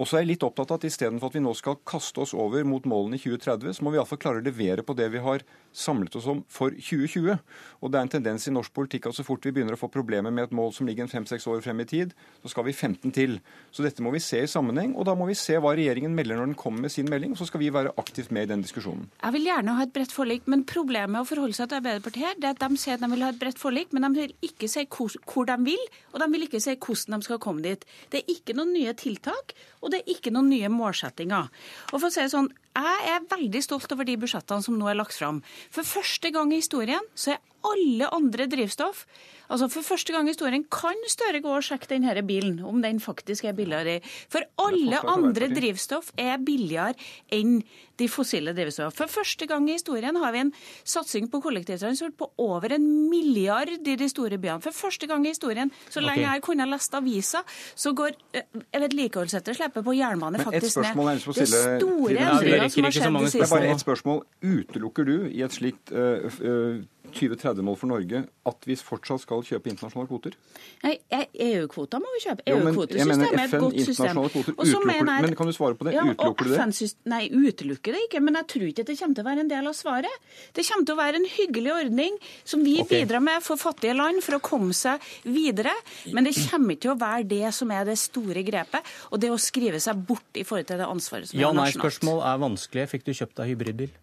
[0.00, 2.32] Og så er jeg litt opptatt av at istedenfor at vi nå skal kaste oss
[2.32, 5.20] over mot målene i 2030, så må vi iallfall klare å levere på det vi
[5.20, 5.44] har
[5.76, 7.36] samlet oss om for 2020.
[7.84, 9.90] Og det er en tendens i norsk politikk at så fort vi begynner å få
[9.92, 13.12] problemer med et mål som ligger fem-seks år frem i tid, så skal vi 15
[13.12, 13.36] til.
[13.70, 16.40] Så dette må vi se i sammenheng, og da må vi se hva regjeringen melder
[16.40, 18.64] når den kommer med sin melding, og så skal vi være aktivt med i den
[18.64, 19.04] diskusjonen.
[19.20, 22.40] Jeg vil gjerne ha et bredt forlik, men problemet med å forholde seg til Arbeiderpartiet
[22.40, 24.34] det er at de sier at de vil ha et bredt forlik, men de vil
[24.48, 27.84] ikke si hvor de vil, og de vil ikke si hvordan de skal komme dit.
[28.08, 31.50] Det er ikke noen nye tiltak, og det er ikke noen nye målsettinger.
[31.90, 34.88] Og for å si det sånn, jeg er veldig stolt over de budsjettene som nå
[34.90, 35.42] er lagt fram.
[35.74, 39.04] For første gang i historien så er alle andre drivstoff
[39.50, 43.00] Altså For første gang i historien kan Støre gå og sjekke denne bilen, om den
[43.02, 44.00] faktisk er billigere.
[44.30, 46.94] For alle andre drivstoff er billigere
[47.34, 47.60] enn
[48.00, 48.96] de fossile drivstoffene.
[48.96, 50.52] For første gang i historien har vi en
[50.88, 54.62] satsing på kollektivtransport på over en milliard i de store byene.
[54.64, 56.38] For første gang i historien, så lenge okay.
[56.38, 57.42] jeg kunne lest avisa,
[57.74, 60.94] så går eh, vedlikeholdsetterslepet på jernbane faktisk ned.
[60.96, 63.74] Men et spørsmål er Det store endringer som har skjedd de siste Det er bare
[63.74, 64.24] ett spørsmål.
[64.40, 66.80] Utelukker du i et slikt uh, uh,
[67.14, 70.36] 2030 mål for Norge at vi fortsatt skal kjøpe internasjonale kvoter?
[70.84, 72.44] Nei, EU-kvoter må vi kjøpe.
[72.50, 74.20] EU-kvotesystemet er et godt system.
[74.30, 75.94] Kvoter, mener, men kan du svare på det?
[75.96, 76.90] Ja, utelukker du det?
[77.12, 78.22] Nei, utelukker det ikke.
[78.24, 80.28] Men jeg tror ikke det kommer til å være en del av svaret.
[80.56, 83.04] Det kommer til å være en hyggelig ordning som vi okay.
[83.04, 85.74] bidrar med for fattige land for å komme seg videre.
[86.14, 89.32] Men det kommer ikke til å være det som er det store grepet, og det
[89.32, 91.76] å skrive seg bort i forhold til det ansvaret som ja, er nasjonalt.
[91.76, 92.86] Ja-nei-spørsmål er vanskelig.
[92.94, 93.98] Fikk du kjøpt deg hybridbil?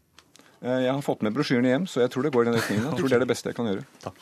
[0.61, 2.87] Eh, Jeg har fått med brosjyrene hjem, så jeg tror det går i den retningen.
[2.89, 3.85] Jeg tror det er det beste jeg kan gjøre.
[4.07, 4.17] Takk.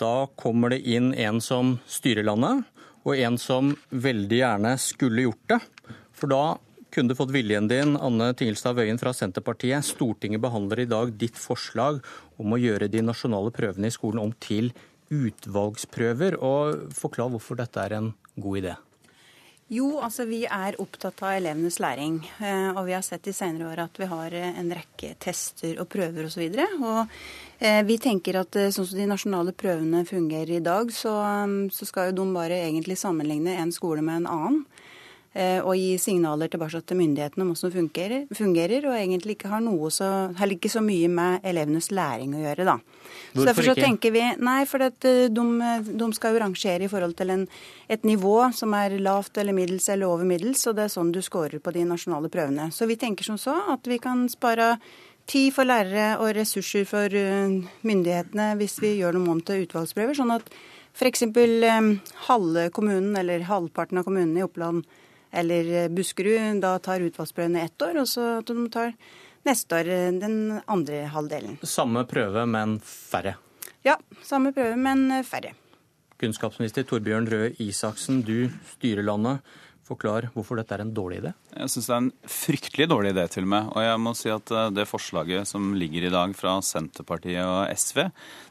[0.00, 2.64] Da kommer det inn en som styrer landet,
[3.04, 5.58] og en som veldig gjerne skulle gjort det.
[6.16, 6.44] For da
[6.90, 9.84] kunne du fått viljen din, Anne Tingelstad Wøien fra Senterpartiet.
[9.86, 12.00] Stortinget behandler i dag ditt forslag
[12.40, 14.72] om å gjøre de nasjonale prøvene i skolen om til
[15.10, 16.38] utvalgsprøver.
[16.40, 18.76] Og forklar hvorfor dette er en god idé.
[19.70, 22.16] Jo, altså vi er opptatt av elevenes læring.
[22.40, 25.78] eh, Og vi har sett i senere år at vi har eh, en rekke tester
[25.78, 26.42] og prøver osv.
[26.42, 27.06] Og, og
[27.60, 31.14] eh, vi tenker at sånn som de nasjonale prøvene fungerer i dag, så,
[31.46, 34.64] mm, så skal jo de bare egentlig sammenligne en skole med en annen.
[35.34, 39.50] Eh, Og gi signaler tilbake til myndighetene om hvordan det fungerer, fungerer og egentlig ikke
[39.52, 42.78] har noe så, heller ikke så mye med elevenes læring å gjøre, da.
[42.80, 43.84] Så Hvorfor derfor så ikke?
[43.84, 45.44] tenker vi, nei, for eh, de,
[45.90, 47.44] de skal jo rangere i forhold til en,
[47.88, 51.22] et nivå som er lavt eller middels eller over middels, og det er sånn du
[51.22, 52.70] scorer på de nasjonale prøvene.
[52.74, 54.76] Så vi tenker som så at vi kan spare
[55.30, 60.16] tid for lærere og ressurser for eh, myndighetene hvis vi gjør noe om til utvalgsprøver,
[60.18, 60.50] sånn at
[60.90, 61.22] f.eks.
[62.26, 64.82] halve kommunen eller halvparten av kommunene i Oppland
[65.32, 68.94] eller eh, Buskerud da tar utvalgsprøvene ett år, og så de tar
[69.48, 71.58] neste år eh, den andre halvdelen.
[71.62, 73.36] Samme prøve, men færre.
[73.86, 73.96] Ja,
[74.26, 75.54] samme prøve, men eh, færre.
[76.20, 79.40] Kunnskapsminister Torbjørn Røe Isaksen, du styrer landet.
[79.90, 81.32] Forklar hvorfor dette er en dårlig idé.
[81.56, 83.70] Jeg syns det er en fryktelig dårlig idé, til og med.
[83.74, 87.72] Og jeg må si at eh, det forslaget som ligger i dag fra Senterpartiet og
[87.74, 88.04] SV,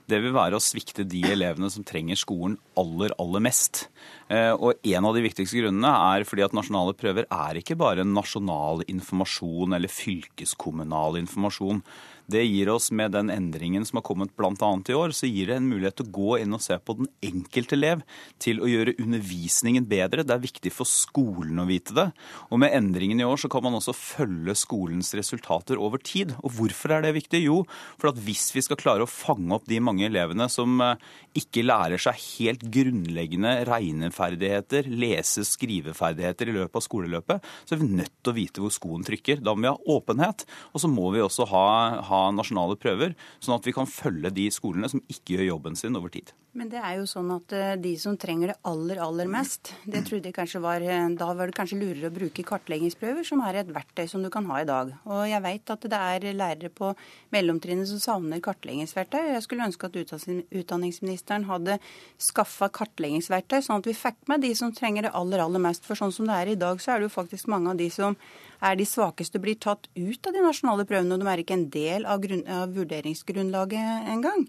[0.10, 3.86] det vil være å svikte de elevene som trenger skolen aller, aller mest.
[4.28, 8.08] Eh, Og en av de viktigste grunnene er fordi at nasjonale prøver er ikke bare
[8.08, 11.84] nasjonal informasjon eller fylkeskommunal informasjon.
[12.30, 14.54] Det gir oss, med den endringen som har kommet bl.a.
[14.54, 17.10] i år, så gir det en mulighet til å gå inn og se på den
[17.26, 18.04] enkelte elev,
[18.42, 20.26] til å gjøre undervisningen bedre.
[20.28, 22.08] Det er viktig for skolen å vite det.
[22.54, 26.36] Og med endringen i år så kan man også følge skolens resultater over tid.
[26.44, 27.42] Og hvorfor er det viktig?
[27.48, 27.64] Jo,
[27.98, 31.02] for at hvis vi skal klare å fange opp de mange elevene som eh,
[31.40, 37.82] ikke lærer seg helt grunnleggende regneferdigheter, lese- og skriveferdigheter i løpet av skoleløpet, så er
[37.82, 39.42] vi nødt til å vite hvor skoen trykker.
[39.42, 41.66] Da må vi ha åpenhet, og så må vi også ha,
[42.10, 45.98] ha nasjonale prøver, sånn at vi kan følge de skolene som ikke gjør jobben sin
[46.00, 46.34] over tid.
[46.58, 50.02] Men det er jo sånn at eh, de som trenger det aller, aller mest, det
[50.08, 53.62] trodde jeg kanskje var eh, Da var det kanskje lurere å bruke kartleggingsprøver, som er
[53.62, 54.96] et verktøy som du kan ha i dag.
[55.06, 56.92] Og jeg vet at det er lærere på
[57.36, 59.22] mellomtrinnet som savner kartleggingsverktøy.
[59.36, 61.78] Jeg skulle ønske at utdanningsministeren hadde
[62.18, 65.86] skaffa kartleggingsverktøy, sånn at vi fikk med de som trenger det aller, aller mest.
[65.86, 67.92] For sånn som det er i dag, så er det jo faktisk mange av de
[67.94, 68.18] som
[68.62, 71.16] er de svakeste, blir tatt ut av de nasjonale prøvene.
[71.16, 74.48] Og de er ikke en del av, grunn, av vurderingsgrunnlaget engang.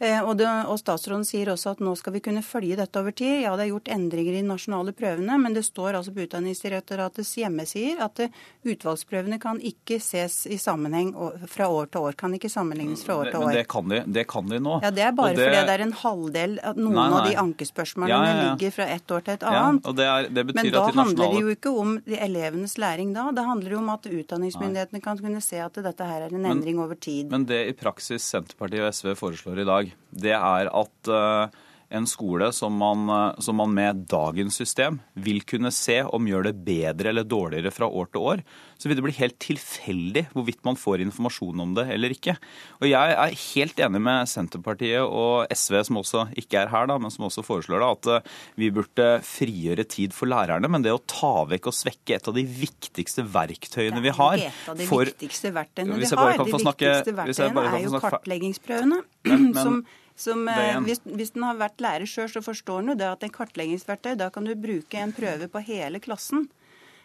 [0.00, 3.12] Eh, og, det, og, Statsråden sier også at nå skal vi kunne følge dette over
[3.12, 3.42] tid.
[3.44, 7.34] Ja, det er gjort endringer i de nasjonale prøvene, men det står altså på Utdanningsdirektoratets
[7.42, 8.22] hjemmesider at
[8.64, 11.12] utvalgsprøvene kan ikke ses i sammenheng
[11.52, 12.16] fra år til år.
[12.20, 13.50] Kan ikke sammenlignes fra år til år.
[13.50, 14.78] Men det kan de, det kan de nå.
[14.86, 15.44] Ja, Det er bare det...
[15.44, 17.20] fordi det er en halvdel at noen nei, nei.
[17.20, 18.48] av de ankespørsmålene ja, ja, ja.
[18.54, 19.92] ligger fra ett år til et annet.
[20.00, 20.96] Det er, men da nasjonale...
[21.02, 21.94] handler det jo ikke om
[22.30, 23.28] elevenes læring da.
[23.36, 26.80] Det handler jo om at utdanningsmyndighetene kan kunne se at dette her er en endring
[26.80, 27.28] men, over tid.
[27.32, 31.60] Men det i praksis Senterpartiet og SV foreslår i dag, det er at eh,
[31.90, 36.48] en skole som man, eh, som man, med dagens system vil kunne se om gjør
[36.48, 38.42] det bedre eller dårligere fra år til år,
[38.78, 42.36] så vil det bli helt tilfeldig hvorvidt man får informasjon om det eller ikke.
[42.80, 46.98] Og Jeg er helt enig med Senterpartiet og SV, som også ikke er her, da,
[46.98, 50.70] men som også foreslår det, at eh, vi burde frigjøre tid for lærerne.
[50.70, 54.46] Men det å ta vekk og svekke et av de viktigste verktøyene vi har Det
[54.46, 56.38] er ikke et av de viktigste verktøyene vi har.
[56.38, 59.02] De viktigste verktøyene er jo kartleggingsprøvene.
[59.26, 59.82] Men, men, som
[60.20, 63.24] som, eh, hvis, hvis den har vært lærer sjøl, så forstår den jo det at
[63.24, 66.48] en kartleggingsverktøy, da kan du bruke en prøve på hele klassen.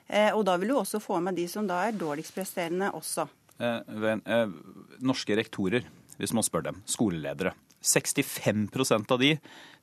[0.07, 3.27] Eh, og da vil du også få med de som da er dårligst presterende også.
[3.57, 4.49] Eh, eh,
[4.99, 5.87] norske rektorer,
[6.19, 7.55] hvis man spør dem, skoleledere.
[7.85, 9.35] 65% av de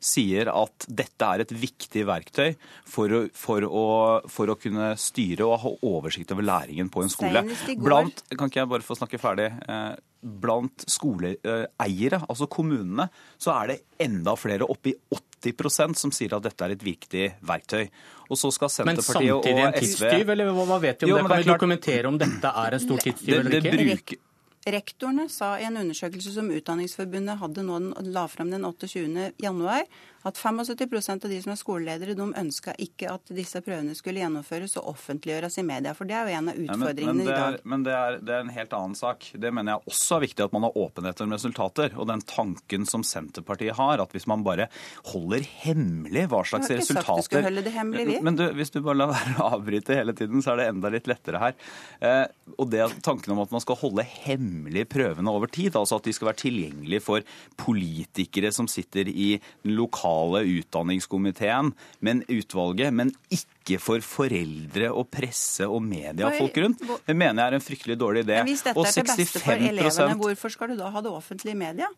[0.02, 2.54] sier at dette er et viktig verktøy
[2.88, 3.84] for å, for å,
[4.30, 7.44] for å kunne styre og ha oversikt over læringen på en skole.
[7.78, 9.52] Blant, kan ikke jeg bare få snakke ferdig?
[9.70, 9.92] Eh,
[10.22, 13.08] blant skoleeiere, altså kommunene,
[13.38, 14.94] så er det enda flere, oppi
[15.42, 17.86] 80% som sier at dette er et viktig verktøy.
[18.30, 21.10] Og så skal Senterpartiet og SV Men samtidig en tidstyv, eller hva vet vi om
[21.10, 21.30] jo, det?
[21.30, 23.64] Kan vi dokumentere om dette er en stor tidstyv eller ikke?
[23.66, 24.22] Det bruker,
[24.62, 27.78] Rektorene sa i en undersøkelse som Utdanningsforbundet hadde nå,
[28.14, 29.32] la fram den 28.
[29.42, 29.88] januar,
[30.28, 34.76] at 75 av de som er skoleledere, de ønska ikke at disse prøvene skulle gjennomføres
[34.80, 35.94] og offentliggjøres i media.
[35.98, 37.66] For det er jo en av utfordringene ja, men, men er, i dag.
[37.72, 39.28] Men det er, det er, en helt annen sak.
[39.42, 41.96] Det mener jeg også er viktig at man har åpenhet om resultater.
[41.98, 44.68] Og den tanken som Senterpartiet har, at hvis man bare
[45.10, 48.18] holder hemmelig hva slags resultater Jeg har ikke sagt du skulle holde det hemmelig, vi.
[48.24, 50.92] Men du, hvis du bare lar være å avbryte hele tiden, så er det enda
[50.92, 51.58] litt lettere her.
[52.02, 52.24] Eh,
[52.58, 56.14] og det tanken om at man skal holde hemmelig prøvene over tid, altså at de
[56.14, 57.26] skal være tilgjengelige for
[57.60, 59.34] politikere som sitter i
[59.64, 59.76] den
[60.12, 66.82] lokale utdanningskomiteen, men utvalget, men ikke for foreldre og presse og media folk rundt.
[67.06, 68.40] Det mener jeg er en fryktelig dårlig idé.
[68.42, 71.54] Men hvis dette er til beste for elevene, hvorfor skal du da ha det offentlige
[71.56, 71.88] media?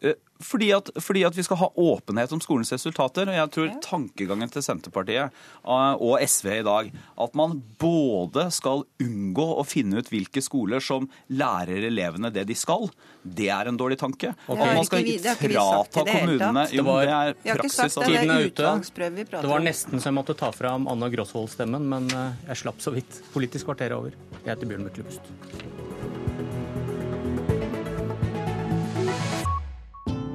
[0.00, 3.28] Eh, fordi at, fordi at, vi skal ha åpenhet om skolens resultater.
[3.28, 6.88] Og jeg tror tankegangen til Senterpartiet eh, og SV i dag,
[7.26, 12.56] at man både skal unngå å finne ut hvilke skoler som lærer elevene det de
[12.56, 12.88] skal,
[13.20, 14.32] det er en dårlig tanke.
[14.48, 15.04] Og at man skal
[15.42, 18.00] frata kommunene Jo, det er praksis.
[18.00, 18.74] Tiden er ute.
[19.36, 22.96] Det var nesten så jeg måtte ta fram Anna Grosvold-stemmen, men eh, jeg slapp så
[22.96, 23.20] vidt.
[23.36, 24.16] Politisk kvarter er over.
[24.40, 25.89] Jeg heter Bjørn Myklebust.